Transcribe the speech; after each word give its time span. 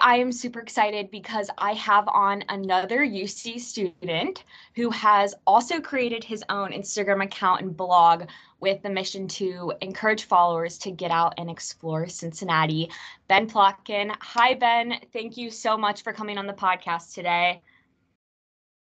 I 0.00 0.16
am 0.16 0.32
super 0.32 0.60
excited 0.60 1.10
because 1.10 1.50
I 1.58 1.72
have 1.74 2.08
on 2.08 2.42
another 2.48 3.00
UC 3.00 3.60
student 3.60 4.44
who 4.74 4.90
has 4.90 5.34
also 5.46 5.80
created 5.80 6.24
his 6.24 6.42
own 6.48 6.72
Instagram 6.72 7.22
account 7.22 7.62
and 7.62 7.76
blog 7.76 8.28
with 8.60 8.82
the 8.82 8.90
mission 8.90 9.28
to 9.28 9.72
encourage 9.80 10.24
followers 10.24 10.78
to 10.78 10.90
get 10.90 11.10
out 11.10 11.34
and 11.38 11.50
explore 11.50 12.08
Cincinnati. 12.08 12.90
Ben 13.28 13.48
Plotkin. 13.48 14.14
Hi, 14.20 14.54
Ben. 14.54 15.00
Thank 15.12 15.36
you 15.36 15.50
so 15.50 15.76
much 15.76 16.02
for 16.02 16.12
coming 16.12 16.38
on 16.38 16.46
the 16.46 16.52
podcast 16.52 17.14
today. 17.14 17.62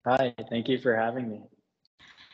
Hi, 0.06 0.34
thank 0.50 0.68
you 0.68 0.78
for 0.78 0.96
having 0.96 1.30
me. 1.30 1.44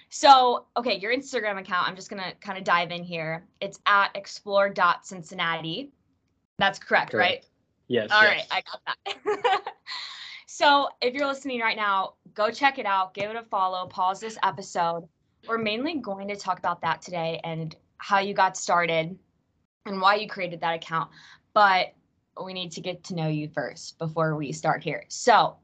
So, 0.10 0.66
okay, 0.76 1.00
your 1.00 1.16
Instagram 1.16 1.58
account, 1.60 1.88
I'm 1.88 1.96
just 1.96 2.10
going 2.10 2.22
to 2.22 2.36
kind 2.42 2.58
of 2.58 2.66
dive 2.66 2.92
in 2.92 3.04
here. 3.04 3.46
It's 3.62 3.80
at 3.86 4.10
explore.cincinnati. 4.16 5.92
That's 6.58 6.80
correct, 6.80 7.12
correct. 7.12 7.44
right? 7.44 7.51
Yes. 7.92 8.10
All 8.10 8.24
yes. 8.24 8.48
right, 8.50 8.64
I 8.64 8.64
got 8.72 9.44
that. 9.44 9.74
so, 10.48 10.88
if 11.02 11.14
you're 11.14 11.28
listening 11.28 11.60
right 11.60 11.76
now, 11.76 12.14
go 12.34 12.50
check 12.50 12.80
it 12.80 12.86
out, 12.86 13.14
give 13.14 13.30
it 13.30 13.36
a 13.36 13.44
follow, 13.44 13.86
pause 13.88 14.22
this 14.22 14.38
episode. 14.44 15.10
We're 15.46 15.58
mainly 15.58 15.96
going 15.96 16.30
to 16.30 16.38
talk 16.38 16.58
about 16.58 16.80
that 16.84 17.02
today 17.02 17.42
and 17.44 17.76
how 17.98 18.20
you 18.20 18.34
got 18.34 18.56
started 18.56 19.20
and 19.86 20.00
why 20.00 20.16
you 20.16 20.30
created 20.30 20.62
that 20.62 20.76
account. 20.76 21.12
But 21.54 21.94
we 22.42 22.54
need 22.54 22.72
to 22.74 22.82
get 22.82 23.04
to 23.06 23.16
know 23.16 23.28
you 23.28 23.50
first 23.50 24.00
before 24.00 24.38
we 24.38 24.54
start 24.54 24.82
here. 24.82 25.04
So, 25.10 25.58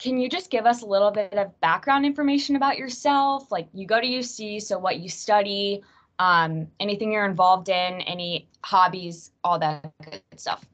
can 0.00 0.18
you 0.18 0.28
just 0.28 0.50
give 0.50 0.66
us 0.66 0.82
a 0.82 0.86
little 0.86 1.12
bit 1.12 1.34
of 1.34 1.60
background 1.60 2.04
information 2.04 2.56
about 2.56 2.76
yourself? 2.76 3.52
Like 3.52 3.68
you 3.72 3.86
go 3.86 4.00
to 4.00 4.06
UC, 4.06 4.62
so 4.62 4.80
what 4.80 4.98
you 4.98 5.08
study, 5.08 5.84
um, 6.18 6.66
anything 6.80 7.12
you're 7.12 7.24
involved 7.24 7.68
in, 7.68 8.00
any 8.00 8.48
hobbies, 8.64 9.30
all 9.44 9.60
that 9.60 9.92
good 10.02 10.22
stuff. 10.36 10.64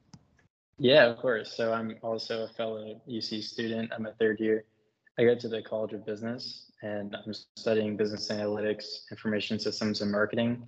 Yeah, 0.77 1.05
of 1.05 1.17
course. 1.17 1.55
So 1.55 1.73
I'm 1.73 1.95
also 2.01 2.43
a 2.43 2.47
fellow 2.49 3.01
UC 3.09 3.43
student. 3.43 3.91
I'm 3.95 4.05
a 4.05 4.13
third 4.13 4.39
year. 4.39 4.65
I 5.17 5.23
go 5.23 5.35
to 5.35 5.47
the 5.47 5.61
College 5.61 5.93
of 5.93 6.05
Business 6.05 6.71
and 6.83 7.15
I'm 7.15 7.33
studying 7.55 7.97
business 7.97 8.29
analytics, 8.29 9.09
information 9.09 9.59
systems, 9.59 10.01
and 10.01 10.11
marketing. 10.11 10.67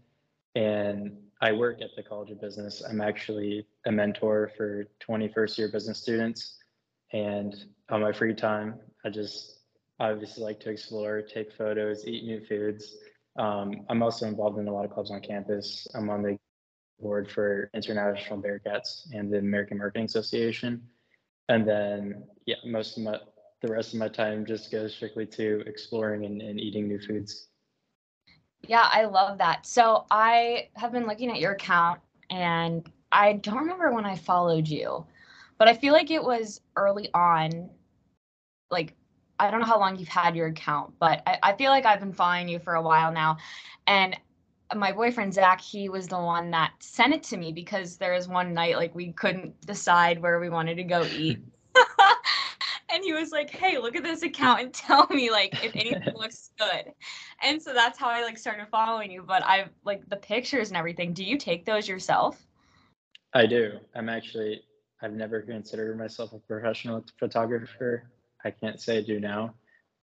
And 0.56 1.16
I 1.42 1.52
work 1.52 1.82
at 1.82 1.92
the 1.96 2.02
College 2.02 2.32
of 2.32 2.42
Business. 2.42 2.82
I'm 2.82 3.02
actually 3.02 3.68
a 3.86 3.92
mentor 3.92 4.52
for 4.58 4.88
21st 5.08 5.58
year 5.60 5.72
business 5.72 6.00
students 6.00 6.60
and 7.12 7.56
on 7.90 8.02
my 8.02 8.12
free 8.12 8.36
time, 8.36 8.80
I 9.04 9.10
just 9.10 9.62
obviously 10.00 10.44
like 10.44 10.60
to 10.62 10.70
explore, 10.70 11.22
take 11.22 11.52
photos, 11.52 12.08
eat 12.08 12.24
new 12.24 12.46
foods. 12.46 12.98
Um, 13.38 13.86
I'm 13.90 14.04
also 14.04 14.28
involved 14.28 14.60
in 14.60 14.68
a 14.68 14.74
lot 14.74 14.86
of 14.86 14.92
clubs 14.92 15.12
on 15.12 15.22
campus. 15.22 15.88
I'm 15.96 16.10
on 16.10 16.22
the 16.22 16.38
board 17.02 17.30
for 17.32 17.70
International 17.74 18.42
Bearcats 18.42 19.08
and 19.14 19.32
the 19.32 19.38
American 19.38 19.78
Marketing 19.78 20.06
Association. 20.06 20.82
And 21.48 21.68
then, 21.68 22.24
yeah, 22.46 22.58
most 22.66 22.98
of 22.98 23.04
my, 23.04 23.20
the 23.62 23.72
rest 23.72 23.94
of 23.94 24.00
my 24.00 24.08
time 24.08 24.46
just 24.46 24.72
goes 24.72 24.94
strictly 24.94 25.26
to 25.28 25.64
exploring 25.66 26.26
and, 26.26 26.42
and 26.42 26.60
eating 26.60 26.88
new 26.88 27.00
foods. 27.00 27.48
Yeah, 28.68 28.88
I 28.92 29.06
love 29.06 29.38
that. 29.38 29.66
So 29.66 30.06
I 30.12 30.70
have 30.76 30.92
been 30.92 31.08
looking 31.08 31.32
at 31.32 31.40
your 31.40 31.54
account 31.54 32.02
and 32.30 32.90
I 33.12 33.34
don't 33.34 33.58
remember 33.58 33.92
when 33.92 34.06
I 34.06 34.16
followed 34.16 34.68
you 34.68 35.06
but 35.60 35.68
I 35.68 35.76
feel 35.76 35.94
like 35.94 36.10
it 36.10 36.24
was 36.24 36.62
early 36.76 37.10
on. 37.14 37.70
Like, 38.72 38.96
I 39.40 39.52
don't 39.52 39.60
know 39.60 39.66
how 39.66 39.80
long 39.80 39.98
you've 39.98 40.08
had 40.08 40.36
your 40.36 40.48
account, 40.48 40.94
but 41.00 41.22
I, 41.28 41.38
I 41.44 41.54
feel 41.54 41.70
like 41.70 41.86
I've 41.86 42.00
been 42.00 42.14
following 42.14 42.48
you 42.48 42.60
for 42.60 42.76
a 42.76 42.82
while 42.82 43.12
now. 43.12 43.38
And 43.86 44.18
my 44.76 44.92
boyfriend 44.92 45.34
Zach, 45.34 45.62
he 45.62 45.90
was 45.90 46.08
the 46.08 46.20
one 46.20 46.52
that 46.52 46.74
sent 46.80 47.14
it 47.14 47.24
to 47.24 47.38
me 47.38 47.52
because 47.52 47.98
there 47.98 48.14
was 48.14 48.28
one 48.28 48.54
night 48.54 48.78
like 48.78 48.94
we 48.94 49.12
couldn't 49.14 49.60
decide 49.66 50.22
where 50.22 50.40
we 50.40 50.50
wanted 50.50 50.76
to 50.76 50.84
go 50.84 51.04
eat. 51.04 51.40
and 52.94 53.04
he 53.04 53.14
was 53.14 53.32
like, 53.32 53.50
"Hey, 53.50 53.78
look 53.78 53.96
at 53.96 54.04
this 54.04 54.24
account 54.24 54.62
and 54.62 54.74
tell 54.74 55.08
me 55.10 55.32
like 55.32 55.64
if 55.64 55.76
anything 55.76 56.14
looks 56.16 56.52
good." 56.58 56.94
And 57.42 57.62
so 57.62 57.74
that's 57.74 57.98
how 57.98 58.10
I 58.10 58.24
like 58.24 58.38
started 58.38 58.68
following 58.70 59.12
you. 59.12 59.24
But 59.24 59.44
I've 59.46 59.70
like 59.84 60.08
the 60.10 60.18
pictures 60.18 60.70
and 60.70 60.78
everything. 60.78 61.14
Do 61.14 61.24
you 61.24 61.38
take 61.38 61.66
those 61.66 61.88
yourself? 61.88 62.46
I 63.34 63.46
do. 63.46 63.80
I'm 63.96 64.10
actually 64.10 64.62
I've 65.02 65.14
never 65.14 65.42
considered 65.42 65.98
myself 65.98 66.34
a 66.34 66.40
professional 66.40 67.06
photographer. 67.20 68.10
I 68.44 68.52
can't 68.52 68.80
say 68.80 68.98
I 68.98 69.02
do 69.02 69.20
now, 69.20 69.54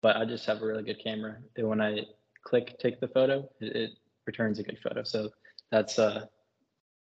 but 0.02 0.16
I 0.16 0.24
just 0.24 0.46
have 0.46 0.62
a 0.62 0.66
really 0.66 0.82
good 0.82 1.02
camera. 1.02 1.36
And 1.56 1.68
when 1.68 1.80
I 1.80 2.00
click 2.44 2.78
take 2.78 3.00
the 3.00 3.08
photo, 3.08 3.48
it, 3.60 3.76
it 3.76 3.90
returns 4.26 4.58
a 4.58 4.62
good 4.62 4.78
photo. 4.82 5.02
So 5.02 5.30
that's 5.70 5.98
uh, 5.98 6.26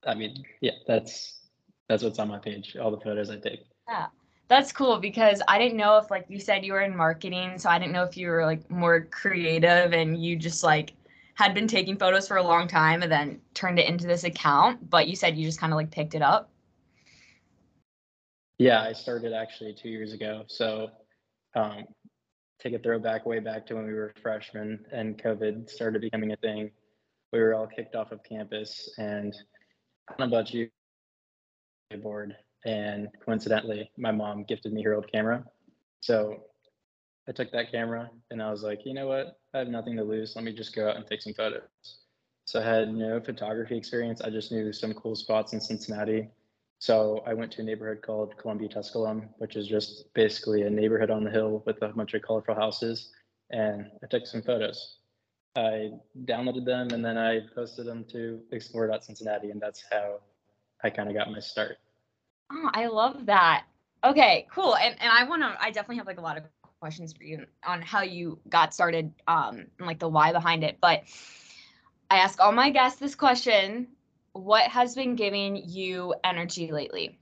I 0.06 0.14
mean, 0.14 0.42
yeah, 0.60 0.72
that's 0.86 1.40
that's 1.88 2.02
what's 2.02 2.18
on 2.18 2.28
my 2.28 2.38
page. 2.38 2.76
All 2.76 2.90
the 2.90 3.00
photos 3.00 3.30
I 3.30 3.36
take. 3.36 3.64
Yeah. 3.88 4.06
That's 4.48 4.72
cool 4.72 4.98
because 4.98 5.40
I 5.48 5.58
didn't 5.58 5.78
know 5.78 5.96
if 5.96 6.10
like 6.10 6.26
you 6.28 6.38
said 6.38 6.64
you 6.64 6.74
were 6.74 6.82
in 6.82 6.94
marketing, 6.94 7.58
so 7.58 7.70
I 7.70 7.78
didn't 7.78 7.92
know 7.92 8.04
if 8.04 8.16
you 8.16 8.28
were 8.28 8.44
like 8.44 8.70
more 8.70 9.02
creative 9.02 9.92
and 9.92 10.22
you 10.22 10.36
just 10.36 10.62
like 10.62 10.92
had 11.34 11.54
been 11.54 11.66
taking 11.66 11.96
photos 11.96 12.28
for 12.28 12.36
a 12.36 12.42
long 12.42 12.68
time 12.68 13.02
and 13.02 13.10
then 13.10 13.40
turned 13.54 13.78
it 13.78 13.88
into 13.88 14.06
this 14.06 14.24
account, 14.24 14.90
but 14.90 15.08
you 15.08 15.16
said 15.16 15.36
you 15.36 15.46
just 15.46 15.58
kind 15.58 15.72
of 15.72 15.76
like 15.76 15.90
picked 15.90 16.14
it 16.14 16.22
up. 16.22 16.50
Yeah, 18.58 18.82
I 18.82 18.92
started 18.92 19.32
actually 19.32 19.72
two 19.72 19.88
years 19.88 20.12
ago. 20.12 20.44
So 20.46 20.90
um, 21.54 21.84
take 22.60 22.74
a 22.74 22.78
throwback 22.78 23.24
way 23.24 23.38
back 23.38 23.66
to 23.69 23.74
when 23.74 23.86
we 23.86 23.94
were 23.94 24.12
freshmen 24.22 24.84
and 24.92 25.16
COVID 25.16 25.70
started 25.70 26.02
becoming 26.02 26.32
a 26.32 26.36
thing. 26.36 26.70
We 27.32 27.41
were 27.41 27.54
all 27.54 27.66
kicked 27.66 27.94
off 27.94 28.12
of 28.12 28.22
campus 28.22 28.91
and 28.98 29.34
I 30.09 30.15
don't 30.16 30.31
know 30.31 30.37
about 30.37 30.53
you, 30.53 30.69
board. 32.03 32.37
And 32.65 33.09
coincidentally, 33.25 33.91
my 33.98 34.12
mom 34.12 34.44
gifted 34.44 34.72
me 34.72 34.82
her 34.82 34.94
old 34.94 35.10
camera. 35.10 35.44
So 36.00 36.44
I 37.28 37.32
took 37.32 37.50
that 37.53 37.70
camera 37.70 38.10
and 38.31 38.43
I 38.43 38.50
was 38.50 38.62
like, 38.62 38.81
you 38.84 38.94
know 38.94 39.09
what? 39.09 39.38
I 39.54 39.59
have 39.59 39.69
nothing 39.69 39.97
to 39.97 40.04
lose. 40.04 40.34
Let 40.37 40.44
me 40.44 40.53
just 40.53 40.75
go 40.75 40.88
out 40.88 40.97
and 40.97 41.06
take 41.06 41.22
some 41.22 41.34
photos. 41.34 41.62
So 42.44 42.60
I 42.60 42.65
had 42.65 42.93
no 42.93 43.20
photography 43.20 43.76
experience. 43.76 44.20
I 44.20 44.31
just 44.31 44.53
knew 44.53 44.72
some 44.72 44.94
cool 44.94 45.14
spots 45.14 45.53
in 45.53 45.60
Cincinnati 45.60 46.28
so 46.82 47.22
I 47.25 47.32
went 47.32 47.53
to 47.53 47.60
a 47.60 47.64
neighborhood 47.64 48.03
called 48.03 48.37
Columbia 48.38 48.69
Tusculum, 48.69 49.28
which 49.38 49.54
is 49.54 49.69
just 49.69 50.12
basically 50.14 50.62
a 50.62 50.70
neighborhood 50.70 51.10
on 51.10 51.22
the 51.22 51.31
hill 51.31 51.62
with 51.64 51.81
a 51.81 51.91
bunch 51.91 52.14
of 52.14 52.22
colorful 52.22 52.56
houses. 52.56 53.12
And 53.50 53.88
I 54.03 54.09
took 54.09 54.26
some 54.26 54.43
photos. 54.43 54.97
I 55.54 55.90
downloaded 56.24 56.64
them 56.64 56.90
and 56.90 57.04
then 57.04 57.18
I 57.18 57.40
posted 57.54 57.86
them 57.86 58.04
to 58.12 58.40
Explore.Cincinnati, 58.52 59.50
and 59.50 59.60
that's 59.60 59.84
how 59.90 60.20
I 60.82 60.90
kind 60.90 61.08
of 61.08 61.14
got 61.14 61.30
my 61.30 61.40
start. 61.40 61.78
Oh, 62.50 62.70
I 62.72 62.86
love 62.86 63.26
that. 63.26 63.64
Okay, 64.04 64.46
cool. 64.50 64.76
And 64.76 64.96
and 65.00 65.10
I 65.10 65.24
want 65.24 65.42
to. 65.42 65.56
I 65.60 65.70
definitely 65.70 65.96
have 65.96 66.06
like 66.06 66.18
a 66.18 66.22
lot 66.22 66.36
of 66.36 66.44
questions 66.80 67.12
for 67.12 67.22
you 67.22 67.46
on 67.66 67.82
how 67.82 68.02
you 68.02 68.38
got 68.48 68.74
started, 68.74 69.12
um, 69.28 69.66
and 69.78 69.86
like 69.86 69.98
the 69.98 70.08
why 70.08 70.32
behind 70.32 70.64
it. 70.64 70.78
But 70.80 71.04
I 72.10 72.16
ask 72.16 72.40
all 72.40 72.52
my 72.52 72.70
guests 72.70 72.98
this 72.98 73.14
question 73.14 73.88
what 74.32 74.70
has 74.70 74.94
been 74.94 75.14
giving 75.14 75.56
you 75.56 76.14
energy 76.24 76.72
lately? 76.72 77.19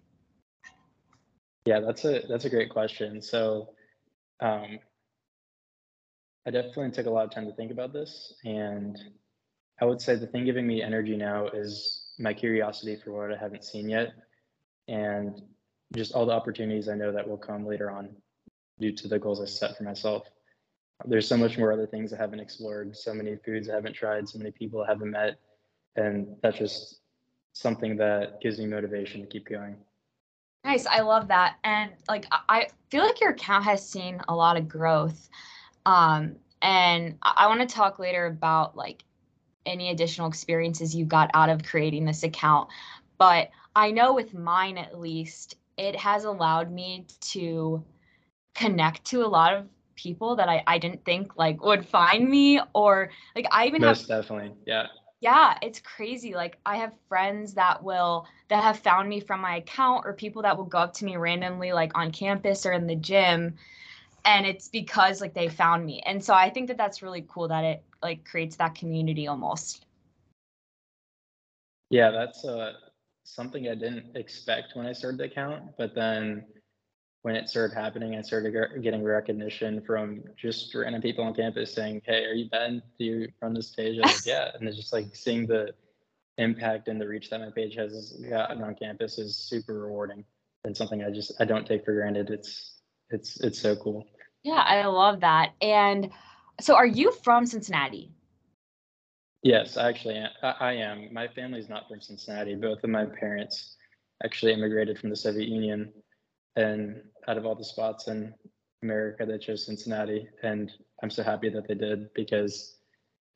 Yeah, 1.66 1.80
that's 1.80 2.04
a 2.04 2.22
that's 2.28 2.44
a 2.44 2.50
great 2.50 2.70
question. 2.70 3.20
So, 3.20 3.70
um, 4.40 4.78
I 6.46 6.50
definitely 6.50 6.90
took 6.90 7.06
a 7.06 7.10
lot 7.10 7.24
of 7.24 7.30
time 7.30 7.46
to 7.46 7.52
think 7.52 7.70
about 7.70 7.92
this, 7.92 8.34
and 8.44 8.98
I 9.80 9.84
would 9.84 10.00
say 10.00 10.14
the 10.14 10.26
thing 10.26 10.44
giving 10.44 10.66
me 10.66 10.82
energy 10.82 11.16
now 11.16 11.48
is 11.48 12.12
my 12.18 12.32
curiosity 12.32 12.96
for 12.96 13.12
what 13.12 13.36
I 13.36 13.40
haven't 13.40 13.64
seen 13.64 13.88
yet, 13.88 14.12
and 14.88 15.40
just 15.94 16.12
all 16.12 16.26
the 16.26 16.32
opportunities 16.32 16.88
I 16.88 16.94
know 16.94 17.12
that 17.12 17.28
will 17.28 17.36
come 17.38 17.66
later 17.66 17.90
on 17.90 18.10
due 18.78 18.92
to 18.92 19.08
the 19.08 19.18
goals 19.18 19.40
I 19.40 19.44
set 19.44 19.76
for 19.76 19.84
myself. 19.84 20.28
There's 21.06 21.28
so 21.28 21.36
much 21.36 21.58
more 21.58 21.72
other 21.72 21.86
things 21.86 22.12
I 22.12 22.16
haven't 22.16 22.40
explored, 22.40 22.96
so 22.96 23.12
many 23.14 23.36
foods 23.36 23.68
I 23.68 23.74
haven't 23.74 23.94
tried, 23.94 24.28
so 24.28 24.38
many 24.38 24.50
people 24.50 24.82
I 24.82 24.88
haven't 24.88 25.10
met, 25.10 25.38
and 25.96 26.36
that's 26.42 26.58
just 26.58 27.00
something 27.52 27.96
that 27.96 28.40
gives 28.40 28.58
me 28.58 28.66
motivation 28.66 29.20
to 29.20 29.26
keep 29.26 29.48
going. 29.48 29.76
Nice. 30.64 30.86
I 30.86 31.00
love 31.00 31.28
that. 31.28 31.56
And 31.64 31.92
like 32.08 32.26
I 32.30 32.68
feel 32.90 33.04
like 33.04 33.20
your 33.20 33.30
account 33.30 33.64
has 33.64 33.86
seen 33.86 34.20
a 34.28 34.34
lot 34.34 34.56
of 34.56 34.68
growth. 34.68 35.28
Um, 35.86 36.36
and 36.62 37.16
I, 37.22 37.46
want 37.46 37.60
to 37.66 37.74
talk 37.74 37.98
later 37.98 38.26
about 38.26 38.76
like 38.76 39.04
any 39.64 39.90
additional 39.90 40.28
experiences 40.28 40.94
you 40.94 41.04
got 41.04 41.30
out 41.34 41.48
of 41.48 41.62
creating 41.64 42.04
this 42.04 42.22
account. 42.22 42.68
But 43.18 43.50
I 43.74 43.90
know 43.90 44.14
with 44.14 44.34
mine 44.34 44.76
at 44.76 44.98
least, 44.98 45.56
it 45.78 45.96
has 45.96 46.24
allowed 46.24 46.70
me 46.70 47.06
to 47.32 47.84
connect 48.54 49.04
to 49.06 49.24
a 49.24 49.28
lot 49.28 49.54
of 49.54 49.66
people 49.96 50.36
that 50.36 50.48
I, 50.48 50.62
I 50.66 50.78
didn't 50.78 51.04
think 51.04 51.36
like 51.36 51.62
would 51.62 51.86
find 51.86 52.28
me 52.28 52.60
or 52.74 53.10
like 53.34 53.46
I 53.50 53.66
even 53.66 53.82
Most 53.82 54.08
have 54.08 54.22
definitely. 54.22 54.52
Yeah 54.66 54.86
yeah 55.20 55.56
it's 55.62 55.80
crazy 55.80 56.34
like 56.34 56.58
i 56.64 56.76
have 56.76 56.92
friends 57.08 57.54
that 57.54 57.82
will 57.82 58.26
that 58.48 58.62
have 58.62 58.78
found 58.78 59.08
me 59.08 59.20
from 59.20 59.40
my 59.40 59.56
account 59.56 60.04
or 60.06 60.12
people 60.12 60.42
that 60.42 60.56
will 60.56 60.64
go 60.64 60.78
up 60.78 60.94
to 60.94 61.04
me 61.04 61.16
randomly 61.16 61.72
like 61.72 61.92
on 61.94 62.10
campus 62.10 62.66
or 62.66 62.72
in 62.72 62.86
the 62.86 62.96
gym 62.96 63.54
and 64.24 64.46
it's 64.46 64.68
because 64.68 65.20
like 65.20 65.34
they 65.34 65.48
found 65.48 65.84
me 65.84 66.00
and 66.06 66.22
so 66.22 66.34
i 66.34 66.50
think 66.50 66.68
that 66.68 66.76
that's 66.76 67.02
really 67.02 67.24
cool 67.28 67.48
that 67.48 67.64
it 67.64 67.82
like 68.02 68.24
creates 68.24 68.56
that 68.56 68.74
community 68.74 69.26
almost 69.26 69.86
yeah 71.90 72.10
that's 72.10 72.44
uh 72.44 72.72
something 73.24 73.68
I 73.68 73.74
didn't 73.74 74.16
expect 74.16 74.74
when 74.74 74.86
I 74.86 74.92
started 74.92 75.18
the 75.18 75.24
account, 75.24 75.76
but 75.78 75.94
then 75.94 76.46
when 77.22 77.36
it 77.36 77.48
started 77.48 77.74
happening, 77.74 78.16
I 78.16 78.22
started 78.22 78.82
getting 78.82 79.04
recognition 79.04 79.82
from 79.82 80.22
just 80.36 80.74
random 80.74 81.02
people 81.02 81.24
on 81.24 81.34
campus 81.34 81.72
saying, 81.72 82.02
"Hey, 82.04 82.24
are 82.24 82.32
you 82.32 82.48
Ben? 82.48 82.82
Do 82.98 83.04
you 83.04 83.28
run 83.42 83.54
this 83.54 83.74
page?" 83.74 83.98
I 83.98 84.06
was 84.06 84.16
like, 84.16 84.26
"Yeah," 84.26 84.50
and 84.54 84.66
it's 84.66 84.76
just 84.76 84.92
like 84.92 85.14
seeing 85.14 85.46
the 85.46 85.74
impact 86.38 86.88
and 86.88 87.00
the 87.00 87.06
reach 87.06 87.28
that 87.30 87.40
my 87.40 87.50
page 87.50 87.74
has 87.74 88.12
gotten 88.28 88.62
on 88.62 88.74
campus 88.74 89.18
is 89.18 89.36
super 89.36 89.74
rewarding 89.80 90.24
and 90.64 90.74
something 90.74 91.04
I 91.04 91.10
just 91.10 91.32
I 91.40 91.44
don't 91.44 91.66
take 91.66 91.84
for 91.84 91.94
granted. 91.94 92.30
It's 92.30 92.79
it's 93.10 93.40
it's 93.40 93.58
so 93.58 93.76
cool. 93.76 94.06
Yeah, 94.42 94.62
I 94.66 94.86
love 94.86 95.20
that. 95.20 95.52
And 95.60 96.10
so, 96.60 96.74
are 96.74 96.86
you 96.86 97.12
from 97.22 97.46
Cincinnati? 97.46 98.12
Yes, 99.42 99.76
actually, 99.76 100.22
I, 100.42 100.50
I 100.60 100.72
am. 100.72 101.12
My 101.12 101.28
family's 101.28 101.68
not 101.68 101.88
from 101.88 102.00
Cincinnati. 102.00 102.54
Both 102.54 102.84
of 102.84 102.90
my 102.90 103.06
parents 103.06 103.76
actually 104.22 104.52
immigrated 104.52 104.98
from 104.98 105.10
the 105.10 105.16
Soviet 105.16 105.48
Union, 105.48 105.92
and 106.56 107.02
out 107.28 107.38
of 107.38 107.46
all 107.46 107.54
the 107.54 107.64
spots 107.64 108.08
in 108.08 108.34
America, 108.82 109.26
they 109.26 109.38
chose 109.38 109.66
Cincinnati, 109.66 110.28
and 110.42 110.70
I'm 111.02 111.10
so 111.10 111.22
happy 111.22 111.48
that 111.50 111.68
they 111.68 111.74
did 111.74 112.12
because 112.14 112.76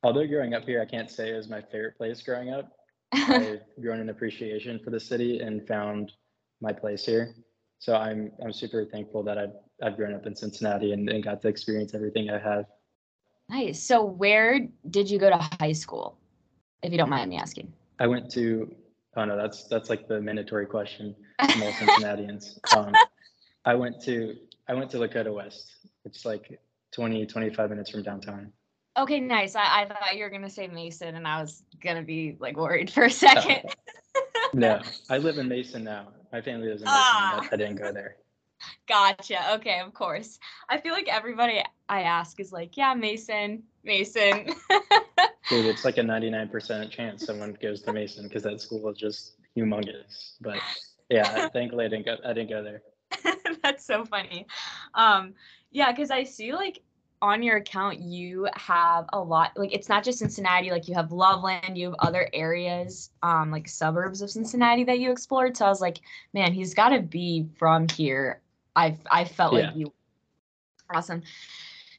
although 0.03 0.27
growing 0.27 0.53
up 0.53 0.63
here, 0.63 0.81
I 0.81 0.85
can't 0.85 1.09
say 1.09 1.31
it 1.31 1.35
was 1.35 1.49
my 1.49 1.61
favorite 1.61 1.97
place 1.97 2.21
growing 2.21 2.53
up. 2.53 2.71
I've 3.13 3.61
grown 3.81 3.99
an 3.99 4.09
appreciation 4.09 4.79
for 4.83 4.91
the 4.91 4.99
city 4.99 5.39
and 5.39 5.67
found 5.67 6.11
my 6.61 6.71
place 6.71 7.05
here. 7.05 7.35
So 7.79 7.95
I'm 7.95 8.31
I'm 8.43 8.53
super 8.53 8.85
thankful 8.85 9.23
that 9.23 9.37
I've 9.37 9.53
I've 9.83 9.97
grown 9.97 10.13
up 10.13 10.25
in 10.25 10.35
Cincinnati 10.35 10.93
and, 10.93 11.09
and 11.09 11.23
got 11.23 11.41
to 11.41 11.47
experience 11.47 11.93
everything 11.93 12.29
I 12.29 12.39
have. 12.39 12.65
Nice. 13.49 13.81
So 13.81 14.03
where 14.03 14.67
did 14.89 15.09
you 15.09 15.19
go 15.19 15.29
to 15.29 15.49
high 15.59 15.73
school, 15.73 16.17
if 16.81 16.91
you 16.91 16.97
don't 16.97 17.09
mind 17.09 17.29
me 17.29 17.37
asking? 17.37 17.71
I 17.99 18.07
went 18.07 18.31
to. 18.31 18.73
Oh 19.17 19.23
no, 19.23 19.37
that's 19.37 19.65
that's 19.65 19.89
like 19.89 20.07
the 20.07 20.19
mandatory 20.19 20.65
question 20.65 21.15
from 21.51 21.63
all 21.63 21.71
Cincinnatians. 21.79 22.59
Um, 22.75 22.93
I 23.63 23.75
went 23.75 24.01
to 24.03 24.35
I 24.67 24.73
went 24.73 24.89
to 24.91 24.97
Lakota 24.97 25.33
West. 25.33 25.71
It's 26.05 26.25
like 26.25 26.59
20 26.91 27.25
25 27.25 27.69
minutes 27.69 27.91
from 27.91 28.03
downtown. 28.03 28.51
Okay, 28.97 29.19
nice. 29.19 29.55
I, 29.55 29.81
I 29.81 29.85
thought 29.85 30.15
you 30.15 30.23
were 30.23 30.29
gonna 30.29 30.49
say 30.49 30.67
Mason, 30.67 31.15
and 31.15 31.27
I 31.27 31.41
was 31.41 31.63
gonna 31.83 32.01
be 32.01 32.35
like 32.39 32.57
worried 32.57 32.89
for 32.89 33.03
a 33.03 33.09
second. 33.11 33.69
no, 34.53 34.81
I 35.09 35.17
live 35.17 35.37
in 35.37 35.47
Mason 35.49 35.83
now. 35.83 36.07
My 36.31 36.41
family 36.41 36.67
lives 36.67 36.81
in 36.81 36.87
Mason. 36.87 36.97
Ah. 36.97 37.47
I 37.51 37.55
didn't 37.55 37.75
go 37.75 37.91
there. 37.91 38.17
Gotcha. 38.87 39.53
Okay, 39.55 39.79
of 39.79 39.93
course. 39.93 40.39
I 40.69 40.79
feel 40.79 40.93
like 40.93 41.07
everybody 41.07 41.63
I 41.89 42.01
ask 42.01 42.39
is 42.39 42.51
like, 42.51 42.77
yeah, 42.77 42.93
Mason, 42.93 43.63
Mason. 43.83 44.45
Dude, 45.49 45.65
it's 45.65 45.85
like 45.85 45.97
a 45.97 46.01
99% 46.01 46.89
chance 46.89 47.25
someone 47.25 47.55
goes 47.61 47.81
to 47.83 47.93
Mason 47.93 48.27
because 48.27 48.43
that 48.43 48.59
school 48.61 48.89
is 48.89 48.97
just 48.97 49.35
humongous. 49.55 50.33
But 50.41 50.59
yeah, 51.09 51.47
thankfully 51.49 51.85
I 51.85 51.87
didn't 51.87 52.05
go 52.05 52.17
I 52.25 52.33
didn't 52.33 52.49
go 52.49 52.63
there. 52.63 52.81
That's 53.63 53.85
so 53.85 54.05
funny. 54.05 54.47
Um, 54.93 55.33
yeah, 55.71 55.91
because 55.91 56.11
I 56.11 56.23
see 56.23 56.53
like 56.53 56.81
on 57.21 57.41
your 57.41 57.57
account 57.57 57.99
you 57.99 58.47
have 58.55 59.05
a 59.13 59.19
lot 59.19 59.51
like 59.55 59.73
it's 59.73 59.89
not 59.89 60.03
just 60.03 60.19
Cincinnati, 60.19 60.71
like 60.71 60.87
you 60.87 60.95
have 60.95 61.11
Loveland, 61.11 61.77
you 61.77 61.87
have 61.87 61.95
other 61.99 62.29
areas, 62.33 63.11
um, 63.21 63.51
like 63.51 63.67
suburbs 63.67 64.21
of 64.21 64.29
Cincinnati 64.29 64.83
that 64.85 64.99
you 64.99 65.11
explored. 65.11 65.55
So 65.55 65.65
I 65.65 65.69
was 65.69 65.81
like, 65.81 65.99
man, 66.33 66.53
he's 66.53 66.73
gotta 66.73 67.01
be 67.01 67.47
from 67.57 67.87
here 67.89 68.41
I 68.75 68.97
I 69.09 69.25
felt 69.25 69.53
yeah. 69.53 69.67
like 69.67 69.75
you 69.75 69.93
awesome. 70.93 71.23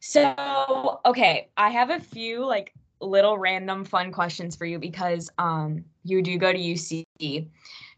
So, 0.01 1.01
okay, 1.05 1.49
I 1.57 1.71
have 1.71 1.91
a 1.91 1.99
few 2.01 2.45
like 2.45 2.73
little 3.01 3.37
random 3.39 3.85
fun 3.85 4.11
questions 4.13 4.57
for 4.57 4.65
you 4.65 4.79
because 4.79 5.29
um 5.39 5.85
you 6.05 6.23
do 6.23 6.39
go 6.39 6.53
to 6.53 6.59
UC. 6.59 7.49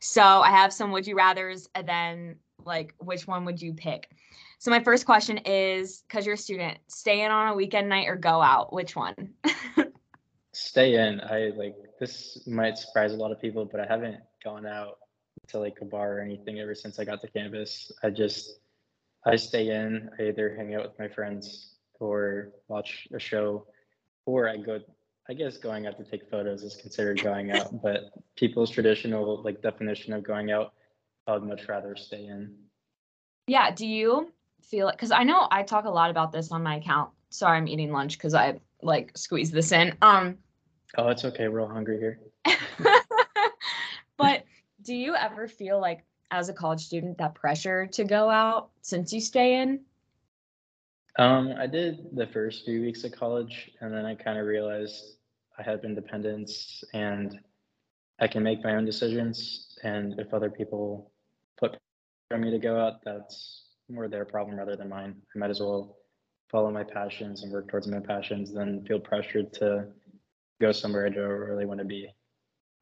So, 0.00 0.22
I 0.22 0.50
have 0.50 0.72
some 0.72 0.90
would 0.92 1.06
you 1.06 1.16
rathers 1.16 1.68
and 1.74 1.88
then 1.88 2.36
like 2.64 2.94
which 2.98 3.26
one 3.26 3.44
would 3.44 3.60
you 3.60 3.74
pick? 3.74 4.10
So, 4.58 4.70
my 4.70 4.82
first 4.82 5.06
question 5.06 5.38
is 5.44 6.04
cuz 6.08 6.24
you're 6.24 6.34
a 6.34 6.38
student, 6.38 6.78
stay 6.88 7.22
in 7.22 7.30
on 7.30 7.48
a 7.48 7.54
weekend 7.54 7.88
night 7.88 8.08
or 8.08 8.16
go 8.16 8.40
out? 8.40 8.72
Which 8.72 8.96
one? 8.96 9.34
stay 10.52 10.94
in. 10.94 11.20
I 11.20 11.52
like 11.56 11.76
this 12.00 12.46
might 12.46 12.78
surprise 12.78 13.12
a 13.12 13.16
lot 13.16 13.32
of 13.32 13.40
people, 13.40 13.64
but 13.64 13.80
I 13.80 13.86
haven't 13.86 14.20
gone 14.42 14.66
out 14.66 14.98
to 15.48 15.58
like 15.58 15.78
a 15.80 15.84
bar 15.84 16.18
or 16.18 16.20
anything 16.20 16.58
ever 16.58 16.74
since 16.74 16.98
I 16.98 17.04
got 17.04 17.20
to 17.20 17.28
campus. 17.28 17.92
I 18.02 18.10
just 18.10 18.60
I 19.24 19.36
stay 19.36 19.68
in. 19.70 20.10
I 20.18 20.28
either 20.28 20.54
hang 20.54 20.74
out 20.74 20.82
with 20.82 20.98
my 20.98 21.08
friends 21.08 21.74
or 22.00 22.52
watch 22.68 23.08
a 23.12 23.18
show, 23.18 23.66
or 24.26 24.48
I 24.48 24.56
go. 24.56 24.80
I 25.30 25.34
guess 25.34 25.58
going 25.58 25.86
out 25.86 25.98
to 25.98 26.04
take 26.04 26.30
photos 26.30 26.62
is 26.62 26.76
considered 26.76 27.22
going 27.22 27.50
out, 27.50 27.82
but 27.82 28.10
people's 28.36 28.70
traditional 28.70 29.42
like 29.42 29.60
definition 29.60 30.14
of 30.14 30.22
going 30.22 30.50
out, 30.50 30.72
I 31.26 31.34
would 31.34 31.42
much 31.42 31.68
rather 31.68 31.94
stay 31.96 32.26
in. 32.26 32.54
Yeah. 33.46 33.70
Do 33.70 33.86
you 33.86 34.32
feel 34.62 34.88
it? 34.88 34.92
Because 34.92 35.10
I 35.10 35.24
know 35.24 35.46
I 35.50 35.64
talk 35.64 35.84
a 35.84 35.90
lot 35.90 36.10
about 36.10 36.32
this 36.32 36.50
on 36.50 36.62
my 36.62 36.76
account. 36.76 37.10
Sorry, 37.30 37.58
I'm 37.58 37.68
eating 37.68 37.92
lunch 37.92 38.16
because 38.16 38.34
I 38.34 38.60
like 38.82 39.16
squeeze 39.16 39.50
this 39.50 39.72
in. 39.72 39.94
Um. 40.00 40.38
Oh, 40.96 41.08
it's 41.08 41.24
okay. 41.26 41.48
We're 41.48 41.60
all 41.60 41.68
hungry 41.68 41.98
here. 41.98 42.20
but 44.16 44.44
do 44.80 44.94
you 44.94 45.14
ever 45.14 45.46
feel 45.46 45.78
like 45.78 46.04
as 46.30 46.48
a 46.48 46.52
college 46.52 46.84
student 46.84 47.18
that 47.18 47.34
pressure 47.34 47.86
to 47.86 48.04
go 48.04 48.28
out 48.28 48.70
since 48.82 49.12
you 49.12 49.20
stay 49.20 49.60
in? 49.60 49.80
Um, 51.18 51.54
I 51.58 51.66
did 51.66 52.14
the 52.14 52.26
first 52.28 52.64
few 52.64 52.80
weeks 52.80 53.02
of 53.04 53.12
college, 53.12 53.72
and 53.80 53.92
then 53.92 54.04
I 54.06 54.14
kind 54.14 54.38
of 54.38 54.46
realized 54.46 55.16
I 55.58 55.62
have 55.62 55.84
independence 55.84 56.84
and 56.94 57.40
I 58.20 58.28
can 58.28 58.42
make 58.42 58.62
my 58.62 58.76
own 58.76 58.84
decisions. 58.84 59.76
And 59.82 60.18
if 60.18 60.32
other 60.32 60.50
people 60.50 61.10
put 61.56 61.76
on 62.32 62.40
me 62.40 62.50
to 62.50 62.58
go 62.58 62.78
out, 62.78 63.04
that's 63.04 63.64
more 63.88 64.08
their 64.08 64.24
problem 64.24 64.56
rather 64.56 64.76
than 64.76 64.88
mine. 64.88 65.16
I 65.34 65.38
might 65.38 65.50
as 65.50 65.60
well 65.60 65.96
follow 66.50 66.70
my 66.70 66.84
passions 66.84 67.42
and 67.42 67.52
work 67.52 67.68
towards 67.68 67.88
my 67.88 68.00
passions 68.00 68.52
than 68.52 68.84
feel 68.86 69.00
pressured 69.00 69.52
to 69.54 69.86
go 70.60 70.72
somewhere 70.72 71.06
I 71.06 71.10
don't 71.10 71.24
really 71.24 71.66
want 71.66 71.78
to 71.78 71.84
be. 71.84 72.12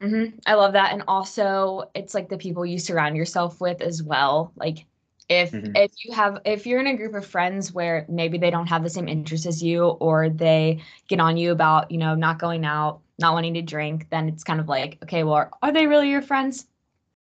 Mm-hmm. 0.02 0.38
I 0.46 0.54
love 0.54 0.74
that. 0.74 0.92
And 0.92 1.02
also, 1.08 1.90
it's 1.94 2.14
like 2.14 2.28
the 2.28 2.36
people 2.36 2.66
you 2.66 2.78
surround 2.78 3.16
yourself 3.16 3.60
with 3.60 3.80
as 3.80 4.02
well. 4.02 4.52
Like, 4.56 4.86
if 5.28 5.50
mm-hmm. 5.50 5.74
if 5.74 5.92
you 6.04 6.12
have 6.12 6.40
if 6.44 6.66
you're 6.66 6.80
in 6.80 6.86
a 6.86 6.96
group 6.96 7.14
of 7.14 7.26
friends 7.26 7.72
where 7.72 8.06
maybe 8.08 8.38
they 8.38 8.50
don't 8.50 8.68
have 8.68 8.82
the 8.82 8.90
same 8.90 9.08
interests 9.08 9.46
as 9.46 9.62
you 9.62 9.84
or 9.84 10.28
they 10.28 10.80
get 11.08 11.20
on 11.20 11.36
you 11.36 11.52
about 11.52 11.90
you 11.90 11.98
know 11.98 12.14
not 12.14 12.38
going 12.38 12.64
out 12.64 13.00
not 13.18 13.32
wanting 13.32 13.54
to 13.54 13.62
drink 13.62 14.08
then 14.10 14.28
it's 14.28 14.44
kind 14.44 14.60
of 14.60 14.68
like 14.68 14.98
okay 15.02 15.24
well 15.24 15.50
are, 15.62 15.72
they 15.72 15.86
really 15.86 16.10
your 16.10 16.22
friends 16.22 16.66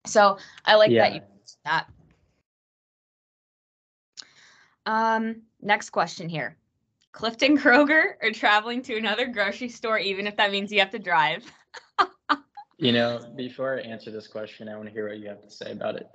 so 0.05 0.37
i 0.65 0.75
like 0.75 0.91
yeah. 0.91 1.09
that 1.09 1.15
you 1.15 1.21
that 1.63 1.87
um 4.85 5.41
next 5.61 5.91
question 5.91 6.27
here 6.27 6.57
clifton 7.13 7.57
kroger 7.57 8.15
or 8.21 8.31
traveling 8.31 8.81
to 8.81 8.97
another 8.97 9.27
grocery 9.27 9.69
store 9.69 9.99
even 9.99 10.27
if 10.27 10.35
that 10.35 10.51
means 10.51 10.69
you 10.69 10.79
have 10.79 10.91
to 10.91 10.99
drive 10.99 11.49
You 12.77 12.91
know, 12.91 13.19
before 13.35 13.79
I 13.79 13.81
answer 13.81 14.11
this 14.11 14.27
question, 14.27 14.67
I 14.67 14.75
want 14.75 14.87
to 14.87 14.91
hear 14.91 15.07
what 15.07 15.19
you 15.19 15.29
have 15.29 15.41
to 15.41 15.49
say 15.49 15.71
about 15.71 15.95
it. 15.95 16.07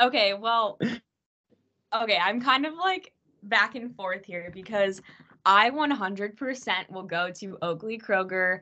okay, 0.00 0.34
well, 0.34 0.78
okay, 1.94 2.16
I'm 2.16 2.40
kind 2.40 2.64
of 2.64 2.74
like 2.74 3.12
back 3.42 3.74
and 3.74 3.94
forth 3.96 4.24
here 4.24 4.50
because 4.54 5.00
I 5.44 5.70
100% 5.70 6.90
will 6.90 7.02
go 7.02 7.30
to 7.32 7.58
Oakley 7.62 7.98
Kroger, 7.98 8.60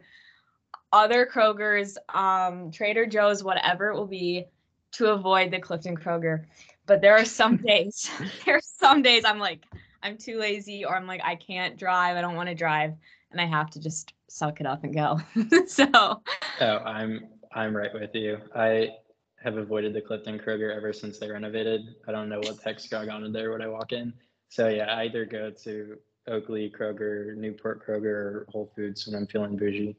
other 0.93 1.27
Krogers, 1.27 1.97
um, 2.15 2.71
Trader 2.71 3.07
Joe's, 3.07 3.43
whatever 3.43 3.89
it 3.91 3.95
will 3.97 4.07
be, 4.07 4.47
to 4.93 5.11
avoid 5.11 5.51
the 5.51 5.59
Clifton 5.59 5.97
Kroger. 5.97 6.45
But 6.87 7.01
there 7.01 7.17
are 7.17 7.25
some 7.25 7.57
days, 7.67 8.11
there 8.47 8.57
are 8.57 8.63
some 8.63 9.03
days 9.03 9.25
I'm 9.25 9.39
like, 9.39 9.65
I'm 10.03 10.17
too 10.17 10.39
lazy, 10.39 10.85
or 10.85 10.97
I'm 10.97 11.07
like, 11.07 11.21
I 11.25 11.35
can't 11.35 11.77
drive, 11.77 12.17
I 12.17 12.21
don't 12.21 12.37
want 12.37 12.49
to 12.49 12.55
drive, 12.55 12.95
and 13.31 13.41
I 13.41 13.47
have 13.47 13.71
to 13.71 13.81
just 13.81 14.13
suck 14.29 14.61
it 14.61 14.67
up 14.67 14.85
and 14.85 14.95
go. 14.95 15.21
so 15.67 15.87
Oh, 16.61 16.79
I'm 16.79 17.29
I'm 17.53 17.77
right 17.77 17.93
with 17.93 18.15
you. 18.15 18.39
I 18.55 18.91
have 19.43 19.57
avoided 19.57 19.95
the 19.95 20.01
Clifton 20.01 20.39
Kroger 20.39 20.75
ever 20.75 20.93
since 20.93 21.19
they 21.19 21.31
renovated. 21.31 21.83
I 22.07 22.13
don't 22.13 22.29
know 22.29 22.39
what 22.39 22.57
the 22.57 22.63
heck's 22.63 22.89
going 22.89 23.11
on 23.11 23.25
in 23.25 23.33
there 23.33 23.53
when 23.53 23.63
I 23.63 23.69
walk 23.69 23.93
in. 23.93 24.13
So 24.49 24.69
yeah, 24.69 24.87
I 24.87 25.05
either 25.05 25.25
go 25.25 25.51
to 25.65 25.97
Oakley 26.27 26.73
Kroger, 26.77 27.37
Newport 27.37 27.87
Kroger, 27.87 28.05
or 28.05 28.47
Whole 28.51 28.73
Foods 28.75 29.07
when 29.07 29.17
I'm 29.17 29.27
feeling 29.27 29.57
bougie. 29.57 29.97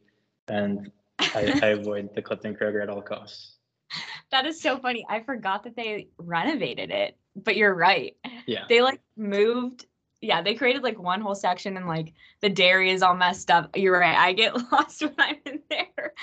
And 0.48 0.92
I, 1.20 1.60
I 1.62 1.68
avoid 1.80 2.14
the 2.16 2.22
Clifton 2.22 2.56
Kroger 2.56 2.82
at 2.82 2.90
all 2.90 3.02
costs. 3.02 3.56
That 4.32 4.46
is 4.46 4.62
so 4.62 4.78
funny. 4.78 5.06
I 5.10 5.22
forgot 5.22 5.64
that 5.64 5.76
they 5.76 6.10
renovated 6.18 6.92
it, 6.92 7.18
but 7.36 7.56
you're 7.56 7.74
right. 7.74 8.16
Yeah. 8.46 8.66
They 8.70 8.82
like 8.82 9.02
moved 9.18 9.86
yeah, 10.22 10.42
they 10.42 10.54
created 10.54 10.84
like 10.84 11.00
one 11.00 11.22
whole 11.22 11.36
section 11.36 11.78
and 11.78 11.88
like 11.88 12.14
the 12.42 12.50
dairy 12.50 12.92
is 12.92 13.02
all 13.02 13.16
messed 13.16 13.50
up. 13.50 13.76
You're 13.76 14.00
right. 14.00 14.18
I 14.18 14.34
get 14.34 14.56
lost 14.72 15.02
when 15.02 15.16
I'm 15.18 15.38
in 15.46 15.62
there. 15.70 16.14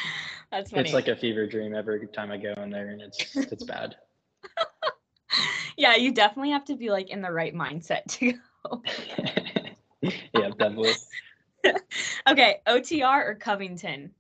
That's 0.51 0.71
funny. 0.71 0.83
It's 0.83 0.93
like 0.93 1.09
a 1.09 1.17
fever 1.17 1.47
dream 1.47 1.75
every 1.75 2.07
time 2.09 2.31
I 2.31 2.37
go 2.37 2.53
in 2.63 2.71
there 2.71 2.89
and 2.89 3.01
it's 3.01 3.37
it's 3.37 3.65
bad. 3.65 3.97
yeah, 5.77 5.97
you 5.97 6.13
definitely 6.13 6.51
have 6.51 6.65
to 6.67 6.77
be 6.77 6.91
like 6.91 7.11
in 7.11 7.23
the 7.23 7.33
right 7.33 7.55
mindset 7.55 8.05
to 8.19 8.33
go. 8.33 8.83
yeah, 10.03 10.51
definitely. 10.59 10.93
okay, 12.29 12.61
OTR 12.67 13.27
or 13.29 13.35
Covington? 13.35 14.11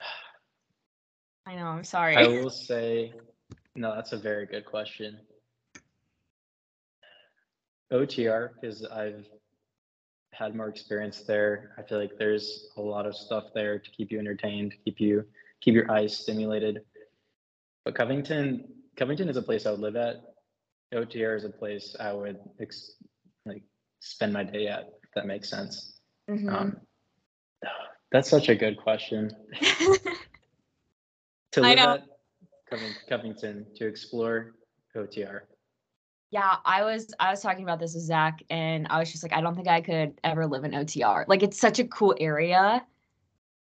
I 1.46 1.54
know. 1.56 1.66
I'm 1.66 1.84
sorry. 1.84 2.16
I 2.16 2.26
will 2.26 2.50
say, 2.50 3.14
no, 3.74 3.94
that's 3.94 4.12
a 4.12 4.18
very 4.18 4.44
good 4.46 4.66
question. 4.66 5.18
OTR, 7.92 8.50
because 8.60 8.84
I've 8.84 9.26
had 10.32 10.54
more 10.54 10.68
experience 10.68 11.22
there. 11.22 11.74
I 11.78 11.82
feel 11.82 11.98
like 11.98 12.18
there's 12.18 12.68
a 12.76 12.80
lot 12.80 13.06
of 13.06 13.14
stuff 13.16 13.44
there 13.54 13.78
to 13.78 13.90
keep 13.90 14.10
you 14.10 14.18
entertained, 14.18 14.74
keep 14.84 15.00
you 15.00 15.24
keep 15.60 15.74
your 15.74 15.90
eyes 15.90 16.16
stimulated. 16.16 16.82
But 17.84 17.94
Covington, 17.94 18.68
Covington 18.96 19.28
is 19.28 19.36
a 19.36 19.42
place 19.42 19.66
I 19.66 19.70
would 19.70 19.80
live 19.80 19.96
at. 19.96 20.16
OTR 20.92 21.36
is 21.36 21.44
a 21.44 21.50
place 21.50 21.96
I 21.98 22.12
would 22.12 22.38
ex- 22.60 22.96
like 23.46 23.62
spend 24.00 24.32
my 24.32 24.42
day 24.44 24.66
at. 24.66 24.90
If 25.02 25.10
that 25.14 25.26
makes 25.26 25.48
sense. 25.48 26.00
Mhm. 26.28 26.52
Um, 26.52 26.80
that's 28.10 28.28
such 28.28 28.48
a 28.48 28.54
good 28.54 28.76
question. 28.76 29.30
to 31.52 31.60
live 31.60 31.78
at 31.78 32.04
Covington 33.08 33.66
to 33.76 33.86
explore 33.86 34.54
OTR. 34.96 35.42
Yeah, 36.34 36.56
I 36.64 36.82
was 36.82 37.14
I 37.20 37.30
was 37.30 37.40
talking 37.40 37.62
about 37.62 37.78
this 37.78 37.94
with 37.94 38.02
Zach, 38.02 38.42
and 38.50 38.88
I 38.90 38.98
was 38.98 39.12
just 39.12 39.22
like, 39.22 39.32
I 39.32 39.40
don't 39.40 39.54
think 39.54 39.68
I 39.68 39.80
could 39.80 40.18
ever 40.24 40.48
live 40.48 40.64
in 40.64 40.72
OTR. 40.72 41.26
Like, 41.28 41.44
it's 41.44 41.60
such 41.60 41.78
a 41.78 41.84
cool 41.84 42.12
area, 42.18 42.84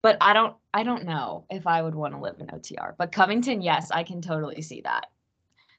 but 0.01 0.16
I 0.22 0.32
don't 0.32 0.56
I 0.74 0.84
don't 0.84 1.04
know 1.04 1.44
if 1.50 1.68
I 1.68 1.82
would 1.82 1.96
want 1.96 2.13
to 2.13 2.20
live 2.22 2.38
in 2.40 2.48
OTR. 2.48 2.94
But 2.98 3.12
Covington, 3.12 3.62
yes, 3.62 3.92
I 3.92 4.04
can 4.04 4.22
totally 4.22 4.62
see 4.62 4.80
that. 4.82 5.08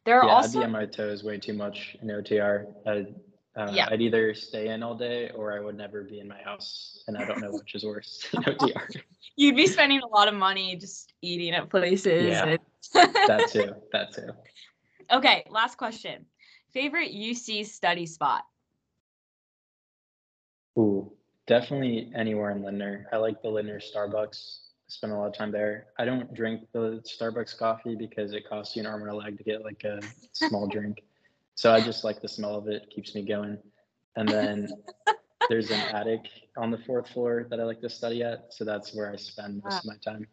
There 0.04 0.20
are 0.20 0.26
Yeah, 0.26 0.32
I'd 0.32 0.36
also 0.36 0.58
be 0.58 0.64
on 0.66 0.70
my 0.70 0.84
toes 0.84 1.24
way 1.24 1.38
too 1.38 1.54
much 1.54 1.96
in 2.02 2.08
OTR. 2.08 2.66
I'd, 2.86 3.14
uh, 3.56 3.72
Yeah. 3.72 3.88
I'd 3.90 4.02
either 4.02 4.34
stay 4.34 4.68
in 4.68 4.82
all 4.82 4.94
day 4.94 5.30
or 5.30 5.54
I 5.54 5.60
would 5.60 5.78
never 5.78 6.02
be 6.02 6.20
in 6.20 6.28
my 6.28 6.42
house, 6.42 7.04
and 7.08 7.16
I 7.16 7.24
don't 7.24 7.40
know 7.40 7.52
which 7.58 7.74
is 7.74 7.84
worse 7.86 8.28
in 8.34 8.42
OTR. 8.42 9.00
you'd 9.36 9.56
be 9.56 9.66
spending 9.66 10.00
a 10.00 10.06
lot 10.08 10.28
of 10.28 10.34
money 10.34 10.76
just 10.76 11.14
eating 11.22 11.54
at 11.54 11.70
places. 11.70 12.28
Yeah. 12.28 12.44
and- 12.44 12.58
that 12.92 13.48
too. 13.50 13.72
That 13.92 14.12
too. 14.12 14.28
okay, 15.10 15.46
last 15.48 15.78
question. 15.78 16.26
Favorite 16.72 17.12
UC 17.12 17.66
study 17.66 18.06
spot? 18.06 18.44
Ooh, 20.78 21.12
definitely 21.46 22.10
anywhere 22.14 22.50
in 22.50 22.62
Lindner. 22.62 23.06
I 23.12 23.16
like 23.18 23.42
the 23.42 23.48
Lindner 23.48 23.78
Starbucks. 23.78 24.58
Spend 24.88 25.12
a 25.12 25.16
lot 25.16 25.26
of 25.26 25.34
time 25.34 25.50
there. 25.50 25.86
I 25.98 26.06
don't 26.06 26.32
drink 26.34 26.62
the 26.72 27.02
Starbucks 27.04 27.58
coffee 27.58 27.94
because 27.94 28.32
it 28.32 28.48
costs 28.48 28.74
you 28.74 28.80
an 28.80 28.86
arm 28.86 29.02
and 29.02 29.10
a 29.10 29.14
leg 29.14 29.36
to 29.38 29.44
get 29.44 29.64
like 29.64 29.84
a 29.84 30.00
small 30.32 30.66
drink. 30.70 31.02
So 31.54 31.72
I 31.72 31.80
just 31.80 32.04
like 32.04 32.22
the 32.22 32.28
smell 32.28 32.54
of 32.56 32.68
it. 32.68 32.88
Keeps 32.94 33.14
me 33.14 33.22
going. 33.22 33.58
And 34.16 34.28
then 34.28 34.68
there's 35.50 35.70
an 35.70 35.80
attic 35.94 36.20
on 36.56 36.70
the 36.70 36.78
fourth 36.78 37.08
floor 37.08 37.46
that 37.50 37.60
I 37.60 37.64
like 37.64 37.80
to 37.82 37.90
study 37.90 38.22
at. 38.22 38.46
So 38.52 38.64
that's 38.64 38.94
where 38.94 39.12
I 39.12 39.16
spend 39.16 39.62
most 39.62 39.74
ah. 39.74 39.78
of 39.78 39.84
my 39.84 39.96
time. 39.96 40.26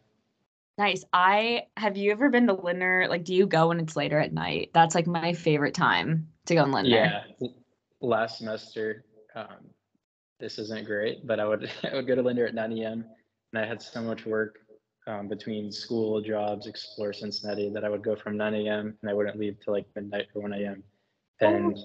Nice. 0.78 1.04
I 1.12 1.64
have 1.76 1.96
you 1.96 2.12
ever 2.12 2.30
been 2.30 2.46
to 2.46 2.54
Lindner? 2.54 3.06
Like, 3.08 3.24
do 3.24 3.34
you 3.34 3.46
go 3.46 3.68
when 3.68 3.80
it's 3.80 3.96
later 3.96 4.18
at 4.18 4.32
night? 4.32 4.70
That's 4.72 4.94
like 4.94 5.06
my 5.06 5.32
favorite 5.32 5.74
time 5.74 6.28
to 6.46 6.54
go 6.54 6.64
in 6.64 6.72
Lindner. 6.72 7.24
Yeah. 7.38 7.48
Last 8.00 8.38
semester, 8.38 9.04
um, 9.34 9.68
this 10.38 10.58
isn't 10.58 10.86
great, 10.86 11.26
but 11.26 11.38
I 11.38 11.44
would 11.46 11.70
I 11.84 11.94
would 11.94 12.06
go 12.06 12.14
to 12.14 12.22
Lindner 12.22 12.46
at 12.46 12.54
9 12.54 12.72
a.m. 12.78 13.04
and 13.52 13.62
I 13.62 13.66
had 13.66 13.82
so 13.82 14.00
much 14.00 14.24
work 14.24 14.58
um, 15.06 15.28
between 15.28 15.70
school, 15.70 16.20
jobs, 16.20 16.66
explore 16.66 17.12
Cincinnati 17.12 17.70
that 17.70 17.84
I 17.84 17.88
would 17.88 18.02
go 18.02 18.16
from 18.16 18.36
9 18.36 18.54
a.m. 18.54 18.96
and 19.00 19.10
I 19.10 19.14
wouldn't 19.14 19.38
leave 19.38 19.58
till 19.62 19.74
like 19.74 19.86
midnight 19.94 20.26
or 20.34 20.42
1 20.42 20.52
a.m. 20.54 20.82
And 21.40 21.78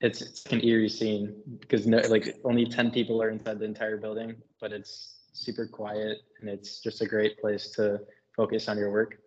it's 0.00 0.22
it's 0.22 0.46
an 0.46 0.64
eerie 0.64 0.88
scene 0.88 1.34
because 1.60 1.86
no 1.86 1.98
like 2.08 2.36
only 2.44 2.66
10 2.66 2.90
people 2.90 3.22
are 3.22 3.30
inside 3.30 3.58
the 3.58 3.64
entire 3.64 3.96
building, 3.96 4.36
but 4.60 4.72
it's 4.72 5.17
super 5.32 5.66
quiet 5.66 6.18
and 6.40 6.48
it's 6.48 6.80
just 6.80 7.00
a 7.00 7.06
great 7.06 7.38
place 7.40 7.70
to 7.70 8.00
focus 8.36 8.68
on 8.68 8.78
your 8.78 8.90
work. 8.90 9.18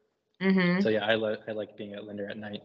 hmm 0.42 0.80
So 0.82 0.90
yeah, 0.90 1.06
I 1.06 1.16
love 1.16 1.38
I 1.48 1.52
like 1.52 1.78
being 1.78 1.94
at 1.94 2.06
Lindner 2.06 2.28
at 2.30 2.38
night. 2.38 2.62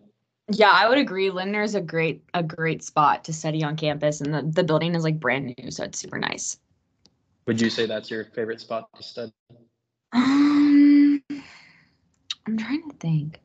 Yeah, 0.49 0.71
I 0.71 0.89
would 0.89 0.99
agree. 0.99 1.31
Lindner 1.31 1.63
is 1.63 1.75
a 1.75 1.81
great 1.81 2.23
a 2.35 2.43
great 2.43 2.83
spot 2.83 3.25
to 3.25 3.33
study 3.33 3.65
on 3.65 3.77
campus, 3.77 4.21
and 4.21 4.33
the, 4.33 4.43
the 4.43 4.65
building 4.65 4.95
is 4.95 5.03
like 5.03 5.19
brand 5.19 5.55
new, 5.59 5.71
so 5.71 5.85
it's 5.85 5.99
super 5.99 6.19
nice. 6.19 6.59
Would 7.47 7.61
you 7.61 7.71
say 7.71 7.87
that's 7.87 8.11
your 8.11 8.27
favorite 8.27 8.61
spot 8.61 8.89
to 8.97 9.03
study? 9.03 9.33
Um, 10.13 11.23
I'm 12.47 12.57
trying 12.57 12.89
to 12.89 12.97
think. 12.99 13.41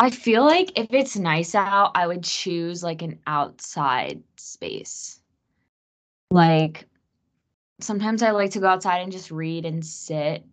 I 0.00 0.10
feel 0.10 0.44
like 0.44 0.72
if 0.78 0.92
it's 0.92 1.16
nice 1.16 1.54
out, 1.54 1.92
I 1.94 2.06
would 2.06 2.24
choose 2.24 2.82
like 2.82 3.02
an 3.02 3.18
outside 3.26 4.22
space. 4.36 5.20
Like 6.30 6.86
sometimes 7.82 8.22
I 8.22 8.30
like 8.30 8.52
to 8.52 8.60
go 8.60 8.66
outside 8.68 8.98
and 8.98 9.12
just 9.12 9.30
read 9.30 9.64
and 9.64 9.84
sit. 9.84 10.44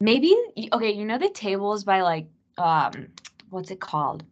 Maybe 0.00 0.34
okay, 0.72 0.92
you 0.92 1.04
know 1.04 1.18
the 1.18 1.30
tables 1.30 1.84
by 1.84 2.02
like 2.02 2.26
um 2.58 3.08
what's 3.50 3.70
it 3.70 3.80
called? 3.80 4.24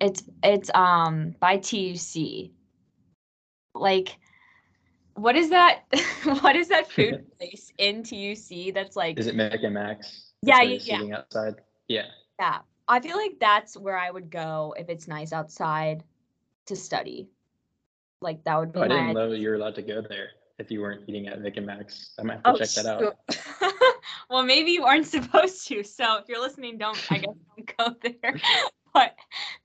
It's 0.00 0.22
it's 0.42 0.70
um 0.74 1.34
by 1.40 1.58
TUC. 1.58 2.50
Like 3.74 4.16
what 5.14 5.36
is 5.36 5.50
that 5.50 5.82
what 6.40 6.56
is 6.56 6.68
that 6.68 6.90
food 6.90 7.26
place 7.38 7.72
in 7.78 8.02
TUC 8.02 8.74
that's 8.74 8.96
like 8.96 9.18
Is 9.18 9.26
it 9.26 9.34
Mick 9.34 9.64
and 9.64 9.74
Mack's? 9.74 10.32
Yeah, 10.42 10.56
That's 10.56 10.64
yeah, 10.64 10.64
you're 10.64 10.78
yeah. 10.80 10.96
Sitting 10.98 11.12
outside. 11.12 11.54
Yeah. 11.88 12.06
Yeah, 12.40 12.58
I 12.86 13.00
feel 13.00 13.16
like 13.16 13.38
that's 13.40 13.76
where 13.76 13.98
I 13.98 14.10
would 14.10 14.30
go 14.30 14.74
if 14.78 14.88
it's 14.88 15.08
nice 15.08 15.32
outside 15.32 16.04
to 16.66 16.76
study. 16.76 17.28
Like 18.20 18.44
that 18.44 18.58
would 18.58 18.72
be 18.72 18.80
Oh, 18.80 18.84
I 18.84 18.88
didn't 18.88 19.14
know 19.14 19.32
you 19.32 19.48
were 19.48 19.54
allowed 19.56 19.74
to 19.76 19.82
go 19.82 20.02
there 20.02 20.30
if 20.58 20.70
you 20.70 20.80
weren't 20.80 21.02
eating 21.06 21.28
at 21.28 21.40
Mick 21.40 21.56
and 21.56 21.66
Mack's. 21.66 22.14
I 22.18 22.22
might 22.22 22.40
have 22.44 22.56
to 22.56 22.66
check 22.66 22.84
that 22.84 22.86
out. 22.86 23.16
well, 24.30 24.42
maybe 24.42 24.72
you 24.72 24.84
aren't 24.84 25.06
supposed 25.18 25.66
to. 25.68 25.82
So 25.82 26.16
if 26.16 26.28
you're 26.28 26.40
listening, 26.40 26.78
don't. 26.78 26.98
I 27.10 27.18
guess 27.18 27.34
don't 27.56 27.76
go 27.76 27.96
there. 28.22 28.34
but 28.92 29.14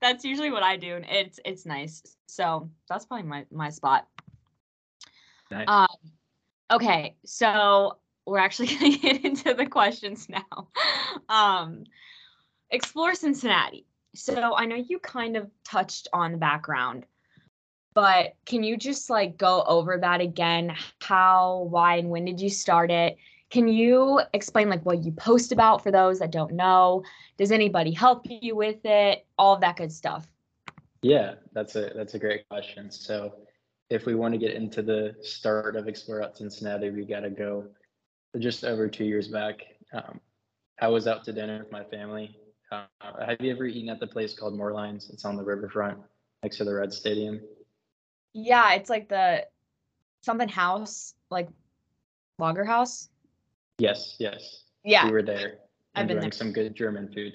that's 0.00 0.24
usually 0.24 0.50
what 0.50 0.62
I 0.62 0.76
do, 0.76 0.96
and 0.96 1.06
it's 1.08 1.40
it's 1.44 1.66
nice. 1.66 2.02
So 2.26 2.70
that's 2.88 3.04
probably 3.04 3.26
my 3.26 3.44
my 3.50 3.70
spot. 3.70 4.06
Nice. 5.50 5.66
Um, 5.68 5.86
okay, 6.70 7.16
so 7.24 7.98
we're 8.26 8.38
actually 8.38 8.68
gonna 8.74 8.96
get 8.96 9.24
into 9.24 9.54
the 9.54 9.66
questions 9.66 10.28
now. 10.28 10.68
Um, 11.28 11.84
explore 12.70 13.14
Cincinnati. 13.14 13.86
So 14.14 14.54
I 14.54 14.66
know 14.66 14.76
you 14.76 15.00
kind 15.00 15.36
of 15.36 15.50
touched 15.64 16.06
on 16.12 16.30
the 16.30 16.38
background, 16.38 17.04
but 17.94 18.34
can 18.44 18.62
you 18.62 18.76
just 18.76 19.08
like 19.08 19.38
go 19.38 19.62
over 19.66 19.96
that 19.98 20.20
again? 20.20 20.76
How, 21.00 21.68
why, 21.70 21.96
and 21.96 22.10
when 22.10 22.24
did 22.24 22.40
you 22.40 22.50
start 22.50 22.90
it? 22.90 23.16
Can 23.50 23.68
you 23.68 24.20
explain 24.32 24.68
like 24.68 24.84
what 24.84 25.04
you 25.04 25.12
post 25.12 25.52
about 25.52 25.82
for 25.82 25.92
those 25.92 26.18
that 26.18 26.32
don't 26.32 26.52
know? 26.52 27.04
Does 27.38 27.52
anybody 27.52 27.92
help 27.92 28.26
you 28.28 28.56
with 28.56 28.84
it? 28.84 29.26
All 29.38 29.54
of 29.54 29.60
that 29.60 29.76
good 29.76 29.92
stuff. 29.92 30.26
Yeah, 31.02 31.34
that's 31.52 31.76
a 31.76 31.92
that's 31.94 32.14
a 32.14 32.18
great 32.18 32.48
question. 32.48 32.90
So 32.90 33.34
if 33.90 34.06
we 34.06 34.14
want 34.14 34.32
to 34.32 34.38
get 34.38 34.54
into 34.54 34.82
the 34.82 35.14
start 35.20 35.76
of 35.76 35.86
Explore 35.86 36.22
Out 36.22 36.36
Cincinnati, 36.36 36.90
we 36.90 37.04
got 37.04 37.20
to 37.20 37.30
go 37.30 37.66
just 38.38 38.64
over 38.64 38.88
two 38.88 39.04
years 39.04 39.28
back. 39.28 39.60
Um, 39.92 40.20
I 40.80 40.88
was 40.88 41.06
out 41.06 41.22
to 41.24 41.32
dinner 41.32 41.58
with 41.58 41.70
my 41.70 41.84
family. 41.84 42.36
Uh, 42.72 42.86
have 43.24 43.40
you 43.40 43.52
ever 43.52 43.66
eaten 43.66 43.90
at 43.90 44.00
the 44.00 44.06
place 44.06 44.36
called 44.36 44.58
Moerlein's? 44.58 45.10
It's 45.10 45.24
on 45.24 45.36
the 45.36 45.44
riverfront 45.44 45.98
next 46.42 46.56
to 46.56 46.64
the 46.64 46.74
Red 46.74 46.92
Stadium. 46.92 47.40
Yeah, 48.34 48.74
it's 48.74 48.90
like 48.90 49.08
the 49.08 49.46
something 50.22 50.48
house, 50.48 51.14
like 51.30 51.48
Lager 52.38 52.64
House. 52.64 53.08
Yes, 53.78 54.16
yes. 54.18 54.64
Yeah. 54.84 55.06
we 55.06 55.12
were 55.12 55.22
there 55.22 55.58
I've 55.94 56.08
been 56.08 56.16
enjoying 56.16 56.32
some 56.32 56.52
good 56.52 56.74
German 56.74 57.08
food. 57.12 57.34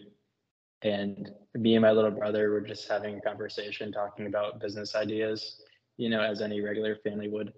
And 0.82 1.32
me 1.56 1.76
and 1.76 1.82
my 1.82 1.92
little 1.92 2.12
brother 2.12 2.50
were 2.52 2.62
just 2.62 2.88
having 2.88 3.18
a 3.18 3.22
conversation 3.22 3.92
talking 3.92 4.28
about 4.28 4.60
business 4.60 4.96
ideas, 4.96 5.62
you 5.98 6.10
know, 6.10 6.22
as 6.22 6.42
any 6.42 6.62
regular 6.62 6.96
family 6.98 7.28
would. 7.28 7.54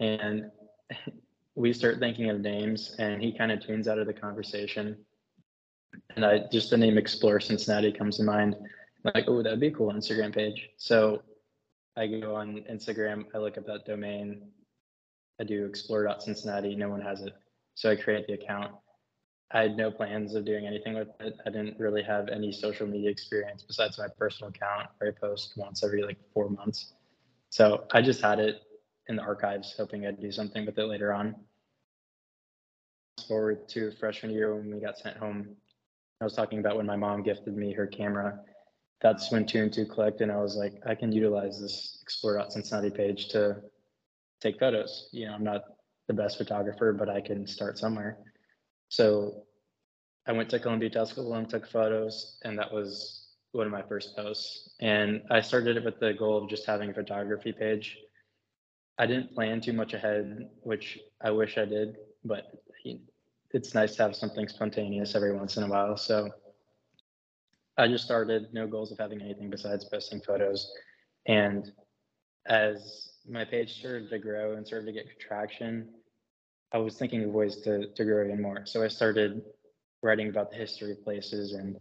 And 0.00 0.50
we 1.54 1.72
start 1.72 1.98
thinking 1.98 2.30
of 2.30 2.40
names 2.40 2.96
and 2.98 3.22
he 3.22 3.36
kind 3.36 3.52
of 3.52 3.60
tunes 3.64 3.88
out 3.88 3.98
of 3.98 4.06
the 4.06 4.12
conversation. 4.12 4.96
And 6.16 6.24
I 6.24 6.44
just 6.52 6.70
the 6.70 6.76
name 6.76 6.98
Explore 6.98 7.40
Cincinnati 7.40 7.92
comes 7.92 8.16
to 8.16 8.24
mind. 8.24 8.56
Like, 9.04 9.24
oh, 9.28 9.42
that'd 9.42 9.60
be 9.60 9.68
a 9.68 9.72
cool 9.72 9.92
Instagram 9.92 10.34
page. 10.34 10.70
So 10.76 11.22
I 11.96 12.06
go 12.06 12.34
on 12.34 12.64
Instagram, 12.70 13.24
I 13.34 13.38
look 13.38 13.56
up 13.56 13.66
that 13.66 13.84
domain, 13.84 14.42
I 15.40 15.44
do 15.44 15.64
explore.cincinnati, 15.64 16.74
no 16.74 16.88
one 16.88 17.00
has 17.00 17.22
it. 17.22 17.34
So 17.74 17.90
I 17.90 17.96
create 17.96 18.26
the 18.26 18.34
account. 18.34 18.72
I 19.52 19.62
had 19.62 19.76
no 19.76 19.90
plans 19.90 20.34
of 20.34 20.44
doing 20.44 20.66
anything 20.66 20.94
with 20.94 21.08
it. 21.20 21.36
I 21.46 21.50
didn't 21.50 21.78
really 21.78 22.02
have 22.02 22.28
any 22.28 22.50
social 22.50 22.86
media 22.86 23.10
experience 23.10 23.62
besides 23.62 23.98
my 23.98 24.06
personal 24.18 24.50
account 24.50 24.88
where 24.98 25.10
I 25.10 25.12
post 25.12 25.54
once 25.56 25.84
every 25.84 26.02
like 26.02 26.18
four 26.32 26.48
months. 26.48 26.94
So 27.50 27.86
I 27.92 28.02
just 28.02 28.20
had 28.20 28.40
it 28.40 28.62
in 29.08 29.16
the 29.16 29.22
archives, 29.22 29.74
hoping 29.76 30.06
I'd 30.06 30.20
do 30.20 30.32
something 30.32 30.66
with 30.66 30.78
it 30.78 30.86
later 30.86 31.12
on. 31.12 31.36
Forward 33.28 33.68
to 33.68 33.92
freshman 33.92 34.32
year 34.32 34.56
when 34.56 34.74
we 34.74 34.80
got 34.80 34.98
sent 34.98 35.16
home. 35.16 35.56
I 36.20 36.24
was 36.24 36.34
talking 36.34 36.58
about 36.58 36.76
when 36.76 36.86
my 36.86 36.96
mom 36.96 37.22
gifted 37.22 37.56
me 37.56 37.72
her 37.72 37.86
camera. 37.86 38.40
That's 39.00 39.30
when 39.30 39.46
two 39.46 39.62
and 39.62 39.72
two 39.72 39.84
clicked, 39.86 40.20
and 40.20 40.32
I 40.32 40.36
was 40.40 40.56
like, 40.56 40.74
I 40.86 40.94
can 40.94 41.12
utilize 41.12 41.60
this 41.60 41.98
Explore 42.02 42.44
Cincinnati 42.48 42.90
page 42.90 43.28
to 43.28 43.56
take 44.40 44.58
photos. 44.58 45.08
You 45.12 45.26
know, 45.26 45.34
I'm 45.34 45.44
not 45.44 45.62
the 46.08 46.14
best 46.14 46.38
photographer, 46.38 46.92
but 46.92 47.08
I 47.08 47.20
can 47.20 47.46
start 47.46 47.78
somewhere. 47.78 48.18
So 48.88 49.44
I 50.26 50.32
went 50.32 50.48
to 50.50 50.58
Columbia 50.58 50.90
Tusculum, 50.90 51.46
took 51.46 51.68
photos, 51.68 52.38
and 52.44 52.58
that 52.58 52.72
was 52.72 53.28
one 53.52 53.66
of 53.66 53.72
my 53.72 53.82
first 53.82 54.16
posts. 54.16 54.74
And 54.80 55.22
I 55.30 55.40
started 55.40 55.76
it 55.76 55.84
with 55.84 56.00
the 56.00 56.14
goal 56.14 56.42
of 56.42 56.48
just 56.48 56.66
having 56.66 56.90
a 56.90 56.94
photography 56.94 57.52
page. 57.52 57.98
I 58.98 59.06
didn't 59.06 59.34
plan 59.34 59.60
too 59.60 59.72
much 59.72 59.92
ahead, 59.92 60.48
which 60.62 60.98
I 61.22 61.30
wish 61.30 61.58
I 61.58 61.64
did, 61.64 61.96
but 62.24 62.44
it's 63.52 63.74
nice 63.74 63.96
to 63.96 64.02
have 64.02 64.16
something 64.16 64.48
spontaneous 64.48 65.14
every 65.14 65.36
once 65.36 65.56
in 65.56 65.64
a 65.64 65.68
while. 65.68 65.96
So 65.96 66.30
I 67.76 67.88
just 67.88 68.04
started, 68.04 68.48
no 68.52 68.66
goals 68.66 68.92
of 68.92 68.98
having 68.98 69.20
anything 69.20 69.50
besides 69.50 69.84
posting 69.84 70.20
photos. 70.20 70.70
And 71.26 71.72
as 72.46 73.10
my 73.28 73.44
page 73.44 73.78
started 73.78 74.10
to 74.10 74.18
grow 74.18 74.54
and 74.56 74.66
started 74.66 74.86
to 74.86 74.92
get 74.92 75.18
traction, 75.18 75.88
I 76.72 76.78
was 76.78 76.96
thinking 76.96 77.24
of 77.24 77.30
ways 77.30 77.60
to, 77.62 77.88
to 77.88 78.04
grow 78.04 78.24
even 78.24 78.40
more. 78.40 78.64
So 78.66 78.82
I 78.82 78.88
started 78.88 79.42
writing 80.02 80.28
about 80.28 80.50
the 80.50 80.56
history 80.56 80.92
of 80.92 81.02
places 81.02 81.52
and 81.52 81.76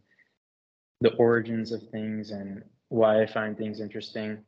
the 1.02 1.14
origins 1.16 1.72
of 1.72 1.82
things 1.90 2.32
and 2.32 2.64
why 2.90 3.22
I 3.22 3.26
find 3.26 3.58
things 3.58 3.80
interesting. 3.80 4.40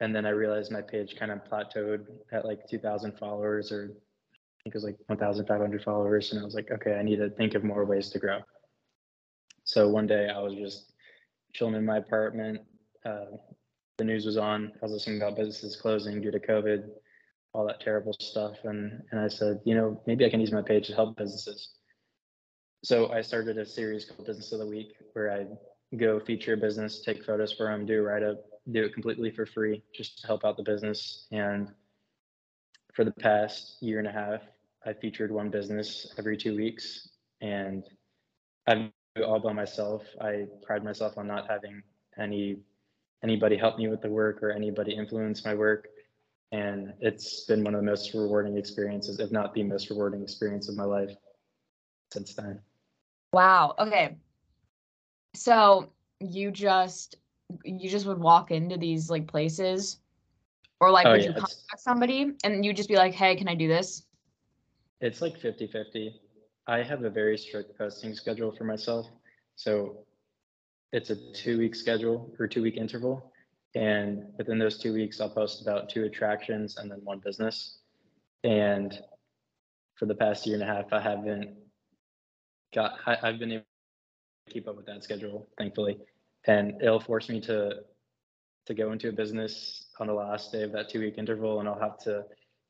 And 0.00 0.14
then 0.14 0.26
I 0.26 0.30
realized 0.30 0.72
my 0.72 0.82
page 0.82 1.16
kind 1.16 1.30
of 1.30 1.44
plateaued 1.44 2.06
at 2.32 2.44
like 2.44 2.66
2,000 2.68 3.18
followers 3.18 3.70
or 3.70 3.90
I 3.92 4.62
think 4.64 4.74
it 4.74 4.74
was 4.74 4.84
like 4.84 4.96
1,500 5.06 5.84
followers. 5.84 6.32
And 6.32 6.40
I 6.40 6.44
was 6.44 6.54
like, 6.54 6.70
okay, 6.70 6.94
I 6.94 7.02
need 7.02 7.16
to 7.16 7.30
think 7.30 7.54
of 7.54 7.62
more 7.62 7.84
ways 7.84 8.10
to 8.10 8.18
grow. 8.18 8.40
So 9.64 9.88
one 9.88 10.06
day 10.06 10.28
I 10.28 10.40
was 10.40 10.54
just 10.54 10.92
chilling 11.52 11.74
in 11.74 11.84
my 11.84 11.98
apartment. 11.98 12.60
Uh, 13.04 13.36
the 13.96 14.04
news 14.04 14.26
was 14.26 14.36
on. 14.36 14.72
I 14.74 14.78
was 14.82 14.92
listening 14.92 15.20
about 15.20 15.36
businesses 15.36 15.76
closing 15.76 16.20
due 16.20 16.30
to 16.30 16.38
COVID, 16.38 16.88
all 17.52 17.66
that 17.66 17.80
terrible 17.80 18.12
stuff. 18.20 18.56
And, 18.64 19.02
and 19.10 19.20
I 19.20 19.28
said, 19.28 19.60
you 19.64 19.74
know, 19.74 20.02
maybe 20.06 20.24
I 20.26 20.30
can 20.30 20.40
use 20.40 20.52
my 20.52 20.62
page 20.62 20.88
to 20.88 20.94
help 20.94 21.16
businesses. 21.16 21.70
So 22.82 23.10
I 23.10 23.22
started 23.22 23.56
a 23.56 23.64
series 23.64 24.04
called 24.04 24.26
Business 24.26 24.52
of 24.52 24.58
the 24.58 24.66
Week 24.66 24.94
where 25.14 25.32
I 25.32 25.46
go 25.96 26.20
feature 26.20 26.54
a 26.54 26.56
business, 26.56 27.00
take 27.00 27.24
photos 27.24 27.52
for 27.52 27.66
them, 27.66 27.86
do 27.86 28.00
a 28.00 28.02
write 28.02 28.22
up, 28.22 28.44
do 28.70 28.84
it 28.84 28.92
completely 28.92 29.30
for 29.30 29.46
free 29.46 29.82
just 29.94 30.20
to 30.20 30.26
help 30.26 30.44
out 30.44 30.56
the 30.56 30.62
business. 30.62 31.26
And 31.32 31.72
for 32.92 33.04
the 33.04 33.12
past 33.12 33.76
year 33.80 33.98
and 33.98 34.08
a 34.08 34.12
half, 34.12 34.40
I 34.84 34.92
featured 34.92 35.30
one 35.30 35.48
business 35.48 36.12
every 36.18 36.36
two 36.36 36.54
weeks 36.54 37.08
and 37.40 37.84
I've 38.66 38.90
all 39.22 39.38
by 39.38 39.52
myself. 39.52 40.02
I 40.20 40.46
pride 40.62 40.82
myself 40.82 41.16
on 41.18 41.26
not 41.26 41.48
having 41.48 41.82
any 42.18 42.56
anybody 43.22 43.56
help 43.56 43.78
me 43.78 43.88
with 43.88 44.02
the 44.02 44.08
work 44.08 44.42
or 44.42 44.50
anybody 44.50 44.92
influence 44.92 45.44
my 45.44 45.54
work. 45.54 45.88
And 46.52 46.92
it's 47.00 47.44
been 47.44 47.64
one 47.64 47.74
of 47.74 47.80
the 47.80 47.86
most 47.86 48.12
rewarding 48.12 48.58
experiences, 48.58 49.18
if 49.20 49.30
not 49.30 49.54
the 49.54 49.62
most 49.62 49.88
rewarding 49.90 50.22
experience 50.22 50.68
of 50.68 50.76
my 50.76 50.84
life 50.84 51.10
since 52.12 52.34
then. 52.34 52.60
Wow. 53.32 53.74
Okay. 53.78 54.16
So 55.34 55.90
you 56.20 56.50
just 56.50 57.16
you 57.64 57.88
just 57.88 58.06
would 58.06 58.18
walk 58.18 58.50
into 58.50 58.76
these 58.76 59.10
like 59.10 59.26
places 59.26 59.98
or 60.80 60.90
like 60.90 61.06
oh, 61.06 61.12
would 61.12 61.22
yeah, 61.22 61.28
you 61.28 61.34
contact 61.34 61.78
somebody 61.78 62.32
and 62.42 62.64
you'd 62.64 62.76
just 62.76 62.88
be 62.88 62.96
like, 62.96 63.14
"Hey, 63.14 63.36
can 63.36 63.48
I 63.48 63.54
do 63.54 63.68
this?" 63.68 64.04
It's 65.00 65.20
like 65.20 65.38
50-50. 65.38 66.14
I 66.66 66.82
have 66.82 67.04
a 67.04 67.10
very 67.10 67.36
strict 67.36 67.76
posting 67.76 68.14
schedule 68.14 68.50
for 68.52 68.64
myself. 68.64 69.06
So 69.56 70.04
it's 70.92 71.10
a 71.10 71.32
two 71.32 71.58
week 71.58 71.74
schedule 71.74 72.34
or 72.38 72.46
two 72.46 72.62
week 72.62 72.76
interval. 72.76 73.32
And 73.74 74.24
within 74.38 74.58
those 74.58 74.78
two 74.78 74.92
weeks, 74.92 75.20
I'll 75.20 75.28
post 75.28 75.62
about 75.62 75.90
two 75.90 76.04
attractions 76.04 76.76
and 76.76 76.90
then 76.90 77.00
one 77.02 77.18
business. 77.18 77.78
And 78.44 78.98
for 79.96 80.06
the 80.06 80.14
past 80.14 80.46
year 80.46 80.54
and 80.54 80.62
a 80.62 80.66
half, 80.66 80.92
I 80.92 81.00
haven't 81.00 81.56
got 82.74 82.98
I, 83.06 83.16
have 83.22 83.38
been 83.38 83.52
able 83.52 83.64
to 84.46 84.52
keep 84.52 84.68
up 84.68 84.76
with 84.76 84.86
that 84.86 85.02
schedule, 85.02 85.48
thankfully, 85.58 85.98
and 86.46 86.80
it'll 86.82 87.00
force 87.00 87.28
me 87.28 87.40
to 87.42 87.80
to 88.66 88.74
go 88.74 88.92
into 88.92 89.08
a 89.08 89.12
business 89.12 89.86
on 90.00 90.06
the 90.06 90.14
last 90.14 90.50
day 90.52 90.62
of 90.62 90.72
that 90.72 90.88
two 90.88 91.00
week 91.00 91.14
interval, 91.18 91.60
and 91.60 91.68
I'll 91.68 91.80
have 91.80 91.98
to 92.00 92.24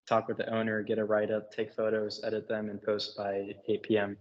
talk 0.07 0.29
with 0.29 0.37
the 0.37 0.53
owner, 0.53 0.83
get 0.83 0.99
a 0.99 1.05
write 1.05 1.31
up, 1.31 1.53
take 1.53 1.75
photos, 1.75 2.21
edit 2.25 2.49
them, 2.49 2.69
and 2.69 2.83
post 2.83 3.17
by 3.17 3.55
8 3.69 3.83
p.m. 3.83 4.17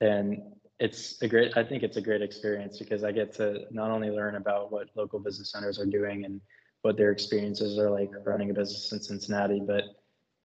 And 0.00 0.42
it's 0.78 1.20
a 1.20 1.28
great 1.28 1.54
i 1.58 1.62
think 1.62 1.82
it's 1.82 1.98
a 1.98 2.00
great 2.00 2.22
experience 2.22 2.78
because 2.78 3.04
i 3.04 3.12
get 3.12 3.34
to 3.34 3.66
not 3.70 3.90
only 3.90 4.08
learn 4.08 4.36
about 4.36 4.72
what 4.72 4.88
local 4.94 5.18
business 5.18 5.52
owners 5.54 5.78
are 5.78 5.84
doing 5.84 6.24
and 6.24 6.40
what 6.80 6.96
their 6.96 7.10
experiences 7.10 7.78
are 7.78 7.90
like 7.90 8.10
running 8.24 8.48
a 8.48 8.54
business 8.54 8.90
in 8.90 8.98
cincinnati 8.98 9.60
but 9.60 9.84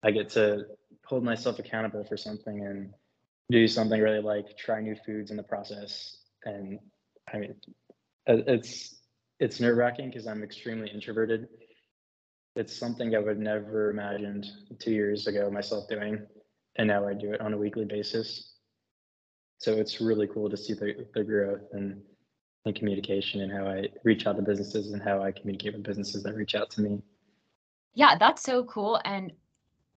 i 0.03 0.11
get 0.11 0.31
to 0.31 0.65
hold 1.05 1.23
myself 1.23 1.59
accountable 1.59 2.03
for 2.03 2.17
something 2.17 2.65
and 2.65 2.95
do 3.51 3.69
something 3.69 4.01
really 4.01 4.21
like 4.21 4.57
try 4.57 4.81
new 4.81 4.97
foods 5.07 5.31
in 5.31 5.37
the 5.37 5.43
process. 5.43 6.17
And 6.45 6.79
I 7.33 7.39
mean, 7.39 7.55
it's 8.27 8.97
it's 9.39 9.61
nerve 9.61 9.77
wracking 9.77 10.09
because 10.09 10.27
I'm 10.27 10.43
extremely 10.43 10.89
introverted. 10.89 11.49
It's 12.55 12.77
something 12.77 13.15
I 13.15 13.19
would 13.19 13.39
never 13.39 13.91
imagined 13.91 14.47
two 14.79 14.93
years 14.93 15.27
ago 15.27 15.51
myself 15.51 15.89
doing, 15.89 16.21
and 16.77 16.89
now 16.89 17.09
I 17.09 17.15
do 17.15 17.33
it 17.33 17.41
on 17.41 17.55
a 17.55 17.59
weekly 17.59 17.85
basis. 17.85 18.57
So 19.59 19.73
it's 19.73 20.01
really 20.01 20.27
cool 20.27 20.51
to 20.51 20.57
see 20.57 20.75
the, 20.75 21.07
the 21.15 21.25
growth 21.25 21.63
and, 21.73 22.03
and 22.65 22.75
communication 22.75 23.41
and 23.41 23.53
how 23.53 23.67
I 23.67 23.89
reach 24.05 24.27
out 24.27 24.37
to 24.37 24.43
businesses 24.43 24.93
and 24.93 25.01
how 25.01 25.23
I 25.23 25.33
communicate 25.33 25.75
with 25.75 25.85
businesses 25.85 26.23
that 26.25 26.35
reach 26.35 26.55
out 26.55 26.71
to 26.73 26.83
me. 26.83 27.01
Yeah, 27.95 28.17
that's 28.19 28.43
so 28.43 28.65
cool. 28.65 29.01
And 29.05 29.33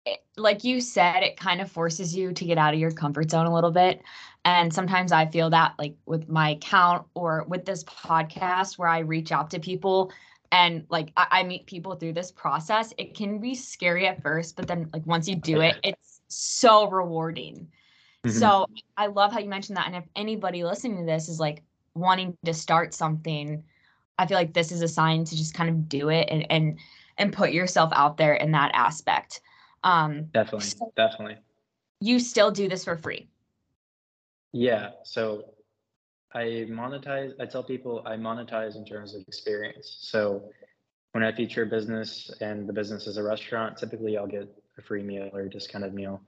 it, 0.07 0.23
like 0.37 0.65
you 0.65 0.81
said, 0.81 1.23
it 1.23 1.37
kind 1.39 1.61
of 1.61 1.71
forces 1.71 2.15
you 2.15 2.33
to 2.35 2.45
get 2.45 2.59
out 2.59 2.75
of 2.75 2.81
your 2.81 2.91
comfort 2.91 3.31
zone 3.31 3.47
a 3.47 3.55
little 3.55 3.71
bit. 3.71 4.03
And 4.45 4.73
sometimes 4.73 5.13
I 5.13 5.27
feel 5.27 5.49
that, 5.51 5.75
like 5.79 5.97
with 6.05 6.29
my 6.29 6.51
account 6.51 7.07
or 7.15 7.47
with 7.49 7.65
this 7.65 7.85
podcast, 7.85 8.77
where 8.77 8.89
I 8.89 8.99
reach 8.99 9.33
out 9.33 9.51
to 9.51 9.59
people 9.59 10.13
and 10.55 10.87
like 10.89 11.13
I, 11.17 11.27
I 11.31 11.43
meet 11.43 11.67
people 11.67 11.97
through 11.97 12.13
this 12.13 12.31
process, 12.31 12.95
it 12.97 13.17
can 13.17 13.39
be 13.41 13.57
scary 13.57 14.07
at 14.07 14.23
first, 14.23 14.55
but 14.55 14.69
then 14.69 14.89
like 14.93 15.05
once 15.05 15.29
you 15.29 15.35
do 15.35 15.61
it, 15.61 15.75
it's 15.83 16.21
so 16.29 16.89
rewarding. 16.89 17.67
Mm-hmm. 18.25 18.39
So 18.39 18.67
I 18.97 19.09
love 19.09 19.33
how 19.33 19.41
you 19.41 19.49
mentioned 19.49 19.77
that. 19.77 19.89
And 19.89 19.97
if 19.97 20.05
anybody 20.15 20.63
listening 20.63 20.99
to 20.99 21.05
this 21.05 21.29
is 21.29 21.41
like 21.41 21.65
wanting 21.95 22.39
to 22.45 22.55
start 22.55 22.95
something, 22.95 23.65
I 24.17 24.27
feel 24.27 24.37
like 24.37 24.55
this 24.55 24.71
is 24.71 24.81
a 24.81 24.87
sign 24.87 25.25
to 25.25 25.37
just 25.37 25.55
kind 25.55 25.69
of 25.69 25.89
do 25.89 26.09
it 26.09 26.29
and 26.31 26.47
and 26.51 26.79
and 27.19 27.33
put 27.33 27.51
yourself 27.51 27.93
out 27.93 28.17
there 28.17 28.35
in 28.35 28.53
that 28.53 28.71
aspect. 28.75 29.41
Um, 29.83 30.27
definitely, 30.33 30.69
so 30.69 30.93
definitely. 30.95 31.39
You 32.01 32.21
still 32.21 32.53
do 32.53 32.69
this 32.69 32.85
for 32.85 32.97
free. 32.97 33.27
Yeah. 34.53 34.91
So 35.03 35.54
I 36.35 36.67
monetize, 36.69 37.33
I 37.41 37.47
tell 37.47 37.63
people 37.63 38.03
I 38.05 38.17
monetize 38.17 38.77
in 38.77 38.85
terms 38.85 39.15
of 39.15 39.23
experience. 39.29 39.99
So 40.01 40.51
when 41.13 41.23
I 41.23 41.33
feature 41.33 41.63
a 41.63 41.67
business 41.67 42.31
and 42.41 42.69
the 42.69 42.73
business 42.73 43.07
is 43.07 43.17
a 43.17 43.23
restaurant, 43.23 43.79
typically 43.79 44.19
I'll 44.19 44.27
get 44.27 44.49
a 44.77 44.83
free 44.83 45.03
meal 45.03 45.31
or 45.33 45.43
a 45.43 45.51
discounted 45.51 45.95
meal. 45.95 46.21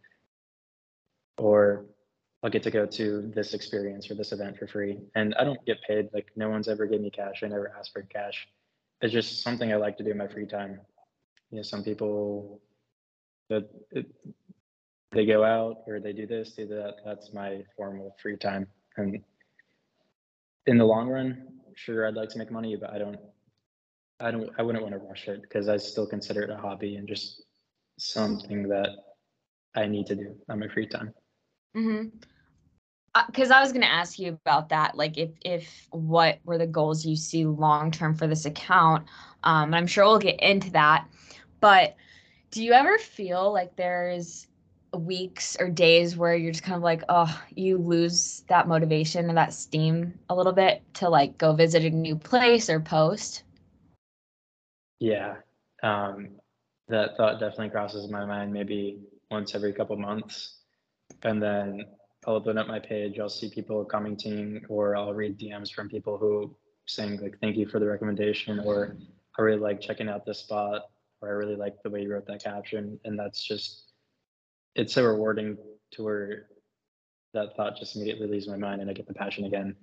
Or 1.38 1.86
I'll 2.42 2.50
get 2.50 2.62
to 2.62 2.70
go 2.70 2.86
to 2.86 3.32
this 3.34 3.52
experience 3.52 4.08
or 4.08 4.14
this 4.14 4.30
event 4.30 4.56
for 4.58 4.68
free. 4.68 4.98
And 5.16 5.34
I 5.34 5.44
don't 5.44 5.64
get 5.66 5.82
paid. 5.82 6.08
Like 6.14 6.30
no 6.36 6.48
one's 6.48 6.68
ever 6.68 6.86
given 6.86 7.02
me 7.02 7.10
cash. 7.10 7.42
I 7.42 7.48
never 7.48 7.72
asked 7.76 7.92
for 7.92 8.02
cash. 8.02 8.46
It's 9.02 9.12
just 9.12 9.42
something 9.42 9.72
I 9.72 9.76
like 9.76 9.96
to 9.98 10.04
do 10.04 10.12
in 10.12 10.18
my 10.18 10.28
free 10.28 10.46
time. 10.46 10.80
You 11.50 11.56
know, 11.56 11.62
some 11.62 11.82
people 11.82 12.60
that 13.48 13.68
they 15.10 15.26
go 15.26 15.42
out 15.42 15.82
or 15.88 15.98
they 15.98 16.12
do 16.12 16.26
this, 16.26 16.52
do 16.52 16.66
that. 16.68 16.96
That's 17.04 17.32
my 17.32 17.64
form 17.76 18.00
of 18.00 18.12
free 18.22 18.36
time. 18.36 18.68
And 18.96 19.22
in 20.66 20.78
the 20.78 20.84
long 20.84 21.08
run, 21.08 21.46
sure, 21.74 22.06
I'd 22.06 22.14
like 22.14 22.28
to 22.30 22.38
make 22.38 22.50
money, 22.50 22.76
but 22.76 22.92
I 22.92 22.98
don't, 22.98 23.18
I 24.20 24.30
don't, 24.30 24.50
I 24.58 24.62
wouldn't 24.62 24.82
want 24.82 24.94
to 24.94 25.00
rush 25.00 25.28
it 25.28 25.42
because 25.42 25.68
I 25.68 25.76
still 25.76 26.06
consider 26.06 26.42
it 26.42 26.50
a 26.50 26.56
hobby 26.56 26.96
and 26.96 27.08
just 27.08 27.42
something 27.98 28.68
that 28.68 28.90
I 29.74 29.86
need 29.86 30.06
to 30.06 30.14
do 30.14 30.36
on 30.48 30.60
my 30.60 30.68
free 30.68 30.86
time. 30.86 31.12
Mm-hmm 31.76 32.08
because 33.26 33.50
uh, 33.50 33.54
I 33.54 33.60
was 33.62 33.72
going 33.72 33.82
to 33.82 33.90
ask 33.90 34.18
you 34.18 34.38
about 34.44 34.68
that. 34.70 34.96
Like, 34.96 35.16
if 35.16 35.30
if 35.44 35.88
what 35.90 36.38
were 36.44 36.58
the 36.58 36.66
goals 36.66 37.04
you 37.06 37.16
see 37.16 37.46
long 37.46 37.90
term 37.90 38.14
for 38.14 38.26
this 38.26 38.44
account? 38.44 39.06
Um, 39.44 39.74
I'm 39.74 39.86
sure 39.86 40.04
we'll 40.04 40.18
get 40.18 40.40
into 40.40 40.70
that. 40.72 41.08
But 41.60 41.96
do 42.50 42.62
you 42.62 42.72
ever 42.72 42.98
feel 42.98 43.52
like 43.52 43.76
there's 43.76 44.46
weeks 44.96 45.56
or 45.60 45.68
days 45.68 46.16
where 46.16 46.34
you're 46.34 46.52
just 46.52 46.64
kind 46.64 46.76
of 46.76 46.82
like, 46.82 47.02
oh, 47.08 47.42
you 47.54 47.78
lose 47.78 48.44
that 48.48 48.68
motivation 48.68 49.28
and 49.28 49.38
that 49.38 49.52
steam 49.52 50.18
a 50.28 50.34
little 50.34 50.52
bit 50.52 50.82
to 50.94 51.08
like 51.08 51.38
go 51.38 51.52
visit 51.52 51.84
a 51.84 51.90
new 51.90 52.16
place 52.16 52.68
or 52.68 52.80
post? 52.80 53.42
Yeah. 54.98 55.36
Um, 55.82 56.30
that 56.88 57.16
thought 57.16 57.40
definitely 57.40 57.70
crosses 57.70 58.10
my 58.10 58.24
mind 58.24 58.52
maybe 58.52 59.00
once 59.30 59.54
every 59.54 59.72
couple 59.72 59.96
months. 59.96 60.58
And 61.22 61.42
then 61.42 61.84
I'll 62.26 62.34
open 62.34 62.58
up 62.58 62.66
my 62.66 62.78
page, 62.78 63.18
I'll 63.18 63.28
see 63.28 63.50
people 63.50 63.84
commenting, 63.84 64.64
or 64.68 64.96
I'll 64.96 65.14
read 65.14 65.38
DMs 65.38 65.72
from 65.72 65.88
people 65.88 66.18
who 66.18 66.56
saying 66.86 67.20
like, 67.20 67.38
thank 67.40 67.56
you 67.56 67.66
for 67.66 67.78
the 67.78 67.86
recommendation, 67.86 68.60
or 68.60 68.96
I 69.38 69.42
really 69.42 69.60
like 69.60 69.80
checking 69.80 70.08
out 70.08 70.24
this 70.24 70.38
spot 70.38 70.82
or 71.20 71.28
I 71.28 71.32
really 71.32 71.56
like 71.56 71.82
the 71.82 71.90
way 71.90 72.02
you 72.02 72.12
wrote 72.12 72.26
that 72.26 72.42
caption. 72.42 72.98
And 73.04 73.18
that's 73.18 73.42
just, 73.42 73.92
it's 74.76 74.92
so 74.92 75.04
rewarding 75.04 75.56
to 75.92 76.04
where 76.04 76.46
that 77.34 77.56
thought 77.56 77.76
just 77.76 77.96
immediately 77.96 78.28
leaves 78.28 78.48
my 78.48 78.56
mind 78.56 78.80
and 78.80 78.90
I 78.90 78.92
get 78.92 79.06
the 79.06 79.14
passion 79.14 79.44
again. 79.44 79.74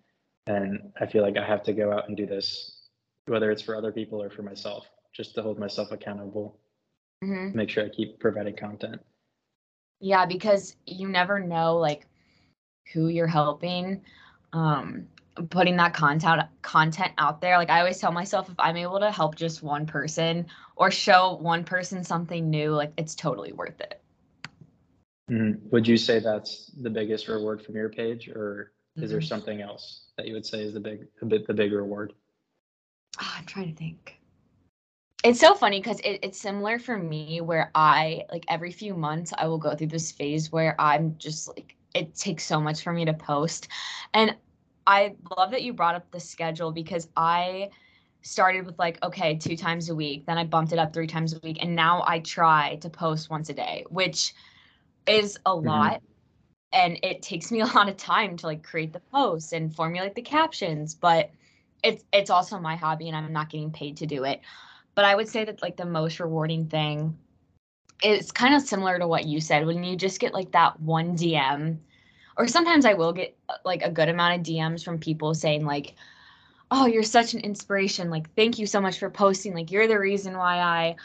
And 0.47 0.91
I 0.99 1.05
feel 1.05 1.23
like 1.23 1.37
I 1.37 1.45
have 1.45 1.63
to 1.63 1.73
go 1.73 1.91
out 1.91 2.07
and 2.07 2.17
do 2.17 2.25
this, 2.25 2.87
whether 3.25 3.51
it's 3.51 3.61
for 3.61 3.75
other 3.75 3.91
people 3.91 4.21
or 4.21 4.29
for 4.29 4.43
myself, 4.43 4.85
just 5.15 5.35
to 5.35 5.41
hold 5.41 5.59
myself 5.59 5.91
accountable, 5.91 6.59
Mhm. 7.23 7.55
make 7.55 7.69
sure 7.69 7.85
I 7.85 7.89
keep 7.89 8.19
providing 8.19 8.55
content. 8.55 9.01
Yeah, 9.99 10.25
because 10.25 10.75
you 10.85 11.07
never 11.07 11.39
know 11.39 11.77
like 11.77 12.05
who 12.93 13.07
you're 13.07 13.27
helping. 13.27 14.03
Um, 14.51 15.07
putting 15.49 15.77
that 15.77 15.95
content 15.95 16.43
content 16.61 17.13
out 17.17 17.41
there. 17.41 17.57
Like 17.57 17.71
I 17.71 17.79
always 17.79 17.99
tell 17.99 18.11
myself 18.11 18.49
if 18.49 18.59
I'm 18.59 18.77
able 18.77 18.99
to 18.99 19.11
help 19.11 19.35
just 19.35 19.63
one 19.63 19.87
person 19.87 20.45
or 20.75 20.91
show 20.91 21.35
one 21.37 21.63
person 21.63 22.03
something 22.03 22.49
new, 22.51 22.71
like 22.71 22.93
it's 22.97 23.15
totally 23.15 23.51
worth 23.51 23.81
it. 23.81 24.02
Mhm. 25.29 25.61
Would 25.71 25.87
you 25.87 25.97
say 25.97 26.19
that's 26.19 26.67
the 26.81 26.89
biggest 26.89 27.27
reward 27.27 27.61
from 27.61 27.75
your 27.75 27.89
page, 27.89 28.27
or 28.27 28.73
is 28.97 29.09
there 29.11 29.19
Mhm. 29.19 29.27
something 29.27 29.61
else 29.61 30.11
that 30.17 30.27
you 30.27 30.33
would 30.33 30.45
say 30.45 30.63
is 30.63 30.73
the 30.73 30.79
big, 30.79 31.07
a 31.21 31.25
bit 31.25 31.47
the 31.47 31.53
big 31.53 31.71
reward? 31.71 32.13
Ah, 33.19 33.37
I'm 33.39 33.45
trying 33.45 33.69
to 33.69 33.75
think. 33.75 34.19
It's 35.23 35.39
so 35.39 35.55
funny 35.55 35.79
because 35.79 36.01
it, 36.01 36.19
it's 36.21 36.37
similar 36.37 36.77
for 36.77 36.97
me 36.97 37.39
where 37.39 37.71
I 37.73 38.25
like 38.29 38.43
every 38.49 38.71
few 38.71 38.93
months 38.93 39.31
I 39.37 39.47
will 39.47 39.57
go 39.57 39.73
through 39.73 39.87
this 39.87 40.11
phase 40.11 40.51
where 40.51 40.75
I'm 40.79 41.17
just 41.17 41.47
like 41.47 41.77
it 41.95 42.15
takes 42.15 42.43
so 42.43 42.59
much 42.59 42.81
for 42.83 42.91
me 42.91 43.05
to 43.05 43.13
post. 43.13 43.69
And 44.13 44.35
I 44.85 45.15
love 45.37 45.51
that 45.51 45.63
you 45.63 45.71
brought 45.71 45.95
up 45.95 46.11
the 46.11 46.19
schedule 46.19 46.71
because 46.73 47.07
I 47.15 47.69
started 48.21 48.65
with 48.65 48.77
like, 48.79 49.01
okay, 49.03 49.37
two 49.37 49.55
times 49.55 49.89
a 49.89 49.95
week. 49.95 50.25
Then 50.25 50.37
I 50.37 50.43
bumped 50.43 50.73
it 50.73 50.79
up 50.79 50.93
three 50.93 51.07
times 51.07 51.33
a 51.33 51.39
week. 51.39 51.59
And 51.61 51.73
now 51.73 52.03
I 52.05 52.19
try 52.19 52.75
to 52.77 52.89
post 52.89 53.29
once 53.29 53.47
a 53.49 53.53
day, 53.53 53.85
which 53.89 54.33
is 55.07 55.37
a 55.45 55.55
lot. 55.55 56.01
And 56.71 56.99
it 57.03 57.21
takes 57.21 57.51
me 57.51 57.59
a 57.61 57.65
lot 57.65 57.89
of 57.89 57.97
time 57.97 58.37
to 58.37 58.47
like 58.47 58.63
create 58.63 58.93
the 58.93 58.99
posts 58.99 59.53
and 59.53 59.73
formulate 59.73 60.15
the 60.15 60.21
captions. 60.21 60.95
But 60.95 61.31
it's 61.83 62.03
it's 62.13 62.29
also 62.29 62.59
my 62.59 62.75
hobby 62.75 63.07
and 63.07 63.17
I'm 63.17 63.33
not 63.33 63.49
getting 63.49 63.71
paid 63.71 63.97
to 63.97 64.05
do 64.05 64.23
it. 64.23 64.41
But 64.95 65.05
I 65.05 65.15
would 65.15 65.27
say 65.27 65.45
that 65.45 65.61
like 65.61 65.77
the 65.77 65.85
most 65.85 66.19
rewarding 66.19 66.67
thing 66.67 67.17
it's 68.03 68.31
kind 68.31 68.53
of 68.53 68.61
similar 68.61 68.99
to 68.99 69.07
what 69.07 69.25
you 69.25 69.39
said 69.39 69.65
when 69.65 69.83
you 69.83 69.95
just 69.95 70.19
get 70.19 70.33
like 70.33 70.51
that 70.51 70.79
one 70.79 71.15
DM 71.15 71.77
or 72.37 72.47
sometimes 72.47 72.85
I 72.85 72.93
will 72.93 73.13
get 73.13 73.35
uh, 73.49 73.55
like 73.63 73.81
a 73.83 73.91
good 73.91 74.09
amount 74.09 74.39
of 74.39 74.45
DMs 74.45 74.83
from 74.83 74.99
people 74.99 75.33
saying 75.33 75.65
like 75.65 75.95
oh 76.75 76.87
you're 76.87 77.03
such 77.03 77.35
an 77.35 77.39
inspiration. 77.41 78.09
Like 78.09 78.33
thank 78.35 78.57
you 78.57 78.65
so 78.65 78.81
much 78.81 78.97
for 78.97 79.09
posting. 79.09 79.53
Like 79.53 79.71
you're 79.71 79.87
the 79.87 79.99
reason 79.99 80.35
why 80.35 80.57
I 80.57 80.95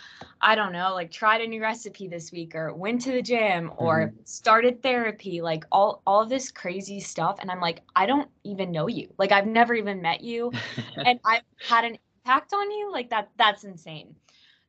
I 0.41 0.55
don't 0.55 0.73
know 0.73 0.95
like 0.95 1.11
tried 1.11 1.43
a 1.43 1.47
new 1.47 1.61
recipe 1.61 2.09
this 2.09 2.33
week 2.33 2.55
or 2.55 2.73
went 2.73 3.03
to 3.03 3.13
the 3.13 3.21
gym 3.21 3.71
or 3.77 4.07
mm-hmm. 4.07 4.17
started 4.25 4.83
therapy 4.83 5.43
like 5.43 5.65
all 5.71 6.01
all 6.07 6.23
of 6.23 6.31
this 6.31 6.51
crazy 6.51 7.01
stuff. 7.01 7.37
And 7.41 7.51
I'm 7.51 7.61
like 7.61 7.83
I 7.95 8.07
don't 8.07 8.31
even 8.45 8.73
know 8.73 8.89
you. 8.89 9.13
Like 9.19 9.31
I've 9.31 9.47
never 9.47 9.75
even 9.75 10.01
met 10.03 10.23
you. 10.23 10.51
And 10.97 11.21
I've 11.25 11.43
had 11.61 11.85
an 11.85 11.99
impact 12.25 12.53
on 12.55 12.71
you. 12.71 12.91
Like 12.91 13.11
that 13.11 13.29
that's 13.37 13.65
insane. 13.65 14.15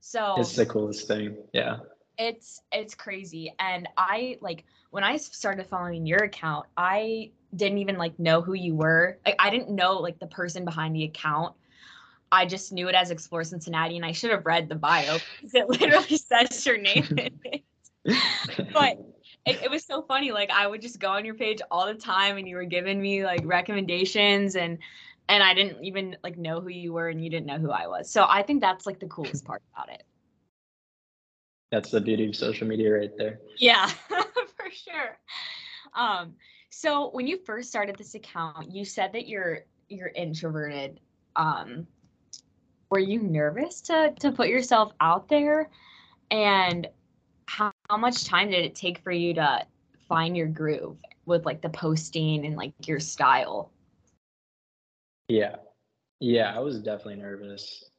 So 0.01 0.35
it's 0.37 0.55
the 0.55 0.65
coolest 0.65 1.07
thing. 1.07 1.37
Yeah. 1.53 1.77
It's 2.19 2.61
it's 2.71 2.93
crazy. 2.93 3.53
And 3.57 3.87
i 3.97 4.37
like 4.41 4.65
when 4.91 5.03
i 5.03 5.17
started 5.17 5.65
following 5.65 6.05
your 6.05 6.19
account 6.19 6.67
i 6.77 7.31
didn't 7.55 7.79
even 7.79 7.97
like 7.97 8.19
know 8.19 8.41
who 8.41 8.53
you 8.53 8.75
were. 8.75 9.17
Like 9.25 9.35
i 9.39 9.49
didn't 9.49 9.69
know 9.69 9.97
like 9.97 10.19
the 10.19 10.27
person 10.27 10.65
behind 10.65 10.95
the 10.95 11.05
account. 11.05 11.55
I 12.31 12.45
just 12.45 12.71
knew 12.71 12.87
it 12.89 12.93
as 12.93 13.09
explore 13.09 13.43
cincinnati 13.43 13.95
and 13.95 14.05
i 14.05 14.11
should 14.11 14.31
have 14.31 14.45
read 14.45 14.69
the 14.69 14.75
bio 14.75 15.17
because 15.41 15.55
it 15.55 15.69
literally 15.69 16.17
says 16.17 16.65
your 16.65 16.77
name 16.77 17.07
in 17.11 17.39
it. 17.45 17.63
But 18.73 18.99
it, 19.45 19.63
it 19.63 19.71
was 19.71 19.85
so 19.85 20.01
funny. 20.01 20.31
Like 20.31 20.51
i 20.51 20.67
would 20.67 20.81
just 20.81 20.99
go 20.99 21.09
on 21.09 21.25
your 21.25 21.35
page 21.35 21.59
all 21.71 21.87
the 21.87 21.95
time 21.95 22.37
and 22.37 22.47
you 22.47 22.57
were 22.57 22.65
giving 22.65 23.01
me 23.01 23.23
like 23.23 23.41
recommendations 23.45 24.55
and 24.55 24.77
and 25.29 25.41
i 25.41 25.53
didn't 25.53 25.83
even 25.83 26.17
like 26.23 26.37
know 26.37 26.59
who 26.59 26.69
you 26.69 26.91
were 26.91 27.07
and 27.07 27.23
you 27.23 27.29
didn't 27.29 27.45
know 27.45 27.57
who 27.57 27.71
i 27.71 27.87
was. 27.87 28.11
So 28.11 28.25
i 28.27 28.43
think 28.43 28.59
that's 28.59 28.85
like 28.85 28.99
the 28.99 29.07
coolest 29.07 29.45
part 29.45 29.61
about 29.73 29.89
it 29.89 30.03
That's 31.71 31.91
the 31.91 32.01
beauty 32.01 32.27
of 32.27 32.35
social 32.35 32.67
media 32.67 32.91
right 32.91 33.11
there. 33.17 33.39
Yeah, 33.57 33.87
for 34.07 34.71
sure. 34.71 35.19
Um, 35.93 36.33
so 36.69 37.09
when 37.11 37.27
you 37.27 37.37
first 37.45 37.69
started 37.69 37.97
this 37.97 38.15
account, 38.15 38.71
you 38.71 38.85
said 38.85 39.13
that 39.13 39.27
you're 39.27 39.65
you're 39.89 40.11
introverted. 40.15 40.99
Um, 41.35 41.87
were 42.89 42.99
you 42.99 43.21
nervous 43.21 43.81
to 43.81 44.13
to 44.19 44.31
put 44.31 44.47
yourself 44.49 44.93
out 44.99 45.29
there? 45.29 45.69
And 46.31 46.87
how, 47.47 47.71
how 47.89 47.97
much 47.97 48.25
time 48.25 48.51
did 48.51 48.63
it 48.63 48.75
take 48.75 48.99
for 48.99 49.11
you 49.11 49.33
to 49.33 49.65
find 50.07 50.37
your 50.37 50.47
groove 50.47 50.97
with 51.25 51.45
like 51.45 51.61
the 51.61 51.69
posting 51.69 52.45
and 52.45 52.55
like 52.55 52.73
your 52.87 52.99
style? 52.99 53.71
Yeah. 55.27 55.55
Yeah, 56.19 56.55
I 56.55 56.59
was 56.59 56.79
definitely 56.79 57.15
nervous. 57.15 57.89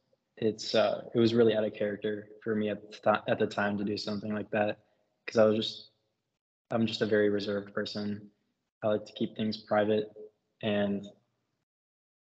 It's 0.41 0.73
uh 0.75 1.03
it 1.13 1.19
was 1.19 1.33
really 1.33 1.55
out 1.55 1.63
of 1.63 1.73
character 1.73 2.27
for 2.43 2.55
me 2.55 2.69
at 2.69 2.81
the, 2.81 2.97
th- 2.97 3.23
at 3.27 3.39
the 3.39 3.47
time 3.47 3.77
to 3.77 3.83
do 3.83 3.97
something 3.97 4.33
like 4.33 4.49
that 4.51 4.79
because 5.25 5.37
I 5.39 5.45
was 5.45 5.55
just 5.55 5.91
I'm 6.71 6.87
just 6.87 7.01
a 7.01 7.05
very 7.05 7.29
reserved 7.29 7.73
person. 7.73 8.29
I 8.83 8.87
like 8.87 9.05
to 9.05 9.13
keep 9.13 9.37
things 9.37 9.57
private 9.57 10.11
and 10.63 11.05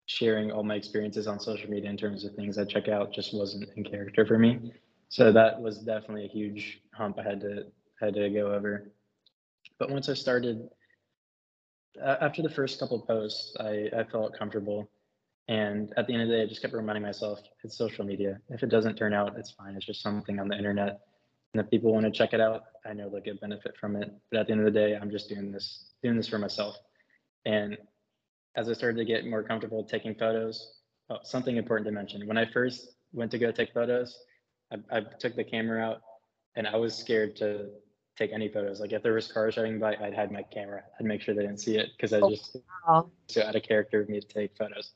sharing 0.07 0.53
all 0.53 0.63
my 0.63 0.75
experiences 0.77 1.27
on 1.27 1.41
social 1.41 1.69
media 1.71 1.91
in 1.91 1.97
terms 1.97 2.25
of 2.25 2.35
things 2.35 2.59
I 2.59 2.65
check 2.65 2.89
out 2.89 3.13
just 3.13 3.35
wasn't 3.35 3.69
in 3.77 3.85
character 3.85 4.25
for 4.27 4.39
me. 4.39 4.73
So 5.09 5.33
that 5.33 5.61
was 5.61 5.79
definitely 5.79 6.27
a 6.27 6.29
huge 6.29 6.83
hump 6.95 7.19
I 7.19 7.23
had 7.25 7.41
to 7.41 7.65
had 8.01 8.15
to 8.15 8.31
go 8.31 8.53
over. 8.53 8.93
But 9.79 9.91
once 9.91 10.09
I 10.09 10.15
started 10.15 10.69
a- 12.01 12.23
after 12.23 12.43
the 12.43 12.51
first 12.51 12.79
couple 12.79 13.01
posts, 13.01 13.57
I, 13.59 13.91
I 13.97 14.05
felt 14.05 14.39
comfortable 14.39 14.89
and 15.49 15.93
at 15.97 16.07
the 16.07 16.13
end 16.15 16.23
of 16.23 16.29
the 16.29 16.35
day, 16.37 16.43
I 16.43 16.47
just 16.47 16.63
kept 16.63 16.73
reminding 16.75 17.03
myself 17.03 17.41
it's 17.63 17.77
social 17.77 18.05
media. 18.05 18.39
If 18.49 18.63
it 18.63 18.69
doesn't 18.71 18.97
turn 18.97 19.13
out, 19.13 19.37
it's 19.39 19.51
fine. 19.51 19.75
It's 19.77 19.85
just 19.87 20.03
something 20.03 20.39
on 20.41 20.49
the 20.49 20.57
internet. 20.57 21.01
And 21.53 21.63
if 21.63 21.71
people 21.71 21.93
want 21.93 22.05
to 22.07 22.11
check 22.11 22.33
it 22.33 22.41
out, 22.41 22.63
I 22.87 22.95
know 22.95 23.09
they'll 23.11 23.21
get 23.21 23.41
benefit 23.41 23.77
from 23.79 23.95
it. 23.97 24.11
But 24.31 24.41
at 24.41 24.47
the 24.47 24.53
end 24.53 24.61
of 24.61 24.65
the 24.65 24.79
day, 24.79 24.97
I'm 24.97 25.11
just 25.11 25.29
doing 25.29 25.53
this, 25.53 25.91
doing 26.03 26.17
this 26.17 26.29
for 26.29 26.39
myself. 26.39 26.77
And 27.45 27.77
as 28.57 28.69
I 28.69 28.73
started 28.73 28.97
to 28.99 29.05
get 29.05 29.27
more 29.27 29.43
comfortable 29.43 29.85
taking 29.85 30.15
photos, 30.15 30.79
oh, 31.11 31.19
something 31.23 31.57
important 31.57 31.87
to 31.87 31.93
mention. 31.93 32.27
When 32.27 32.39
I 32.39 32.47
first 32.51 32.95
went 33.13 33.31
to 33.33 33.39
go 33.39 33.53
take 33.53 33.73
photos, 33.75 34.19
I, 34.73 34.77
I 34.99 35.01
took 35.19 35.37
the 35.37 35.45
camera 35.45 35.83
out 35.85 36.03
and 36.57 36.67
I 36.67 36.77
was 36.77 36.95
scared 36.97 37.37
to 37.37 37.69
take 38.17 38.33
any 38.33 38.49
photos. 38.49 38.81
Like 38.81 38.93
if 38.93 39.03
there 39.03 39.13
was 39.13 39.31
cars 39.31 39.57
driving 39.57 39.79
by, 39.79 39.95
I'd 39.97 40.15
hide 40.15 40.33
my 40.33 40.43
camera. 40.43 40.83
I'd 40.99 41.07
make 41.07 41.21
sure 41.21 41.35
they 41.35 41.43
didn't 41.43 41.61
see 41.61 41.77
it 41.77 41.91
because 41.97 42.13
I 42.13 42.21
Oh. 42.21 42.31
just 42.31 42.57
Wow. 42.87 43.11
so 43.29 43.43
out 43.43 43.57
of 43.57 43.63
character 43.63 44.01
of 44.01 44.09
me 44.09 44.21
to 44.21 44.27
take 44.27 44.57
photos. 44.57 44.93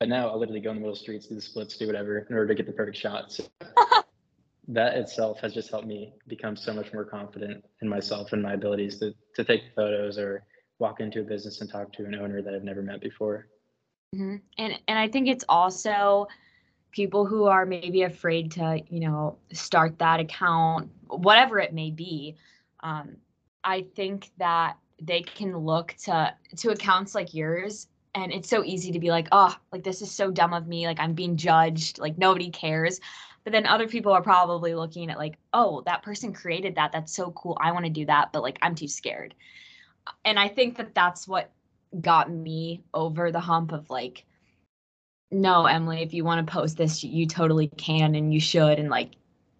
But 0.00 0.08
now 0.08 0.28
I 0.28 0.34
literally 0.34 0.60
go 0.60 0.70
in 0.70 0.76
the 0.76 0.80
middle 0.80 0.96
streets, 0.96 1.26
do 1.26 1.34
the 1.34 1.40
splits, 1.40 1.76
do 1.76 1.86
whatever 1.86 2.18
in 2.18 2.34
order 2.34 2.48
to 2.48 2.54
get 2.54 2.66
the 2.66 2.72
perfect 2.72 2.96
shot. 2.96 3.32
So 3.32 3.44
that 4.68 4.96
itself 4.96 5.40
has 5.40 5.54
just 5.54 5.70
helped 5.70 5.86
me 5.86 6.14
become 6.26 6.56
so 6.56 6.72
much 6.72 6.92
more 6.92 7.04
confident 7.04 7.64
in 7.80 7.88
myself 7.88 8.32
and 8.32 8.42
my 8.42 8.54
abilities 8.54 8.98
to, 9.00 9.14
to 9.36 9.44
take 9.44 9.62
photos 9.76 10.18
or 10.18 10.44
walk 10.78 11.00
into 11.00 11.20
a 11.20 11.24
business 11.24 11.60
and 11.60 11.70
talk 11.70 11.92
to 11.94 12.04
an 12.04 12.14
owner 12.14 12.42
that 12.42 12.54
I've 12.54 12.64
never 12.64 12.82
met 12.82 13.00
before. 13.00 13.46
Mhm. 14.14 14.40
And 14.58 14.80
and 14.88 14.98
I 14.98 15.08
think 15.08 15.28
it's 15.28 15.44
also 15.48 16.28
people 16.90 17.26
who 17.26 17.44
are 17.44 17.66
maybe 17.66 18.02
afraid 18.02 18.52
to, 18.52 18.80
you 18.88 19.00
know, 19.00 19.36
start 19.52 19.98
that 19.98 20.20
account, 20.20 20.90
whatever 21.08 21.58
it 21.58 21.74
may 21.74 21.90
be. 21.90 22.36
Um, 22.80 23.16
I 23.64 23.86
think 23.96 24.30
that 24.38 24.76
they 25.02 25.22
can 25.22 25.56
look 25.56 25.94
to 26.04 26.34
to 26.56 26.70
accounts 26.70 27.14
like 27.14 27.34
yours 27.34 27.88
and 28.14 28.32
it's 28.32 28.48
so 28.48 28.64
easy 28.64 28.92
to 28.92 29.00
be 29.00 29.10
like, 29.10 29.28
oh, 29.32 29.56
like 29.72 29.82
this 29.82 30.02
is 30.02 30.10
so 30.10 30.30
dumb 30.30 30.52
of 30.52 30.66
me, 30.66 30.86
like 30.86 31.00
I'm 31.00 31.14
being 31.14 31.36
judged, 31.36 31.98
like 31.98 32.16
nobody 32.16 32.50
cares. 32.50 33.00
But 33.42 33.52
then 33.52 33.66
other 33.66 33.88
people 33.88 34.12
are 34.12 34.22
probably 34.22 34.74
looking 34.74 35.10
at 35.10 35.18
like, 35.18 35.36
oh, 35.52 35.82
that 35.84 36.02
person 36.02 36.32
created 36.32 36.76
that. 36.76 36.92
That's 36.92 37.14
so 37.14 37.32
cool. 37.32 37.58
I 37.60 37.72
want 37.72 37.84
to 37.84 37.90
do 37.90 38.06
that, 38.06 38.32
but 38.32 38.42
like 38.42 38.58
I'm 38.62 38.74
too 38.74 38.88
scared. 38.88 39.34
And 40.24 40.38
I 40.38 40.48
think 40.48 40.76
that 40.76 40.94
that's 40.94 41.28
what 41.28 41.50
got 42.00 42.30
me 42.30 42.82
over 42.92 43.30
the 43.30 43.40
hump 43.40 43.72
of 43.72 43.88
like 43.90 44.24
no 45.30 45.66
emily 45.66 46.02
if 46.02 46.14
you 46.14 46.24
want 46.24 46.44
to 46.44 46.52
post 46.52 46.76
this 46.76 47.02
you 47.02 47.26
totally 47.26 47.68
can 47.76 48.14
and 48.14 48.32
you 48.32 48.40
should 48.40 48.78
and 48.78 48.88
like 48.88 49.12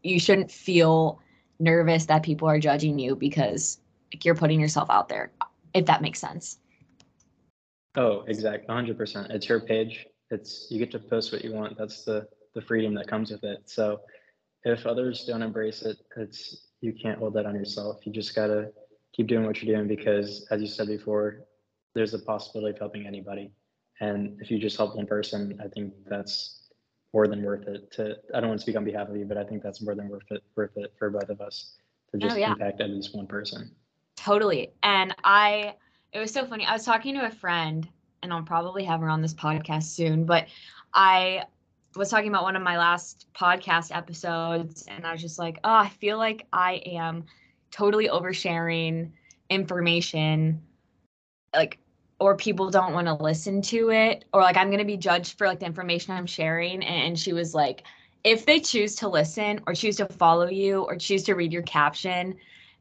you 0.03 0.21
shouldn't 0.21 0.51
feel 0.51 1.21
nervous 1.59 2.07
that 2.07 2.23
people 2.23 2.49
are 2.49 2.59
judging 2.59 2.99
you 2.99 3.17
because 3.17 3.81
like 4.13 4.25
you're 4.25 4.35
putting 4.35 4.61
yourself 4.61 4.89
out 4.91 5.09
there 5.09 5.31
if 5.75 5.87
that 5.87 6.03
makes 6.03 6.21
sense 6.21 6.59
Oh, 7.97 8.25
exactly. 8.27 8.67
100%. 8.75 9.31
It's 9.31 9.49
your 9.49 9.61
page. 9.61 10.07
It's 10.31 10.67
you 10.71 10.79
get 10.79 10.91
to 10.93 10.99
post 10.99 11.33
what 11.33 11.45
you 11.45 11.53
want. 11.53 11.79
That's 11.79 12.05
the 12.05 12.27
the 12.55 12.63
freedom 12.63 12.95
that 12.95 13.09
comes 13.09 13.31
with 13.33 13.43
it. 13.45 13.63
So 13.67 14.01
if 14.65 14.87
others 14.87 15.25
don't 15.27 15.43
embrace 15.43 15.83
it, 15.83 15.99
it's 16.17 16.69
you 16.81 16.93
can't 16.93 17.19
hold 17.19 17.35
that 17.35 17.47
on 17.47 17.55
yourself. 17.55 18.07
You 18.07 18.13
just 18.13 18.35
got 18.35 18.47
to 18.47 18.71
keep 19.13 19.27
doing 19.27 19.45
what 19.45 19.61
you're 19.63 19.75
doing 19.77 19.89
because 19.89 20.47
as 20.51 20.61
you 20.61 20.67
said 20.69 20.87
before, 20.87 21.41
there's 21.95 22.15
a 22.15 22.19
possibility 22.19 22.73
of 22.75 22.79
helping 22.79 23.07
anybody. 23.07 23.51
And 24.01 24.41
if 24.41 24.51
you 24.51 24.59
just 24.59 24.77
help 24.77 24.97
one 24.97 25.07
person, 25.07 25.61
I 25.65 25.69
think 25.69 25.93
that's 26.09 26.69
more 27.13 27.29
than 27.29 27.43
worth 27.43 27.67
it 27.69 27.93
to 27.93 28.17
I 28.35 28.41
don't 28.41 28.49
want 28.49 28.61
to 28.61 28.63
speak 28.63 28.77
on 28.77 28.85
behalf 28.85 29.09
of 29.09 29.17
you, 29.17 29.25
but 29.25 29.37
I 29.37 29.45
think 29.45 29.63
that's 29.63 29.83
more 29.83 29.95
than 29.95 30.09
worth 30.09 30.31
it 30.31 30.43
worth 30.57 30.77
it 30.77 30.93
for 30.99 31.11
both 31.11 31.29
of 31.29 31.41
us 31.41 31.77
to 32.11 32.17
oh, 32.17 32.21
just 32.21 32.37
Oh, 32.37 32.39
yeah. 32.39 32.53
impact 32.53 32.81
at 32.81 32.91
least 32.91 33.15
one 33.15 33.27
person. 33.27 33.71
totally 34.17 34.71
and 34.85 35.15
i 35.25 35.75
it 36.15 36.21
was 36.21 36.33
so 36.33 36.47
funny. 36.47 36.65
I 36.65 36.73
was 36.73 36.85
talking 36.85 37.15
to 37.17 37.27
a 37.27 37.31
friend, 37.31 37.87
and 38.23 38.33
I'll 38.33 38.43
probably 38.43 38.85
have 38.85 39.01
her 39.01 39.09
on 39.09 39.21
this 39.21 39.35
podcast 39.35 39.85
soon, 39.85 40.25
but 40.25 40.47
I 40.95 41.45
was 41.97 42.09
talking 42.09 42.29
about 42.29 42.45
one 42.45 42.57
of 42.57 42.63
my 42.63 42.79
last 42.79 43.27
podcast 43.35 43.95
episodes, 43.95 44.85
and 44.87 45.05
I 45.05 45.13
was 45.13 45.21
just 45.21 45.39
like, 45.39 45.59
oh, 45.65 45.75
I 45.75 45.89
feel 45.89 46.17
like 46.17 46.47
I 46.53 46.75
am 46.87 47.25
totally 47.71 48.09
oversharing 48.09 49.11
information, 49.51 50.63
like, 51.53 51.79
or 52.21 52.37
people 52.37 52.71
don't 52.71 52.95
want 52.95 53.09
to 53.09 53.15
listen 53.15 53.61
to 53.63 53.91
it, 53.91 54.25
or 54.33 54.41
like 54.41 54.57
I'm 54.57 54.69
going 54.69 54.79
to 54.79 54.85
be 54.85 54.97
judged 54.97 55.37
for 55.37 55.49
like 55.49 55.59
the 55.59 55.67
information 55.67 56.15
I'm 56.15 56.27
sharing. 56.27 56.83
And 56.85 57.19
she 57.19 57.33
was 57.33 57.55
like, 57.55 57.83
if 58.23 58.47
they 58.47 58.61
choose 58.61 58.95
to 58.97 59.09
listen 59.09 59.61
or 59.67 59.75
choose 59.75 59.97
to 59.97 60.07
follow 60.07 60.49
you 60.49 60.83
or 60.83 60.97
choose 60.97 61.25
to 61.25 61.35
read 61.35 61.53
your 61.53 61.63
caption, 61.63 62.37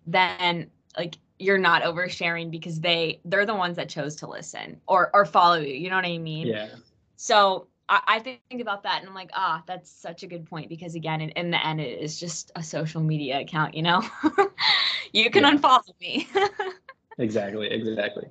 then 0.06 0.69
like 0.96 1.17
you're 1.39 1.58
not 1.58 1.84
oversharing 1.84 2.52
because 2.52 2.80
they 2.80 3.19
they're 3.26 3.46
the 3.46 3.56
ones 3.56 3.76
that 3.78 3.89
chose 3.89 4.15
to 4.17 4.28
listen 4.28 4.80
or 4.88 5.10
or 5.13 5.26
follow 5.26 5.58
you. 5.60 5.74
You 5.74 5.89
know 5.89 5.96
what 5.98 6.06
I 6.06 6.17
mean? 6.17 6.48
Yeah. 6.48 6.69
So 7.17 7.67
I, 7.89 8.02
I 8.08 8.19
think 8.19 8.41
about 8.62 8.84
that 8.84 9.00
and 9.00 9.10
I'm 9.10 9.15
like, 9.15 9.32
ah, 9.34 9.63
that's 9.67 9.89
such 9.91 10.24
a 10.24 10.28
good 10.28 10.46
point 10.46 10.69
because 10.69 10.96
again, 10.96 11.22
in, 11.22 11.30
in 11.32 11.52
the 11.52 11.65
end, 11.65 11.82
it 11.82 12.00
is 12.02 12.19
just 12.19 12.52
a 12.56 12.63
social 12.63 13.02
media 13.02 13.39
account. 13.41 13.74
You 13.74 13.84
know, 13.84 14.02
you 15.13 15.30
can 15.30 15.43
Yeah. 15.43 15.52
unfollow 15.58 15.84
me. 16.00 16.28
Exactly. 17.17 17.67
Exactly. 17.69 18.26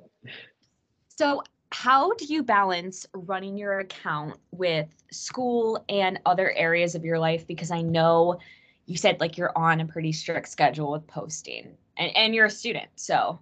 So, 1.09 1.43
how 1.71 2.13
do 2.15 2.25
you 2.27 2.43
balance 2.43 3.07
running 3.15 3.57
your 3.57 3.79
account 3.81 4.39
with 4.51 4.89
school 5.11 5.85
and 5.89 6.19
other 6.27 6.51
areas 6.53 6.95
of 6.95 7.05
your 7.05 7.19
life? 7.19 7.47
Because 7.47 7.71
I 7.71 7.83
know 7.83 8.39
you 8.87 8.97
said 8.97 9.21
like 9.21 9.39
you're 9.39 9.57
on 9.57 9.81
a 9.81 9.87
pretty 9.87 10.13
strict 10.13 10.49
schedule 10.49 10.91
with 10.93 11.07
posting 11.07 11.77
and, 11.97 12.17
and 12.17 12.35
you're 12.35 12.47
a 12.47 12.51
student. 12.51 12.89
So, 12.97 13.39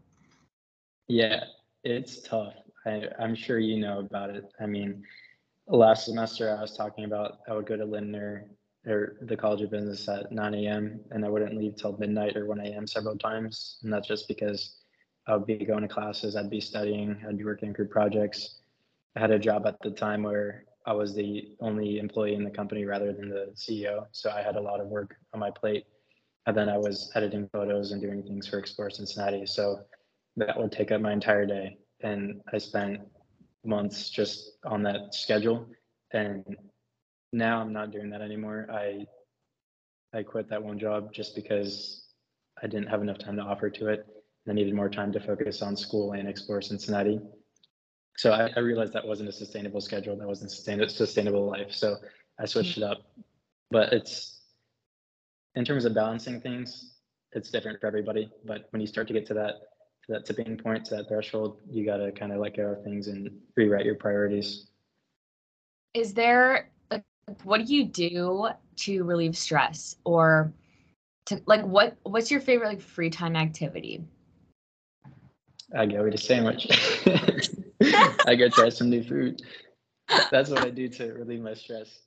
Yeah, 1.08 1.44
it's 1.84 2.22
tough. 2.22 2.54
I, 2.86 3.04
I'm 3.18 3.34
sure 3.34 3.58
you 3.58 3.78
know 3.78 3.98
about 3.98 4.30
it. 4.30 4.44
I 4.60 4.66
mean, 4.66 5.02
last 5.66 6.06
semester 6.06 6.56
I 6.56 6.60
was 6.60 6.76
talking 6.76 7.04
about 7.04 7.38
I 7.48 7.54
would 7.54 7.66
go 7.66 7.76
to 7.76 7.84
Lindner 7.84 8.50
or 8.86 9.16
the 9.22 9.36
College 9.36 9.60
of 9.62 9.70
Business 9.70 10.08
at 10.08 10.32
9 10.32 10.54
a.m. 10.54 11.00
and 11.10 11.24
I 11.24 11.28
wouldn't 11.28 11.56
leave 11.56 11.76
till 11.76 11.96
midnight 11.98 12.36
or 12.36 12.46
1 12.46 12.60
a.m. 12.60 12.86
several 12.86 13.16
times. 13.16 13.78
And 13.82 13.92
that's 13.92 14.08
just 14.08 14.26
because 14.26 14.76
I 15.26 15.36
would 15.36 15.46
be 15.46 15.64
going 15.64 15.82
to 15.82 15.88
classes, 15.88 16.34
I'd 16.34 16.50
be 16.50 16.60
studying, 16.60 17.22
I'd 17.28 17.38
be 17.38 17.44
working 17.44 17.72
group 17.72 17.90
projects. 17.90 18.60
I 19.16 19.20
had 19.20 19.30
a 19.30 19.38
job 19.38 19.66
at 19.66 19.76
the 19.82 19.90
time 19.90 20.22
where 20.22 20.64
I 20.86 20.92
was 20.92 21.14
the 21.14 21.52
only 21.60 21.98
employee 21.98 22.34
in 22.34 22.44
the 22.44 22.50
company 22.50 22.84
rather 22.84 23.12
than 23.12 23.28
the 23.28 23.52
CEO. 23.54 24.06
So 24.12 24.30
I 24.30 24.42
had 24.42 24.56
a 24.56 24.60
lot 24.60 24.80
of 24.80 24.86
work 24.86 25.14
on 25.34 25.40
my 25.40 25.50
plate. 25.50 25.84
And 26.46 26.56
then 26.56 26.68
I 26.68 26.78
was 26.78 27.10
editing 27.14 27.48
photos 27.52 27.92
and 27.92 28.00
doing 28.00 28.22
things 28.22 28.46
for 28.46 28.58
Explore 28.58 28.90
Cincinnati. 28.90 29.46
So 29.46 29.80
that 30.36 30.58
would 30.58 30.72
take 30.72 30.90
up 30.90 31.00
my 31.00 31.12
entire 31.12 31.46
day. 31.46 31.78
And 32.02 32.40
I 32.52 32.58
spent 32.58 33.00
months 33.64 34.10
just 34.10 34.52
on 34.64 34.82
that 34.84 35.14
schedule. 35.14 35.66
And 36.12 36.44
now 37.32 37.60
I'm 37.60 37.72
not 37.72 37.90
doing 37.90 38.10
that 38.10 38.22
anymore. 38.22 38.66
I 38.72 39.06
I 40.12 40.24
quit 40.24 40.48
that 40.50 40.62
one 40.62 40.78
job 40.78 41.12
just 41.12 41.36
because 41.36 42.08
I 42.60 42.66
didn't 42.66 42.88
have 42.88 43.00
enough 43.02 43.18
time 43.18 43.36
to 43.36 43.42
offer 43.42 43.70
to 43.70 43.88
it. 43.88 44.06
And 44.44 44.52
I 44.52 44.54
needed 44.54 44.74
more 44.74 44.88
time 44.88 45.12
to 45.12 45.20
focus 45.20 45.62
on 45.62 45.76
school 45.76 46.12
and 46.12 46.28
explore 46.28 46.62
Cincinnati. 46.62 47.20
So 48.16 48.32
I, 48.32 48.50
I 48.56 48.60
realized 48.60 48.92
that 48.94 49.06
wasn't 49.06 49.28
a 49.28 49.32
sustainable 49.32 49.80
schedule. 49.80 50.16
That 50.16 50.26
wasn't 50.26 50.50
sustainable 50.50 50.88
sustainable 50.88 51.46
life. 51.46 51.72
So 51.72 51.96
I 52.40 52.46
switched 52.46 52.76
it 52.76 52.82
up. 52.82 52.98
But 53.70 53.92
it's 53.92 54.39
in 55.54 55.64
terms 55.64 55.84
of 55.84 55.94
balancing 55.94 56.40
things, 56.40 56.94
it's 57.32 57.50
different 57.50 57.80
for 57.80 57.86
everybody. 57.86 58.30
But 58.44 58.66
when 58.70 58.80
you 58.80 58.86
start 58.86 59.06
to 59.08 59.12
get 59.12 59.26
to 59.26 59.34
that 59.34 59.54
to 60.06 60.12
that 60.12 60.24
tipping 60.24 60.56
point, 60.56 60.84
to 60.86 60.96
that 60.96 61.08
threshold, 61.08 61.60
you 61.70 61.84
gotta 61.84 62.10
kind 62.12 62.32
of 62.32 62.38
let 62.38 62.56
go 62.56 62.72
of 62.72 62.82
things 62.82 63.08
and 63.08 63.30
rewrite 63.56 63.84
your 63.84 63.96
priorities. 63.96 64.66
is 65.94 66.14
there 66.14 66.70
like 66.90 67.04
what 67.44 67.66
do 67.66 67.74
you 67.74 67.84
do 67.84 68.48
to 68.76 69.04
relieve 69.04 69.36
stress 69.36 69.96
or 70.04 70.52
to 71.26 71.42
like 71.46 71.62
what 71.62 71.96
what's 72.02 72.30
your 72.30 72.40
favorite 72.40 72.68
like 72.68 72.80
free 72.80 73.10
time 73.10 73.36
activity? 73.36 74.02
I 75.76 75.86
go 75.86 76.06
eat 76.06 76.14
a 76.14 76.18
sandwich. 76.18 76.66
I 78.26 78.34
go 78.34 78.48
try 78.48 78.68
some 78.68 78.90
new 78.90 79.02
food. 79.02 79.42
That's 80.30 80.50
what 80.50 80.64
I 80.64 80.70
do 80.70 80.88
to 80.88 81.12
relieve 81.12 81.40
my 81.40 81.54
stress. 81.54 82.00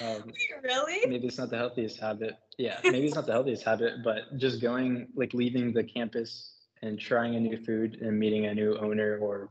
Um, 0.00 0.32
Really? 0.62 1.00
maybe 1.08 1.26
it's 1.26 1.38
not 1.38 1.50
the 1.50 1.56
healthiest 1.56 1.98
habit. 1.98 2.36
Yeah, 2.56 2.78
maybe 2.84 3.06
it's 3.06 3.16
not 3.16 3.26
the 3.26 3.32
healthiest 3.32 3.64
habit, 3.64 4.04
but 4.04 4.36
just 4.38 4.60
going, 4.60 5.08
like 5.16 5.34
leaving 5.34 5.72
the 5.72 5.82
campus 5.82 6.52
and 6.82 6.98
trying 6.98 7.34
a 7.34 7.40
new 7.40 7.56
food 7.64 7.98
and 8.00 8.16
meeting 8.18 8.46
a 8.46 8.54
new 8.54 8.76
owner 8.78 9.18
or 9.18 9.50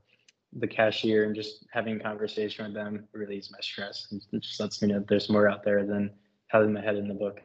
the 0.53 0.67
cashier 0.67 1.25
and 1.25 1.35
just 1.35 1.65
having 1.71 1.99
conversation 1.99 2.65
with 2.65 2.73
them 2.73 3.07
relieves 3.13 3.51
my 3.51 3.57
stress. 3.61 4.07
and 4.11 4.21
It 4.31 4.41
just 4.41 4.59
lets 4.59 4.81
me 4.81 4.87
know 4.89 4.99
that 4.99 5.07
there's 5.09 5.29
more 5.29 5.49
out 5.49 5.63
there 5.63 5.85
than 5.85 6.11
having 6.47 6.71
my 6.73 6.81
head 6.81 6.95
in 6.95 7.07
the 7.07 7.13
book 7.13 7.39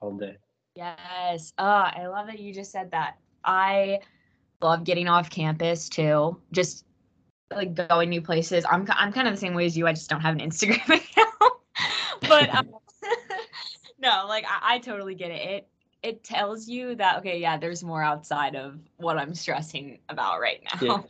all 0.00 0.16
day. 0.16 0.36
Yes. 0.74 1.52
Oh, 1.58 1.64
I 1.64 2.06
love 2.06 2.26
that 2.26 2.38
you 2.40 2.52
just 2.52 2.72
said 2.72 2.90
that. 2.90 3.18
I 3.44 4.00
love 4.60 4.84
getting 4.84 5.08
off 5.08 5.30
campus 5.30 5.88
too. 5.88 6.40
Just 6.52 6.84
like 7.52 7.74
going 7.88 8.08
new 8.08 8.22
places. 8.22 8.64
I'm 8.70 8.86
I'm 8.90 9.12
kind 9.12 9.28
of 9.28 9.34
the 9.34 9.40
same 9.40 9.54
way 9.54 9.66
as 9.66 9.76
you. 9.76 9.86
I 9.86 9.92
just 9.92 10.08
don't 10.08 10.20
have 10.20 10.34
an 10.34 10.40
Instagram 10.40 10.84
account. 10.96 11.51
But 12.32 12.54
um, 12.54 12.68
no, 13.98 14.24
like 14.26 14.44
I, 14.48 14.74
I 14.74 14.78
totally 14.78 15.14
get 15.14 15.30
it. 15.30 15.50
It 15.50 15.68
it 16.02 16.24
tells 16.24 16.66
you 16.66 16.96
that 16.96 17.18
okay, 17.18 17.38
yeah, 17.38 17.56
there's 17.56 17.84
more 17.84 18.02
outside 18.02 18.56
of 18.56 18.78
what 18.96 19.18
I'm 19.18 19.34
stressing 19.34 19.98
about 20.08 20.40
right 20.40 20.62
now. 20.80 21.04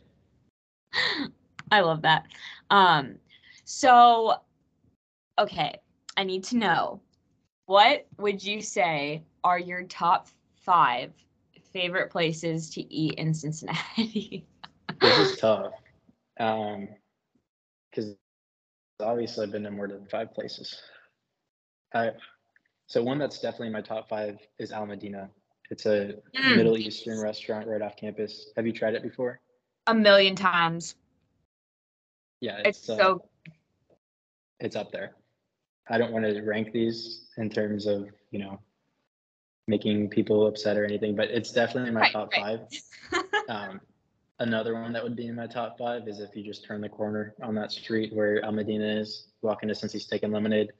I 1.71 1.79
love 1.79 2.01
that. 2.03 2.25
Um, 2.69 3.15
so 3.63 4.35
okay, 5.39 5.79
I 6.17 6.23
need 6.23 6.43
to 6.45 6.57
know 6.57 7.01
what 7.65 8.05
would 8.17 8.43
you 8.43 8.61
say 8.61 9.23
are 9.43 9.59
your 9.59 9.83
top 9.83 10.27
five 10.61 11.11
favorite 11.71 12.11
places 12.11 12.69
to 12.71 12.93
eat 12.93 13.15
in 13.15 13.33
Cincinnati? 13.33 14.45
This 15.01 15.31
is 15.31 15.39
tough. 15.39 15.73
Um, 16.39 16.87
because 17.89 18.15
obviously 18.99 19.45
I've 19.45 19.51
been 19.51 19.63
to 19.63 19.71
more 19.71 19.87
than 19.87 20.05
five 20.05 20.33
places. 20.33 20.81
I 21.93 22.11
so 22.87 23.01
one 23.03 23.17
that's 23.17 23.39
definitely 23.39 23.67
in 23.67 23.73
my 23.73 23.81
top 23.81 24.09
five 24.09 24.37
is 24.59 24.71
Al 24.71 24.85
Medina. 24.85 25.29
It's 25.69 25.85
a 25.85 26.15
Mm. 26.35 26.55
Middle 26.57 26.77
Eastern 26.77 27.19
restaurant 27.19 27.67
right 27.67 27.81
off 27.81 27.95
campus. 27.95 28.51
Have 28.57 28.65
you 28.65 28.73
tried 28.73 28.95
it 28.95 29.03
before? 29.03 29.39
A 29.87 29.93
million 29.93 30.35
times. 30.35 30.95
Yeah, 32.41 32.57
It's 32.65 32.89
uh, 32.89 32.97
so 32.97 33.29
it's 34.59 34.75
up 34.75 34.91
there. 34.91 35.15
I 35.89 35.97
don't 35.97 36.11
want 36.11 36.25
to 36.25 36.41
rank 36.41 36.71
these 36.73 37.27
in 37.37 37.49
terms 37.49 37.85
of 37.85 38.07
you 38.31 38.39
know 38.39 38.59
making 39.67 40.09
people 40.09 40.47
upset 40.47 40.77
or 40.77 40.83
anything, 40.83 41.15
but 41.15 41.29
it's 41.29 41.51
definitely 41.51 41.87
in 41.89 41.93
my 41.93 42.01
Right, 42.01 42.11
top 42.11 42.33
right. 42.33 42.59
five. 43.11 43.23
Um, 43.49 43.81
another 44.39 44.73
one 44.73 44.93
that 44.93 45.03
would 45.03 45.17
be 45.17 45.27
in 45.27 45.35
my 45.35 45.47
top 45.47 45.77
five 45.77 46.07
is 46.07 46.21
if 46.21 46.33
you 46.33 46.43
just 46.45 46.63
turn 46.63 46.79
the 46.79 46.87
corner 46.87 47.35
on 47.41 47.53
that 47.55 47.71
street 47.73 48.13
where 48.13 48.43
Al 48.43 48.53
Medina 48.53 48.85
is, 48.85 49.27
walk 49.41 49.63
into 49.63 49.75
Cincy 49.75 49.99
Steak 49.99 50.23
and 50.23 50.31
Lemonade. 50.31 50.71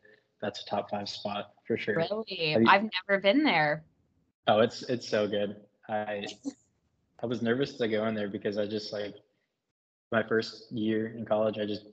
That's 0.43 0.61
a 0.61 0.65
top 0.65 0.89
five 0.89 1.07
spot 1.07 1.53
for 1.65 1.77
sure. 1.77 1.95
really. 1.95 2.25
You- 2.27 2.65
I've 2.67 2.83
never 3.07 3.21
been 3.21 3.43
there. 3.45 3.85
Oh, 4.47 4.59
it's 4.59 4.83
it's 4.83 5.07
so 5.07 5.25
good. 5.25 5.55
I 5.89 6.25
I 7.23 7.25
was 7.25 7.41
nervous 7.41 7.77
to 7.77 7.87
go 7.87 8.05
in 8.07 8.13
there 8.13 8.27
because 8.27 8.57
I 8.57 8.65
just 8.67 8.91
like 8.91 9.15
my 10.11 10.21
first 10.21 10.69
year 10.71 11.15
in 11.17 11.25
college, 11.25 11.57
I 11.57 11.65
just 11.65 11.85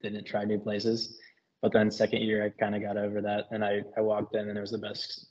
didn't 0.00 0.24
try 0.26 0.44
new 0.44 0.60
places. 0.60 1.18
But 1.60 1.72
then 1.72 1.90
second 1.90 2.22
year, 2.22 2.44
I 2.44 2.50
kind 2.50 2.76
of 2.76 2.82
got 2.82 2.96
over 2.96 3.20
that, 3.20 3.46
and 3.50 3.64
I 3.64 3.82
I 3.96 4.00
walked 4.00 4.36
in, 4.36 4.48
and 4.48 4.56
it 4.56 4.60
was 4.60 4.70
the 4.70 4.78
best 4.78 5.26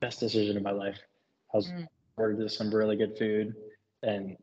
best 0.00 0.18
decision 0.18 0.56
of 0.56 0.64
my 0.64 0.72
life. 0.72 0.98
I 1.54 1.58
was 1.58 1.68
Mm. 1.70 1.86
ordered 2.16 2.50
some 2.50 2.74
really 2.74 2.96
good 2.96 3.16
food, 3.16 3.54
and 4.02 4.36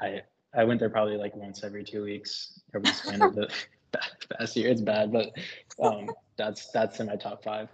I 0.00 0.22
I 0.54 0.62
went 0.62 0.78
there 0.78 0.90
probably 0.90 1.16
like 1.16 1.34
once 1.34 1.64
every 1.64 1.82
two 1.82 2.04
weeks 2.04 2.60
over 2.72 2.84
the 2.86 2.92
span 2.92 3.20
of 3.22 3.34
the 3.34 3.52
past 4.38 4.56
year. 4.56 4.68
It's 4.70 4.80
bad, 4.80 5.10
but 5.10 5.32
um, 5.82 6.06
that's 6.36 6.70
that's 6.70 7.00
in 7.00 7.06
my 7.06 7.16
top 7.16 7.42
five. 7.42 7.68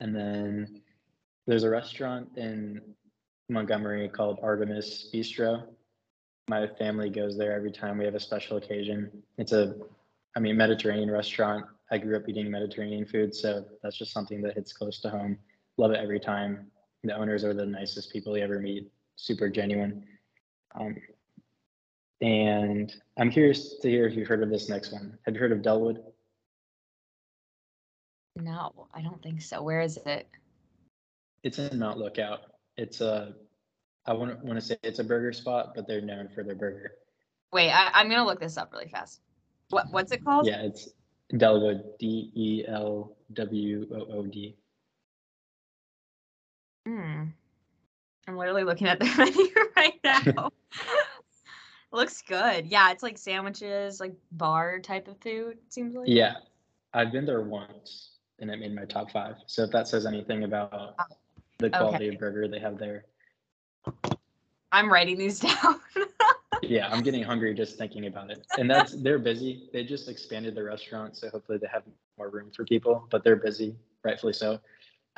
And 0.00 0.14
then 0.14 0.82
there's 1.46 1.64
a 1.64 1.70
restaurant 1.70 2.28
in 2.36 2.80
Montgomery 3.48 4.08
called 4.08 4.38
Artemis 4.42 5.10
Bistro. 5.12 5.64
My 6.48 6.66
family 6.78 7.10
goes 7.10 7.36
there 7.36 7.52
every 7.52 7.70
time 7.70 7.98
we 7.98 8.04
have 8.04 8.14
a 8.14 8.20
special 8.20 8.56
occasion. 8.56 9.10
It's 9.36 9.52
a, 9.52 9.74
I 10.36 10.40
mean, 10.40 10.56
Mediterranean 10.56 11.10
restaurant. 11.10 11.64
I 11.90 11.98
grew 11.98 12.16
up 12.16 12.28
eating 12.28 12.50
Mediterranean 12.50 13.04
food, 13.04 13.34
so 13.34 13.64
that's 13.82 13.96
just 13.96 14.12
something 14.12 14.40
that 14.42 14.54
hits 14.54 14.72
close 14.72 15.00
to 15.00 15.10
home. 15.10 15.38
Love 15.76 15.90
it 15.90 15.98
every 15.98 16.20
time. 16.20 16.70
The 17.02 17.16
owners 17.16 17.44
are 17.44 17.54
the 17.54 17.66
nicest 17.66 18.12
people 18.12 18.36
you 18.36 18.44
ever 18.44 18.58
meet. 18.58 18.90
Super 19.16 19.48
genuine. 19.48 20.04
Um, 20.78 20.96
and 22.20 22.94
I'm 23.18 23.30
curious 23.30 23.78
to 23.78 23.88
hear 23.88 24.06
if 24.06 24.14
you've 24.14 24.28
heard 24.28 24.42
of 24.42 24.50
this 24.50 24.68
next 24.68 24.92
one. 24.92 25.18
Have 25.24 25.34
you 25.34 25.40
heard 25.40 25.52
of 25.52 25.60
Delwood? 25.60 26.02
No, 28.40 28.88
I 28.94 29.02
don't 29.02 29.22
think 29.22 29.42
so. 29.42 29.62
Where 29.62 29.80
is 29.80 29.98
it? 30.06 30.28
It's 31.42 31.58
in 31.58 31.78
Mount 31.78 31.98
Lookout. 31.98 32.40
It's 32.76 33.00
a, 33.00 33.34
I 34.06 34.12
wouldn't 34.12 34.44
want 34.44 34.58
to 34.58 34.64
say 34.64 34.76
it's 34.82 34.98
a 34.98 35.04
burger 35.04 35.32
spot, 35.32 35.72
but 35.74 35.86
they're 35.86 36.00
known 36.00 36.28
for 36.34 36.42
their 36.42 36.54
burger. 36.54 36.92
Wait, 37.52 37.70
I, 37.70 37.90
I'm 37.92 38.08
gonna 38.08 38.24
look 38.24 38.40
this 38.40 38.56
up 38.56 38.72
really 38.72 38.88
fast. 38.88 39.20
What 39.70 39.86
what's 39.90 40.12
it 40.12 40.24
called? 40.24 40.46
Yeah, 40.46 40.62
it's 40.62 40.88
Delwood, 41.32 41.98
D 41.98 42.30
E 42.34 42.64
L 42.66 43.16
W 43.32 43.86
O 43.92 44.18
O 44.18 44.26
D. 44.26 44.56
Hmm. 46.86 47.24
I'm 48.28 48.36
literally 48.36 48.64
looking 48.64 48.86
at 48.86 49.00
the 49.00 49.06
menu 49.18 49.48
right 49.76 50.00
now. 50.04 50.50
Looks 51.92 52.22
good. 52.22 52.66
Yeah, 52.66 52.92
it's 52.92 53.02
like 53.02 53.18
sandwiches, 53.18 53.98
like 53.98 54.14
bar 54.30 54.78
type 54.78 55.08
of 55.08 55.18
food. 55.20 55.58
Seems 55.68 55.94
like. 55.94 56.08
Yeah, 56.08 56.34
I've 56.94 57.10
been 57.10 57.26
there 57.26 57.42
once 57.42 58.09
and 58.40 58.50
it 58.50 58.58
made 58.58 58.74
my 58.74 58.84
top 58.84 59.10
five. 59.10 59.36
So 59.46 59.62
if 59.62 59.70
that 59.72 59.86
says 59.88 60.06
anything 60.06 60.44
about 60.44 60.96
the 61.58 61.70
quality 61.70 62.06
Okay. 62.06 62.14
of 62.14 62.20
burger 62.20 62.48
they 62.48 62.58
have 62.58 62.78
there, 62.78 63.04
I'm 64.72 64.90
writing 64.90 65.18
these 65.18 65.40
down. 65.40 65.80
yeah, 66.62 66.88
I'm 66.88 67.02
getting 67.02 67.22
hungry 67.22 67.54
just 67.54 67.76
thinking 67.76 68.06
about 68.06 68.30
it. 68.30 68.46
And 68.58 68.70
that's 68.70 68.92
they're 69.02 69.18
busy. 69.18 69.68
They 69.72 69.84
just 69.84 70.08
expanded 70.08 70.54
the 70.54 70.62
restaurant, 70.64 71.16
so 71.16 71.28
hopefully 71.30 71.58
they 71.58 71.66
have 71.72 71.82
more 72.18 72.30
room 72.30 72.50
for 72.54 72.64
people. 72.64 73.06
But 73.10 73.24
they're 73.24 73.36
busy, 73.36 73.76
rightfully 74.04 74.32
so. 74.32 74.60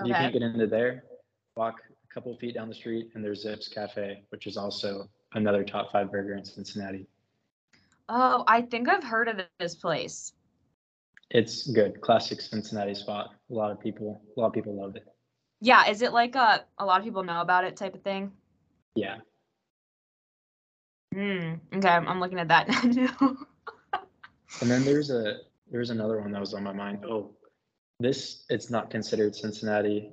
If 0.01 0.07
You 0.07 0.15
can't 0.15 0.33
get 0.33 0.43
into 0.43 0.67
there. 0.67 1.05
Walk 1.57 1.81
a 2.11 2.15
couple 2.15 2.35
feet 2.39 2.55
down 2.55 2.69
the 2.69 2.75
street, 2.75 3.11
and 3.15 3.23
there's 3.23 3.43
Zips 3.43 3.69
Cafe, 3.69 4.23
which 4.31 4.47
is 4.47 4.57
also 4.57 5.09
another 5.35 5.63
top 5.63 5.93
five 5.93 6.11
burger 6.11 6.35
in 6.35 6.45
Cincinnati. 6.45 7.07
oh, 8.09 8.43
I 8.49 8.63
think 8.63 8.89
I've 8.89 9.05
heard 9.05 9.29
of 9.29 9.41
this 9.61 9.75
place. 9.75 10.33
It's 11.33 11.67
good, 11.67 12.01
classic 12.01 12.41
Cincinnati 12.41 12.95
spot. 12.95 13.31
A 13.51 13.55
lot 13.55 13.71
of 13.71 13.81
people, 13.81 14.23
a 14.37 14.41
lot 14.41 14.49
of 14.49 14.53
people 14.53 14.81
love 14.81 14.97
it. 14.97 15.05
Yeah, 15.61 15.89
is 15.89 16.03
it 16.03 16.13
like 16.13 16.35
a 16.35 16.65
a 16.79 16.85
lot 16.85 16.99
of 17.01 17.05
people 17.05 17.25
know 17.25 17.41
about 17.41 17.65
it 17.65 17.77
type 17.77 17.95
of 17.95 18.03
thing? 18.03 18.33
Yeah, 18.95 19.17
Hmm. 21.13 21.55
Okay, 21.75 21.89
I'm, 21.89 22.21
looking 22.21 22.39
at 22.39 22.49
that 22.49 22.69
now. 22.85 23.37
and 24.61 24.71
then 24.71 24.85
there's 24.85 25.11
a 25.11 25.39
there's 25.71 25.91
another 25.91 26.21
one 26.21 26.33
that 26.33 26.41
was 26.41 26.55
on 26.55 26.63
my 26.63 26.73
mind. 26.73 27.05
Oh, 27.07 27.35
this 28.01 28.45
it's 28.49 28.71
not 28.71 28.91
considered 28.91 29.35
Cincinnati. 29.35 30.11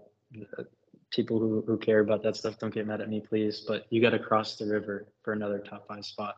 People 1.11 1.39
who, 1.39 1.63
who 1.65 1.77
care 1.77 1.99
about 1.99 2.21
that 2.23 2.35
stuff 2.35 2.59
don't 2.59 2.73
get 2.73 2.85
mad 2.85 3.01
at 3.01 3.09
me, 3.09 3.21
please. 3.27 3.63
But 3.67 3.85
you 3.89 4.01
got 4.01 4.11
to 4.11 4.19
cross 4.19 4.57
the 4.57 4.65
river 4.65 5.07
for 5.23 5.33
another 5.33 5.59
top 5.59 5.87
five 5.87 6.05
spot. 6.05 6.35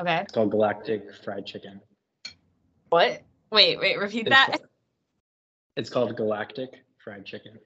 okay. 0.00 0.18
It's 0.18 0.32
called 0.32 0.50
Galactic 0.50 1.14
Fried 1.24 1.46
Chicken. 1.46 1.80
What? 2.90 3.22
Wait, 3.50 3.78
wait. 3.78 3.98
Repeat 3.98 4.26
It's 4.26 4.30
that. 4.30 4.46
called- 4.48 4.68
It's 5.76 5.90
called 5.90 6.16
Galactic 6.16 6.70
Fried 7.02 7.24
Chicken. 7.24 7.58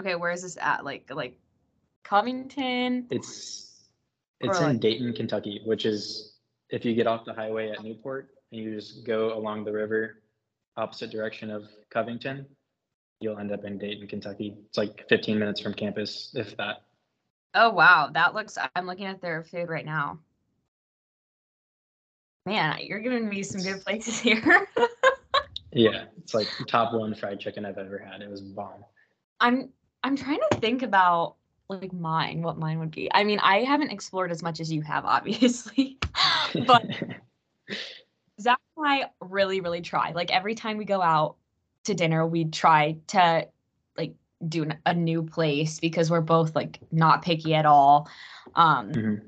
Okay, 0.00 0.14
where 0.14 0.30
is 0.32 0.42
this 0.42 0.56
at? 0.60 0.84
Like, 0.84 1.10
like 1.14 1.38
Covington. 2.04 3.06
It's 3.10 3.66
it's 4.40 4.58
Or 4.58 4.62
in 4.64 4.72
like- 4.72 4.80
Dayton, 4.80 5.12
Kentucky, 5.12 5.60
which 5.64 5.84
is 5.84 6.34
if 6.70 6.84
you 6.84 6.94
get 6.94 7.06
off 7.06 7.24
the 7.24 7.34
highway 7.34 7.70
at 7.70 7.82
Newport 7.82 8.30
and 8.52 8.60
you 8.62 8.74
just 8.74 9.04
go 9.04 9.36
along 9.36 9.64
the 9.64 9.72
river, 9.72 10.22
opposite 10.76 11.10
direction 11.10 11.50
of 11.50 11.68
Covington, 11.90 12.46
you'll 13.20 13.38
end 13.38 13.52
up 13.52 13.64
in 13.64 13.76
Dayton, 13.76 14.06
Kentucky. 14.08 14.56
It's 14.66 14.78
like 14.78 15.06
15 15.08 15.38
minutes 15.38 15.60
from 15.60 15.74
campus, 15.74 16.32
if 16.34 16.56
that. 16.56 16.82
Oh 17.54 17.70
wow, 17.70 18.08
that 18.14 18.34
looks. 18.34 18.56
I'm 18.74 18.86
looking 18.86 19.06
at 19.06 19.20
their 19.20 19.42
food 19.44 19.68
right 19.68 19.84
now. 19.84 20.20
Man, 22.46 22.78
you're 22.80 23.00
giving 23.00 23.28
me 23.28 23.42
some 23.42 23.62
good 23.62 23.84
places 23.84 24.18
here. 24.20 24.66
Yeah, 25.72 26.04
it's 26.18 26.34
like 26.34 26.48
top 26.66 26.92
one 26.92 27.14
fried 27.14 27.38
chicken 27.38 27.64
I've 27.64 27.78
ever 27.78 27.98
had. 27.98 28.22
It 28.22 28.30
was 28.30 28.40
bomb. 28.40 28.84
I'm 29.40 29.70
I'm 30.02 30.16
trying 30.16 30.40
to 30.50 30.58
think 30.58 30.82
about 30.82 31.36
like 31.68 31.92
mine, 31.92 32.42
what 32.42 32.58
mine 32.58 32.80
would 32.80 32.90
be. 32.90 33.10
I 33.12 33.22
mean, 33.24 33.38
I 33.38 33.58
haven't 33.58 33.90
explored 33.90 34.32
as 34.32 34.42
much 34.42 34.60
as 34.60 34.72
you 34.72 34.82
have, 34.82 35.04
obviously. 35.06 35.98
but 36.66 36.82
Zach 38.40 38.58
and 38.76 38.86
I 38.86 39.04
really, 39.20 39.60
really 39.60 39.82
try. 39.82 40.12
Like 40.12 40.32
every 40.34 40.54
time 40.54 40.78
we 40.78 40.84
go 40.84 41.00
out 41.02 41.36
to 41.84 41.94
dinner, 41.94 42.26
we 42.26 42.46
try 42.46 42.96
to 43.08 43.46
like 43.96 44.14
do 44.48 44.66
a 44.86 44.94
new 44.94 45.22
place 45.22 45.78
because 45.78 46.10
we're 46.10 46.20
both 46.20 46.56
like 46.56 46.80
not 46.90 47.22
picky 47.22 47.54
at 47.54 47.66
all. 47.66 48.08
Um, 48.54 48.90
Mhm. 48.92 49.20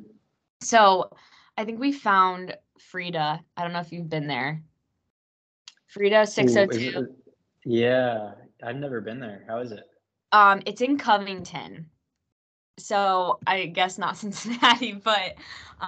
so 0.62 1.14
I 1.56 1.64
think 1.64 1.78
we 1.78 1.92
found 1.92 2.56
Frida. 2.90 3.42
I 3.56 3.62
don't 3.62 3.72
know 3.72 3.80
if 3.80 3.92
you've 3.92 4.08
been 4.08 4.26
there. 4.26 4.62
Frida 5.88 6.22
Ooh, 6.22 6.26
602. 6.26 6.76
is 6.88 6.94
it- 6.94 7.10
yeah, 7.64 8.32
I've 8.62 8.76
never 8.76 9.00
been 9.00 9.20
there. 9.20 9.44
How 9.46 9.58
is 9.60 9.70
it? 9.72 9.84
Um, 10.32 10.62
it's 10.66 10.80
in 10.80 10.98
Covington. 10.98 11.88
So 12.78 13.38
I 13.46 13.66
guess 13.66 13.98
not 13.98 14.16
Cincinnati, 14.16 14.92
but 14.92 15.36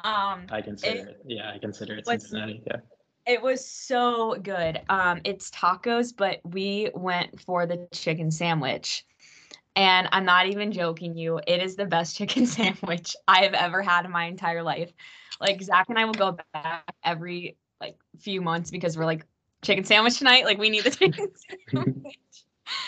um 0.04 0.46
I 0.50 0.61
consider 0.62 1.09
it. 1.09 1.22
Yeah, 1.26 1.50
I 1.50 1.59
consider 1.59 1.96
it 1.96 2.07
Cincinnati. 2.07 2.62
Yeah. 2.66 2.76
it 3.26 3.40
was 3.42 3.66
so 3.66 4.37
good. 4.42 4.83
Um 4.88 5.20
it's 5.24 5.50
tacos, 5.50 6.14
but 6.14 6.40
we 6.44 6.90
went 6.94 7.40
for 7.40 7.66
the 7.66 7.88
chicken 7.92 8.30
sandwich. 8.30 9.04
And 9.76 10.08
I'm 10.12 10.24
not 10.24 10.46
even 10.46 10.72
joking 10.72 11.16
you, 11.16 11.40
it 11.46 11.62
is 11.62 11.76
the 11.76 11.87
best 11.87 12.16
chicken 12.18 12.46
sandwich 12.46 13.16
I 13.26 13.42
have 13.44 13.54
ever 13.54 13.82
had 13.82 14.04
in 14.04 14.10
my 14.10 14.24
entire 14.24 14.62
life. 14.62 14.92
Like 15.40 15.62
Zach 15.62 15.87
and 15.88 15.98
I 15.98 16.04
will 16.04 16.12
go 16.14 16.38
back 16.52 16.94
every 17.02 17.56
like 17.80 17.96
few 18.20 18.40
months 18.40 18.70
because 18.70 18.96
we're 18.96 19.04
like 19.04 19.26
chicken 19.62 19.84
sandwich 19.84 20.18
tonight. 20.18 20.44
Like 20.44 20.58
we 20.58 20.70
need 20.70 20.84
the 20.84 20.90
chicken 20.90 21.30
sandwich. 21.72 22.14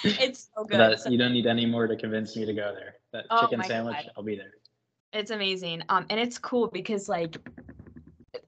It's 0.05 0.51
so 0.57 0.64
good. 0.64 0.79
That, 0.79 1.11
you 1.11 1.18
don't 1.18 1.33
need 1.33 1.46
any 1.46 1.66
more 1.66 1.87
to 1.87 1.96
convince 1.96 2.37
me 2.37 2.44
to 2.44 2.53
go 2.53 2.72
there. 2.75 2.94
That 3.12 3.27
Oh 3.31 3.40
chicken 3.40 3.62
sandwich, 3.64 3.96
God. 3.96 4.12
I'll 4.16 4.22
be 4.22 4.37
there. 4.37 4.53
It's 5.12 5.31
amazing. 5.31 5.83
Um, 5.88 6.07
and 6.11 6.20
it's 6.20 6.38
cool 6.38 6.68
because 6.68 7.09
like, 7.09 7.37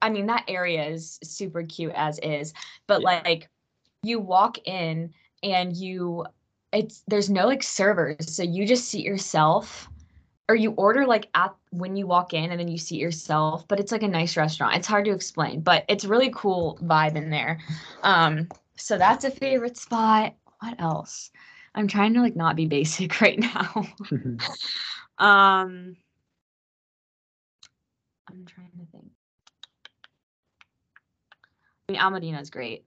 I 0.01 0.09
mean, 0.09 0.25
that 0.27 0.45
area 0.47 0.85
is 0.85 1.19
super 1.23 1.63
cute 1.63 1.93
as 1.95 2.19
is, 2.19 2.53
but 2.87 3.01
Yeah. 3.01 3.21
like, 3.25 3.49
you 4.03 4.19
walk 4.19 4.57
in 4.65 5.13
and 5.43 5.75
you, 5.75 6.25
it's 6.71 7.03
there's 7.07 7.29
no 7.29 7.47
like 7.47 7.63
servers, 7.63 8.35
so 8.35 8.43
you 8.43 8.65
just 8.65 8.87
seat 8.87 9.05
yourself, 9.05 9.89
or 10.47 10.55
you 10.55 10.71
order 10.71 11.05
like 11.05 11.27
at 11.35 11.53
when 11.71 11.95
you 11.95 12.07
walk 12.07 12.33
in 12.33 12.51
and 12.51 12.59
then 12.59 12.67
you 12.67 12.77
seat 12.77 12.99
yourself. 12.99 13.67
But 13.67 13.79
it's 13.79 13.91
like 13.91 14.03
a 14.03 14.07
nice 14.07 14.37
restaurant. 14.37 14.75
It's 14.75 14.87
hard 14.87 15.05
to 15.05 15.11
explain, 15.11 15.61
but 15.61 15.85
it's 15.87 16.05
really 16.05 16.31
cool 16.33 16.77
vibe 16.83 17.15
in 17.15 17.29
there. 17.29 17.59
Um, 18.03 18.47
so 18.75 18.97
that's 18.97 19.25
a 19.25 19.31
favorite 19.31 19.77
spot. 19.77 20.35
What 20.59 20.79
else? 20.79 21.31
I'm 21.75 21.87
trying 21.87 22.13
to 22.15 22.21
like 22.21 22.35
not 22.35 22.55
be 22.55 22.65
basic 22.65 23.21
right 23.21 23.39
now. 23.39 23.87
Um, 25.19 25.97
I'm 28.29 28.45
trying 28.45 28.71
to 28.79 28.85
think. 28.91 29.11
I 31.89 31.91
mean, 31.91 32.01
Almadina 32.01 32.41
is 32.41 32.49
great. 32.49 32.85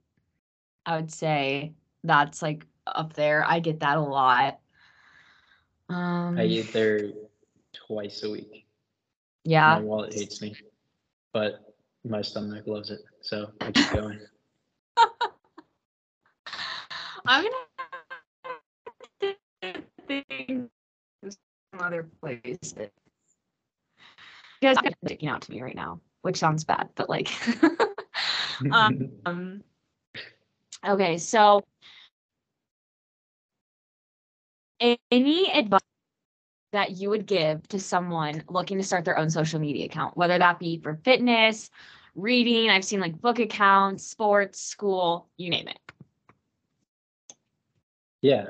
I 0.85 0.95
would 0.95 1.11
say 1.11 1.73
that's 2.03 2.41
like 2.41 2.65
up 2.85 3.13
there. 3.13 3.45
I 3.45 3.59
get 3.59 3.79
that 3.81 3.97
a 3.97 4.01
lot. 4.01 4.59
Um, 5.89 6.37
I 6.37 6.45
eat 6.45 6.73
there 6.73 7.11
twice 7.73 8.23
a 8.23 8.29
week. 8.29 8.65
yeah. 9.43 9.75
My 9.75 9.81
wallet 9.81 10.13
hates 10.13 10.41
me, 10.41 10.55
but 11.33 11.73
my 12.03 12.21
stomach 12.21 12.67
loves 12.67 12.89
it. 12.89 13.01
So 13.21 13.51
I 13.61 13.71
keep 13.71 13.91
going. 13.91 14.19
I'm 17.25 17.45
gonna 19.21 19.33
think 20.07 20.69
some 21.23 21.79
other 21.79 22.09
places. 22.21 22.73
You 22.77 24.69
guys 24.69 24.77
are 24.77 24.91
sticking 25.05 25.29
out 25.29 25.41
to 25.43 25.51
me 25.51 25.61
right 25.61 25.75
now, 25.75 25.99
which 26.21 26.37
sounds 26.37 26.63
bad, 26.63 26.89
but 26.95 27.09
like, 27.09 27.29
um, 28.71 29.09
okay, 30.87 31.17
so 31.17 31.63
any 35.11 35.51
advice 35.51 35.81
that 36.71 36.91
you 36.91 37.09
would 37.09 37.25
give 37.25 37.67
to 37.69 37.79
someone 37.79 38.43
looking 38.49 38.77
to 38.77 38.83
start 38.83 39.05
their 39.05 39.17
own 39.17 39.29
social 39.29 39.59
media 39.59 39.85
account, 39.85 40.17
whether 40.17 40.37
that 40.37 40.59
be 40.59 40.79
for 40.81 40.99
fitness, 41.03 41.69
reading, 42.15 42.69
I've 42.69 42.85
seen 42.85 42.99
like 42.99 43.19
book 43.21 43.39
accounts, 43.39 44.05
sports, 44.05 44.59
school, 44.59 45.29
you 45.37 45.49
name 45.49 45.67
it. 45.67 45.79
yeah. 48.23 48.45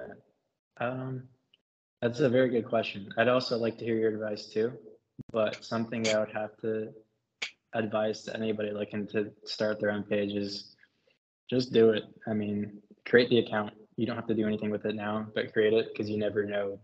Um, 0.80 1.24
that's 2.02 2.20
a 2.20 2.30
very 2.30 2.50
good 2.50 2.70
question. 2.70 3.10
I'd 3.18 3.28
also 3.28 3.58
like 3.58 3.78
to 3.80 3.86
hear 3.86 3.98
your 3.98 4.14
advice 4.14 4.48
too, 4.48 4.74
but 5.32 5.66
something 5.66 6.08
I 6.08 6.20
would 6.20 6.32
have 6.32 6.56
to 6.62 6.90
advise 7.74 8.22
to 8.24 8.36
anybody 8.36 8.72
looking 8.72 9.08
to 9.08 9.32
start 9.46 9.82
their 9.82 9.92
own 9.92 10.04
page 10.04 10.34
is 10.34 10.76
just 11.50 11.74
do 11.74 11.90
it. 11.90 12.04
I 12.28 12.34
mean, 12.34 12.82
create 13.06 13.30
the 13.30 13.40
account. 13.40 13.74
You 13.96 14.06
don't 14.06 14.16
have 14.16 14.28
to 14.28 14.36
do 14.36 14.48
anything 14.48 14.72
with 14.72 14.86
it 14.86 14.96
now, 14.96 15.28
but 15.36 15.54
create 15.54 15.74
it 15.74 15.90
because 15.92 16.10
you 16.10 16.18
never 16.18 16.46
know 16.46 16.80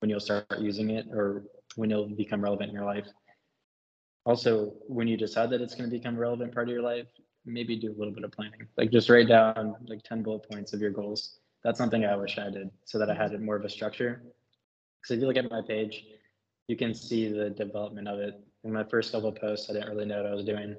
when 0.00 0.10
you'll 0.10 0.20
start 0.20 0.46
using 0.58 0.90
it 0.90 1.06
or 1.12 1.44
when 1.76 1.90
it'll 1.90 2.08
become 2.08 2.42
relevant 2.42 2.70
in 2.70 2.74
your 2.74 2.84
life. 2.84 3.06
Also, 4.24 4.74
when 4.86 5.08
you 5.08 5.16
decide 5.16 5.50
that 5.50 5.60
it's 5.60 5.74
going 5.74 5.88
to 5.90 5.96
become 5.96 6.16
a 6.16 6.20
relevant 6.20 6.52
part 6.54 6.68
of 6.68 6.72
your 6.74 6.82
life, 6.82 7.06
maybe 7.44 7.76
do 7.76 7.90
a 7.90 7.98
little 7.98 8.12
bit 8.12 8.24
of 8.24 8.32
planning. 8.32 8.66
Like 8.76 8.90
just 8.90 9.08
write 9.10 9.28
down 9.28 9.74
like 9.86 10.02
10 10.04 10.22
bullet 10.22 10.48
points 10.50 10.72
of 10.72 10.80
your 10.80 10.90
goals. 10.90 11.38
That's 11.64 11.78
something 11.78 12.04
I 12.04 12.16
wish 12.16 12.38
I 12.38 12.50
did 12.50 12.70
so 12.84 12.98
that 12.98 13.10
I 13.10 13.14
had 13.14 13.38
more 13.40 13.56
of 13.56 13.64
a 13.64 13.68
structure. 13.68 14.22
Because 15.00 15.16
if 15.16 15.20
you 15.20 15.26
look 15.26 15.36
at 15.36 15.50
my 15.50 15.62
page, 15.66 16.04
you 16.68 16.76
can 16.76 16.94
see 16.94 17.28
the 17.28 17.50
development 17.50 18.08
of 18.08 18.20
it 18.20 18.40
In 18.64 18.72
my 18.72 18.84
first 18.84 19.12
couple 19.12 19.32
posts, 19.32 19.68
I 19.68 19.74
didn't 19.74 19.88
really 19.90 20.06
know 20.06 20.22
what 20.22 20.30
I 20.30 20.34
was 20.34 20.44
doing, 20.44 20.76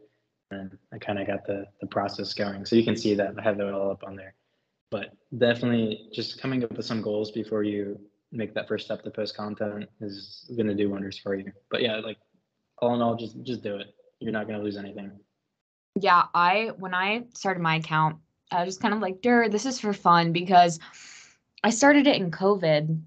and 0.51 0.77
I 0.93 0.97
kind 0.97 1.19
of 1.19 1.27
got 1.27 1.45
the 1.45 1.65
the 1.81 1.87
process 1.87 2.33
going. 2.33 2.65
So 2.65 2.75
you 2.75 2.83
can 2.83 2.95
see 2.95 3.13
that 3.15 3.35
I 3.37 3.41
have 3.41 3.59
it 3.59 3.73
all 3.73 3.91
up 3.91 4.03
on 4.05 4.15
there. 4.15 4.35
But 4.93 5.15
definitely, 5.35 6.07
just 6.13 6.39
coming 6.39 6.63
up 6.63 6.71
with 6.77 6.85
some 6.85 7.01
goals 7.01 7.31
before 7.31 7.63
you 7.63 7.99
make 8.31 8.53
that 8.53 8.67
first 8.67 8.85
step 8.85 9.01
to 9.01 9.09
post 9.09 9.35
content 9.35 9.89
is 10.01 10.47
going 10.55 10.67
to 10.67 10.75
do 10.75 10.87
wonders 10.87 11.17
for 11.17 11.33
you. 11.33 11.51
But 11.71 11.81
yeah, 11.81 11.95
like 11.95 12.17
all 12.77 12.93
in 12.93 13.01
all, 13.01 13.15
just 13.15 13.41
just 13.41 13.63
do 13.63 13.77
it. 13.77 13.87
You're 14.19 14.31
not 14.31 14.45
going 14.45 14.59
to 14.59 14.63
lose 14.63 14.77
anything. 14.77 15.11
Yeah, 15.99 16.25
I 16.35 16.73
when 16.77 16.93
I 16.93 17.23
started 17.33 17.63
my 17.63 17.77
account, 17.77 18.17
I 18.51 18.59
was 18.59 18.75
just 18.75 18.81
kind 18.81 18.93
of 18.93 18.99
like, 18.99 19.23
"Dude, 19.23 19.51
this 19.51 19.65
is 19.65 19.79
for 19.79 19.93
fun," 19.93 20.31
because 20.31 20.79
I 21.63 21.71
started 21.71 22.05
it 22.05 22.17
in 22.17 22.29
COVID. 22.29 23.01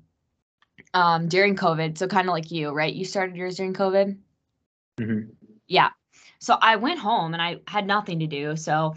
Um, 0.93 1.29
during 1.29 1.55
COVID, 1.55 1.97
so 1.99 2.09
kind 2.09 2.27
of 2.27 2.33
like 2.33 2.51
you, 2.51 2.71
right? 2.71 2.93
You 2.93 3.05
started 3.05 3.37
yours 3.37 3.59
during 3.59 3.75
COVID. 3.75 4.17
Mm-hmm. 4.99 5.31
Yeah. 5.69 5.91
So 6.41 6.57
I 6.61 6.77
went 6.77 6.99
home 6.99 7.33
and 7.33 7.43
I 7.43 7.61
had 7.69 7.87
nothing 7.87 8.19
to 8.21 8.27
do, 8.27 8.57
so 8.57 8.95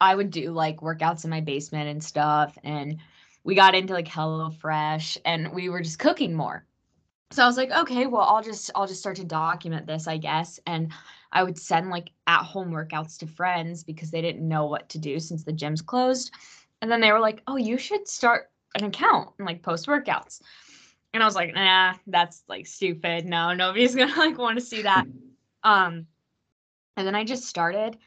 I 0.00 0.14
would 0.14 0.30
do 0.30 0.50
like 0.50 0.80
workouts 0.80 1.24
in 1.24 1.30
my 1.30 1.40
basement 1.40 1.88
and 1.88 2.02
stuff, 2.02 2.56
and 2.62 2.98
we 3.44 3.54
got 3.54 3.74
into 3.74 3.92
like 3.94 4.08
HelloFresh, 4.08 5.18
and 5.24 5.52
we 5.52 5.68
were 5.68 5.80
just 5.80 5.98
cooking 5.98 6.34
more. 6.34 6.64
So 7.32 7.42
I 7.42 7.46
was 7.46 7.56
like, 7.56 7.70
okay, 7.70 8.06
well, 8.06 8.22
I'll 8.22 8.42
just 8.42 8.70
I'll 8.74 8.86
just 8.86 9.00
start 9.00 9.16
to 9.16 9.24
document 9.24 9.86
this, 9.86 10.06
I 10.06 10.16
guess, 10.16 10.60
and 10.66 10.92
I 11.32 11.42
would 11.42 11.58
send 11.58 11.90
like 11.90 12.10
at 12.26 12.42
home 12.42 12.70
workouts 12.70 13.18
to 13.18 13.26
friends 13.26 13.82
because 13.82 14.10
they 14.10 14.22
didn't 14.22 14.46
know 14.46 14.66
what 14.66 14.88
to 14.90 14.98
do 14.98 15.18
since 15.18 15.44
the 15.44 15.52
gym's 15.52 15.82
closed. 15.82 16.32
And 16.80 16.90
then 16.90 17.00
they 17.00 17.12
were 17.12 17.20
like, 17.20 17.42
oh, 17.46 17.56
you 17.56 17.78
should 17.78 18.06
start 18.06 18.50
an 18.74 18.84
account 18.84 19.30
and 19.38 19.46
like 19.46 19.62
post 19.62 19.86
workouts. 19.86 20.40
And 21.12 21.22
I 21.22 21.26
was 21.26 21.34
like, 21.34 21.54
nah, 21.54 21.94
that's 22.06 22.44
like 22.48 22.66
stupid. 22.66 23.24
No, 23.24 23.54
nobody's 23.54 23.94
gonna 23.94 24.14
like 24.16 24.38
want 24.38 24.58
to 24.58 24.64
see 24.64 24.82
that. 24.82 25.06
Um, 25.64 26.06
and 26.96 27.06
then 27.06 27.14
I 27.14 27.24
just 27.24 27.44
started 27.44 27.98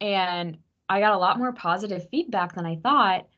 and 0.00 0.58
I 0.90 0.98
got 0.98 1.14
a 1.14 1.18
lot 1.18 1.38
more 1.38 1.52
positive 1.52 2.08
feedback 2.10 2.54
than 2.54 2.66
I 2.66 2.76
thought. 2.76 3.28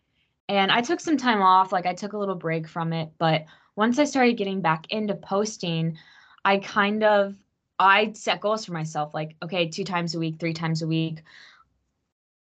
And 0.48 0.72
I 0.72 0.80
took 0.80 1.00
some 1.00 1.18
time 1.18 1.42
off, 1.42 1.70
like 1.70 1.86
I 1.86 1.92
took 1.92 2.14
a 2.14 2.18
little 2.18 2.34
break 2.34 2.66
from 2.66 2.94
it. 2.94 3.10
But 3.18 3.44
once 3.76 3.98
I 3.98 4.04
started 4.04 4.38
getting 4.38 4.62
back 4.62 4.86
into 4.90 5.14
posting, 5.14 5.98
I 6.44 6.58
kind 6.58 7.04
of 7.04 7.36
I 7.78 8.12
set 8.14 8.40
goals 8.40 8.64
for 8.64 8.72
myself 8.72 9.12
like, 9.12 9.36
okay, 9.42 9.68
two 9.68 9.84
times 9.84 10.14
a 10.14 10.18
week, 10.18 10.40
three 10.40 10.54
times 10.54 10.82
a 10.82 10.86
week. 10.86 11.22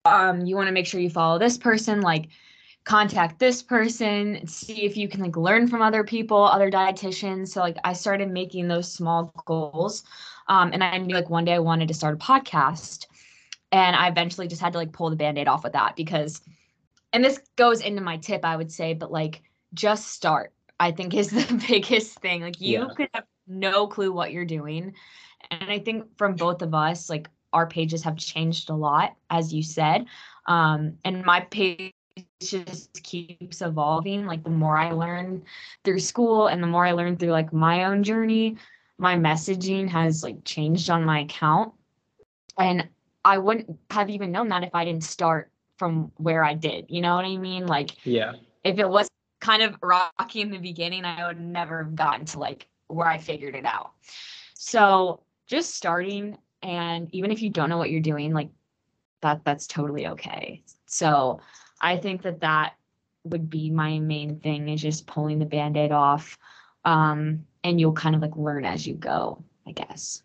Um, 0.04 0.46
you 0.46 0.56
want 0.56 0.68
to 0.68 0.74
make 0.74 0.86
sure 0.86 1.00
you 1.00 1.10
follow 1.10 1.40
this 1.40 1.58
person, 1.58 2.02
like 2.02 2.28
contact 2.84 3.40
this 3.40 3.62
person, 3.62 4.48
see 4.48 4.86
if 4.86 4.98
you 4.98 5.08
can 5.08 5.22
like 5.22 5.38
learn 5.38 5.68
from 5.68 5.82
other 5.82 6.04
people, 6.04 6.44
other 6.44 6.70
dietitians. 6.72 7.50
So 7.50 7.62
like 7.62 7.78
I 7.84 7.94
started 7.94 8.32
making 8.32 8.68
those 8.68 8.92
small 8.92 9.32
goals. 9.46 10.04
Um, 10.48 10.72
and 10.74 10.84
I 10.84 10.98
knew 10.98 11.16
like 11.16 11.30
one 11.30 11.46
day 11.46 11.54
I 11.54 11.60
wanted 11.60 11.88
to 11.88 11.94
start 11.94 12.16
a 12.16 12.18
podcast. 12.18 13.06
And 13.72 13.96
I 13.96 14.08
eventually 14.08 14.48
just 14.48 14.62
had 14.62 14.74
to 14.74 14.80
like 14.80 14.92
pull 14.92 15.10
the 15.10 15.16
band-aid 15.16 15.48
off 15.48 15.64
with 15.64 15.74
that 15.74 15.96
because 15.96 16.42
and 17.14 17.24
this 17.24 17.40
goes 17.56 17.82
into 17.82 18.02
my 18.02 18.18
tip, 18.18 18.46
I 18.46 18.56
would 18.56 18.72
say, 18.72 18.94
but 18.94 19.12
like 19.12 19.42
just 19.74 20.08
start. 20.08 20.54
I 20.80 20.92
think 20.92 21.14
is 21.14 21.30
the 21.32 21.64
biggest 21.68 22.20
thing. 22.20 22.42
Like 22.42 22.62
you 22.62 22.88
Yeah. 22.88 22.94
could 22.96 23.10
have 23.14 23.26
no 23.48 23.88
clue 23.88 24.12
what 24.12 24.32
you're 24.32 24.46
doing. 24.46 24.94
And 25.52 25.72
I 25.72 25.80
think 25.80 26.18
from 26.18 26.36
both 26.36 26.62
of 26.62 26.74
us, 26.74 27.10
like 27.10 27.30
our 27.54 27.68
pages 27.68 28.04
have 28.04 28.18
changed 28.18 28.70
a 28.70 28.76
lot, 28.76 29.16
as 29.30 29.54
you 29.54 29.64
said. 29.64 30.06
Um, 30.46 30.98
and 31.04 31.26
my 31.26 31.42
page 31.42 31.94
just 32.42 33.02
keeps 33.04 33.62
evolving. 33.62 34.26
Like 34.26 34.44
the 34.44 34.50
more 34.50 34.78
I 34.78 34.92
learn 34.92 35.44
through 35.84 36.00
school 36.00 36.48
and 36.48 36.62
the 36.62 36.68
more 36.68 36.86
I 36.86 36.92
learn 36.92 37.18
through 37.18 37.32
like 37.32 37.54
my 37.54 37.86
own 37.86 38.04
journey, 38.04 38.58
my 38.98 39.16
messaging 39.16 39.88
has 39.90 40.24
like 40.24 40.44
changed 40.44 40.90
on 40.90 41.06
my 41.06 41.22
account. 41.22 41.74
And 42.58 42.90
I 43.26 43.38
wouldn't 43.38 43.78
have 43.92 44.10
even 44.10 44.32
known 44.32 44.50
that 44.50 44.64
if 44.64 44.74
I 44.74 44.86
didn't 44.86 45.04
start 45.04 45.52
from 45.78 46.12
where 46.18 46.44
I 46.44 46.54
did. 46.54 46.86
You 46.90 47.02
know 47.02 47.16
what 47.16 47.26
I 47.26 47.38
mean? 47.38 47.68
Like 47.68 47.96
Yeah. 48.06 48.34
if 48.64 48.80
it 48.80 48.90
was 48.90 49.10
kind 49.40 49.62
of 49.62 49.76
rocky 49.82 50.42
in 50.42 50.52
the 50.52 50.58
beginning, 50.58 51.06
I 51.06 51.28
would 51.28 51.40
never 51.40 51.84
have 51.84 51.96
gotten 51.96 52.26
to 52.26 52.40
like 52.40 52.68
where 52.88 53.08
I 53.08 53.18
figured 53.18 53.56
it 53.56 53.66
out. 53.66 53.92
So 54.54 55.22
just 55.48 55.76
starting 55.76 56.38
and 56.62 57.08
even 57.14 57.32
if 57.32 57.42
you 57.42 57.50
don't 57.50 57.70
know 57.70 57.78
what 57.78 57.90
you're 57.90 58.02
doing, 58.02 58.34
like 58.34 58.50
that 59.22 59.44
that's 59.46 59.68
totally 59.68 60.08
okay. 60.08 60.64
So 60.86 61.40
I 61.82 61.98
think 61.98 62.22
that 62.24 62.42
that 62.42 62.74
would 63.24 63.50
be 63.50 63.70
my 63.70 64.00
main 64.00 64.40
thing 64.40 64.70
is 64.70 64.82
just 64.82 65.08
pulling 65.08 65.40
the 65.40 65.46
band-aid 65.46 65.92
off. 65.92 66.38
Um, 66.86 67.46
and 67.64 67.80
you'll 67.80 67.94
kind 67.94 68.16
of 68.16 68.22
like 68.22 68.36
learn 68.36 68.66
as 68.66 68.88
you 68.88 68.96
go, 68.96 69.44
I 69.68 69.72
guess. 69.72 70.24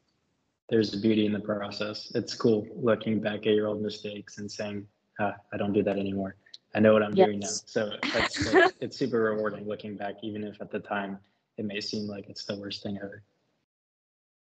There's 0.68 0.94
a 0.94 0.98
beauty 0.98 1.26
in 1.26 1.32
the 1.32 1.40
process. 1.40 2.10
It's 2.14 2.34
cool 2.34 2.66
looking 2.74 3.20
back 3.20 3.46
at 3.46 3.54
your 3.54 3.68
old 3.68 3.82
mistakes 3.82 4.38
and 4.38 4.50
saying, 4.50 4.86
ah, 5.20 5.34
I 5.52 5.56
don't 5.56 5.72
do 5.72 5.82
that 5.82 5.98
anymore. 5.98 6.36
I 6.74 6.80
know 6.80 6.92
what 6.92 7.02
I'm 7.02 7.14
doing 7.14 7.40
now. 7.40 7.48
So 7.48 7.92
that's, 8.12 8.44
that's 8.52 8.74
it's 8.80 8.96
super 8.96 9.20
rewarding 9.20 9.66
looking 9.66 9.96
back, 9.96 10.16
even 10.22 10.42
if 10.42 10.60
at 10.60 10.70
the 10.70 10.80
time 10.80 11.18
it 11.58 11.64
may 11.64 11.80
seem 11.80 12.08
like 12.08 12.28
it's 12.28 12.44
the 12.46 12.56
worst 12.56 12.82
thing 12.82 12.98
ever. 13.02 13.22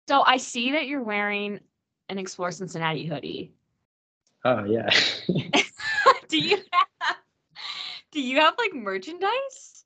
So 0.07 0.21
I 0.21 0.37
see 0.37 0.71
that 0.71 0.87
you're 0.87 1.03
wearing 1.03 1.59
an 2.09 2.19
Explore 2.19 2.51
Cincinnati 2.51 3.05
hoodie. 3.05 3.51
Oh 4.45 4.63
yeah. 4.63 4.89
do 6.27 6.37
you 6.37 6.57
have 6.71 7.15
do 8.11 8.21
you 8.21 8.39
have 8.39 8.55
like 8.57 8.73
merchandise? 8.73 9.83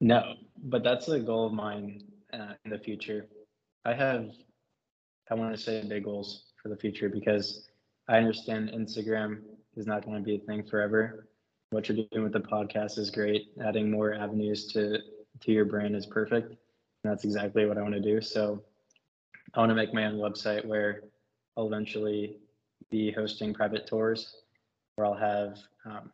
No, 0.00 0.34
but 0.62 0.84
that's 0.84 1.08
a 1.08 1.18
goal 1.18 1.46
of 1.46 1.52
mine 1.52 2.02
uh, 2.32 2.52
in 2.64 2.70
the 2.70 2.78
future. 2.78 3.26
I 3.84 3.94
have, 3.94 4.30
I 5.30 5.34
want 5.34 5.54
to 5.54 5.60
say 5.60 5.82
big 5.86 6.04
goals 6.04 6.44
for 6.62 6.68
the 6.68 6.76
future 6.76 7.08
because 7.08 7.68
I 8.08 8.16
understand 8.16 8.70
Instagram 8.70 9.40
is 9.76 9.86
not 9.86 10.04
going 10.04 10.16
to 10.16 10.22
be 10.22 10.36
a 10.36 10.38
thing 10.38 10.64
forever. 10.64 11.28
What 11.70 11.88
you're 11.88 12.06
doing 12.10 12.24
with 12.24 12.32
the 12.32 12.40
podcast 12.40 12.98
is 12.98 13.10
great. 13.10 13.48
Adding 13.62 13.90
more 13.90 14.14
avenues 14.14 14.66
to 14.72 14.98
to 15.40 15.52
your 15.52 15.64
brand 15.64 15.94
is 15.94 16.06
perfect. 16.06 16.48
And 16.48 17.12
that's 17.12 17.24
exactly 17.24 17.66
what 17.66 17.78
I 17.78 17.82
want 17.82 17.94
to 17.94 18.00
do. 18.00 18.20
So 18.20 18.62
I 19.54 19.60
want 19.60 19.70
to 19.70 19.74
make 19.74 19.94
my 19.94 20.06
own 20.06 20.14
website 20.14 20.64
where 20.64 21.02
I'll 21.56 21.66
eventually 21.66 22.38
be 22.90 23.12
hosting 23.12 23.54
private 23.54 23.86
tours 23.86 24.36
where 24.94 25.06
I'll 25.06 25.14
have 25.14 25.58
um, 25.84 26.10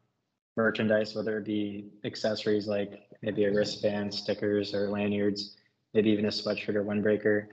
merchandise, 0.56 1.14
whether 1.14 1.38
it 1.38 1.46
be 1.46 1.86
accessories 2.04 2.66
like 2.66 3.02
maybe 3.22 3.44
a 3.44 3.52
wristband, 3.52 4.12
stickers, 4.12 4.74
or 4.74 4.90
lanyards, 4.90 5.56
maybe 5.94 6.10
even 6.10 6.26
a 6.26 6.28
sweatshirt 6.28 6.74
or 6.74 6.84
windbreaker, 6.84 7.46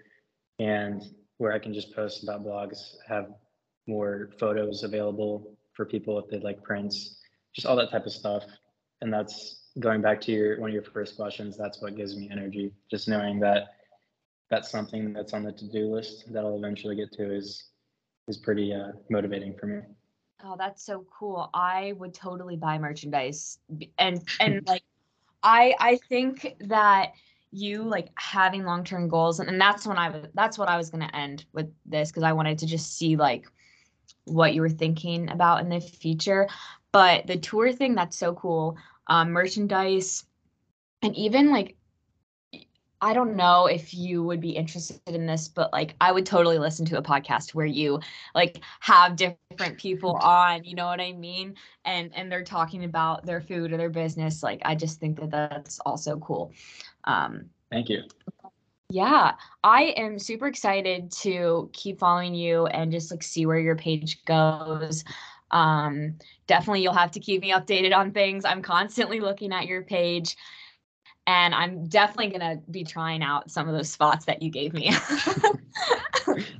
and 0.59 1.03
where 1.41 1.51
I 1.51 1.57
can 1.57 1.73
just 1.73 1.95
post 1.95 2.21
about 2.21 2.45
blogs, 2.45 2.97
have 3.07 3.33
more 3.87 4.29
photos 4.39 4.83
available 4.83 5.57
for 5.73 5.87
people 5.87 6.19
if 6.19 6.29
they'd 6.29 6.43
like 6.43 6.61
prints, 6.61 7.17
just 7.55 7.65
all 7.65 7.75
that 7.77 7.89
type 7.89 8.05
of 8.05 8.11
stuff. 8.11 8.43
And 9.01 9.11
that's 9.11 9.71
going 9.79 10.03
back 10.03 10.21
to 10.21 10.31
your 10.31 10.59
one 10.59 10.69
of 10.69 10.73
your 10.75 10.83
first 10.83 11.15
questions. 11.15 11.57
That's 11.57 11.81
what 11.81 11.95
gives 11.95 12.15
me 12.15 12.29
energy, 12.31 12.71
just 12.91 13.07
knowing 13.07 13.39
that 13.39 13.69
that's 14.51 14.69
something 14.69 15.13
that's 15.13 15.33
on 15.33 15.41
the 15.41 15.51
to-do 15.51 15.91
list 15.91 16.31
that 16.31 16.45
I'll 16.45 16.57
eventually 16.57 16.95
get 16.95 17.11
to 17.13 17.35
is 17.35 17.69
is 18.27 18.37
pretty 18.37 18.71
uh, 18.71 18.91
motivating 19.09 19.55
for 19.57 19.65
me. 19.65 19.79
Oh, 20.43 20.55
that's 20.55 20.85
so 20.85 21.07
cool. 21.11 21.49
I 21.55 21.93
would 21.97 22.13
totally 22.13 22.55
buy 22.55 22.77
merchandise 22.77 23.57
and 23.97 24.21
and 24.39 24.61
like 24.67 24.83
I 25.41 25.73
I 25.79 25.97
think 26.07 26.55
that 26.59 27.13
you 27.52 27.84
like 27.84 28.10
having 28.16 28.64
long-term 28.64 29.10
goals 29.10 29.39
and, 29.39 29.49
and 29.49 29.60
that's 29.60 29.86
when 29.86 29.97
I 29.97 30.10
was 30.10 30.28
that's 30.34 30.58
what 30.58 30.70
I 30.70 30.78
was 30.78 30.89
going 30.89 31.08
to 31.08 31.16
end 31.16 31.45
with 31.54 31.72
this 31.86 32.10
because 32.10 32.24
I 32.24 32.34
wanted 32.34 32.58
to 32.60 32.66
just 32.66 32.97
see 32.97 33.16
like 33.16 33.45
what 34.26 34.54
you 34.54 34.62
were 34.62 34.70
thinking 34.70 35.30
about 35.30 35.62
in 35.62 35.70
the 35.70 35.82
future. 35.82 36.47
But 36.91 37.28
the 37.28 37.38
tour 37.38 37.72
thing 37.72 37.95
that's 37.95 38.18
so 38.18 38.34
cool. 38.34 38.78
Um 39.08 39.32
merchandise 39.32 40.26
and 41.02 41.16
even 41.16 41.52
like 41.52 41.76
I 43.04 43.14
don't 43.14 43.36
know 43.36 43.66
if 43.66 43.95
you 43.95 44.22
would 44.22 44.39
be 44.39 44.52
interested 44.52 45.02
in 45.08 45.26
this, 45.26 45.47
but 45.47 45.74
like 45.74 45.95
I 45.99 46.12
would 46.12 46.26
totally 46.26 46.60
listen 46.60 46.86
to 46.86 46.99
a 46.99 47.02
podcast 47.02 47.56
where 47.56 47.66
you 47.66 47.99
like 48.36 48.62
have 48.80 49.16
different 49.16 49.80
people 49.80 50.12
on, 50.22 50.64
you 50.64 50.76
know 50.76 50.86
what 50.86 51.02
I 51.02 51.12
mean? 51.14 51.56
And 51.84 52.12
and 52.16 52.32
they're 52.32 52.43
talking 52.43 52.84
about 52.84 53.26
their 53.26 53.41
food 53.41 53.74
or 53.74 53.78
their 53.78 53.89
business. 53.89 54.43
Like 54.43 54.62
I 54.66 54.76
just 54.76 54.99
think 54.99 55.20
that 55.20 55.32
that's 55.32 55.80
also 55.80 56.18
cool. 56.20 56.54
Um 57.06 57.49
Thank 57.72 57.89
you. 57.89 58.04
yeah, 58.89 59.36
I 59.64 59.93
am 59.97 60.20
super 60.20 60.47
excited 60.47 61.12
to 61.22 61.70
keep 61.74 61.99
following 61.99 62.36
you 62.36 62.66
and 62.68 62.91
just 62.91 63.12
like 63.12 63.24
see 63.24 63.45
where 63.45 63.60
your 63.60 63.78
page 63.78 64.24
goes. 64.26 65.06
Um, 65.52 66.18
definitely, 66.47 66.84
you'll 66.84 66.93
have 66.93 67.12
to 67.12 67.20
keep 67.20 67.41
me 67.41 67.52
updated 67.54 67.95
on 67.95 68.12
things. 68.12 68.43
I'm 68.43 68.62
constantly 68.62 69.22
looking 69.22 69.54
at 69.54 69.68
your 69.68 69.84
page, 69.84 70.36
and 71.26 71.56
I'm 71.56 71.88
definitely 71.88 72.38
gonna 72.38 72.58
be 72.70 72.84
trying 72.84 73.24
out 73.24 73.49
some 73.49 73.70
of 73.70 73.76
those 73.76 73.89
spots 73.89 74.26
that 74.26 74.41
you 74.41 74.49
gave 74.49 74.74
me. 74.74 74.91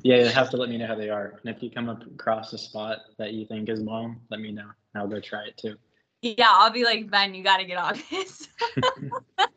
Yeah, 0.04 0.18
you 0.18 0.30
have 0.30 0.50
to 0.52 0.58
let 0.58 0.70
me 0.70 0.78
know 0.78 0.88
how 0.88 0.96
they 0.96 1.10
are. 1.10 1.40
And 1.44 1.56
if 1.56 1.62
you 1.62 1.70
come 1.70 1.90
across 1.90 2.54
a 2.54 2.58
spot 2.58 3.00
that 3.18 3.34
you 3.34 3.46
think 3.46 3.70
is 3.70 3.84
bomb, 3.84 4.22
let 4.30 4.40
me 4.40 4.52
know. 4.52 4.70
I'll 4.96 5.08
go 5.08 5.20
try 5.20 5.46
it 5.46 5.58
too. 5.58 5.76
yeah, 6.22 6.50
I'll 6.50 6.72
be 6.72 6.84
like, 6.84 7.10
Ben, 7.10 7.36
you 7.36 7.44
got 7.44 7.58
to 7.58 7.66
get 7.66 7.78
on 7.78 8.02
this. 8.10 8.48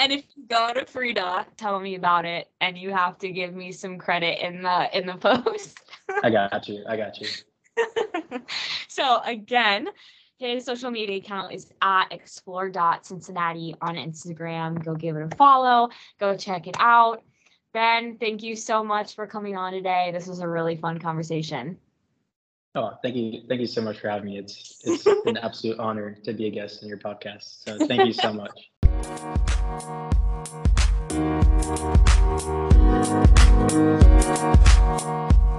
and 0.00 0.12
if 0.12 0.24
you 0.34 0.44
go 0.48 0.72
to 0.72 0.86
Frida, 0.86 1.46
tell 1.58 1.78
me 1.78 1.94
about 1.94 2.24
it, 2.24 2.50
and 2.62 2.76
you 2.76 2.90
have 2.90 3.18
to 3.18 3.30
give 3.30 3.54
me 3.54 3.70
some 3.70 3.98
credit 3.98 4.44
in 4.44 4.62
the 4.62 4.98
in 4.98 5.06
the 5.06 5.14
post. 5.44 5.78
I 6.24 6.30
got 6.30 6.66
you. 6.68 6.82
I 6.88 6.96
got 6.96 7.20
you. 7.20 7.28
so 8.88 9.20
again, 9.24 9.88
his 10.38 10.64
social 10.64 10.90
media 10.90 11.18
account 11.18 11.52
is 11.52 11.70
at 11.82 12.06
explore.cincinnati 12.12 13.74
on 13.82 13.96
Instagram. 13.96 14.82
Go 14.82 14.94
give 14.94 15.16
it 15.16 15.32
a 15.32 15.36
follow. 15.36 15.90
Go 16.18 16.34
check 16.34 16.66
it 16.66 16.76
out. 16.78 17.22
Ben, 17.74 18.16
thank 18.16 18.42
you 18.42 18.56
so 18.56 18.82
much 18.82 19.14
for 19.14 19.26
coming 19.26 19.56
on 19.56 19.72
today. 19.72 20.10
This 20.12 20.26
was 20.26 20.40
a 20.40 20.48
really 20.48 20.76
fun 20.76 20.98
conversation. 20.98 21.76
Oh, 22.74 22.92
thank 23.02 23.16
you. 23.16 23.42
Thank 23.48 23.60
you 23.60 23.66
so 23.66 23.82
much 23.82 24.00
for 24.00 24.08
having 24.08 24.30
me. 24.30 24.38
It's 24.38 24.80
it's 24.82 25.04
an 25.26 25.36
absolute 25.36 25.78
honor 25.78 26.16
to 26.24 26.32
be 26.32 26.46
a 26.46 26.50
guest 26.50 26.82
in 26.82 26.88
your 26.88 26.98
podcast. 26.98 27.64
So 27.64 27.86
thank 27.86 28.06
you 28.06 28.14
so 28.14 28.32
much. 28.32 28.70
Thank 29.02 29.24
you. 35.04 35.49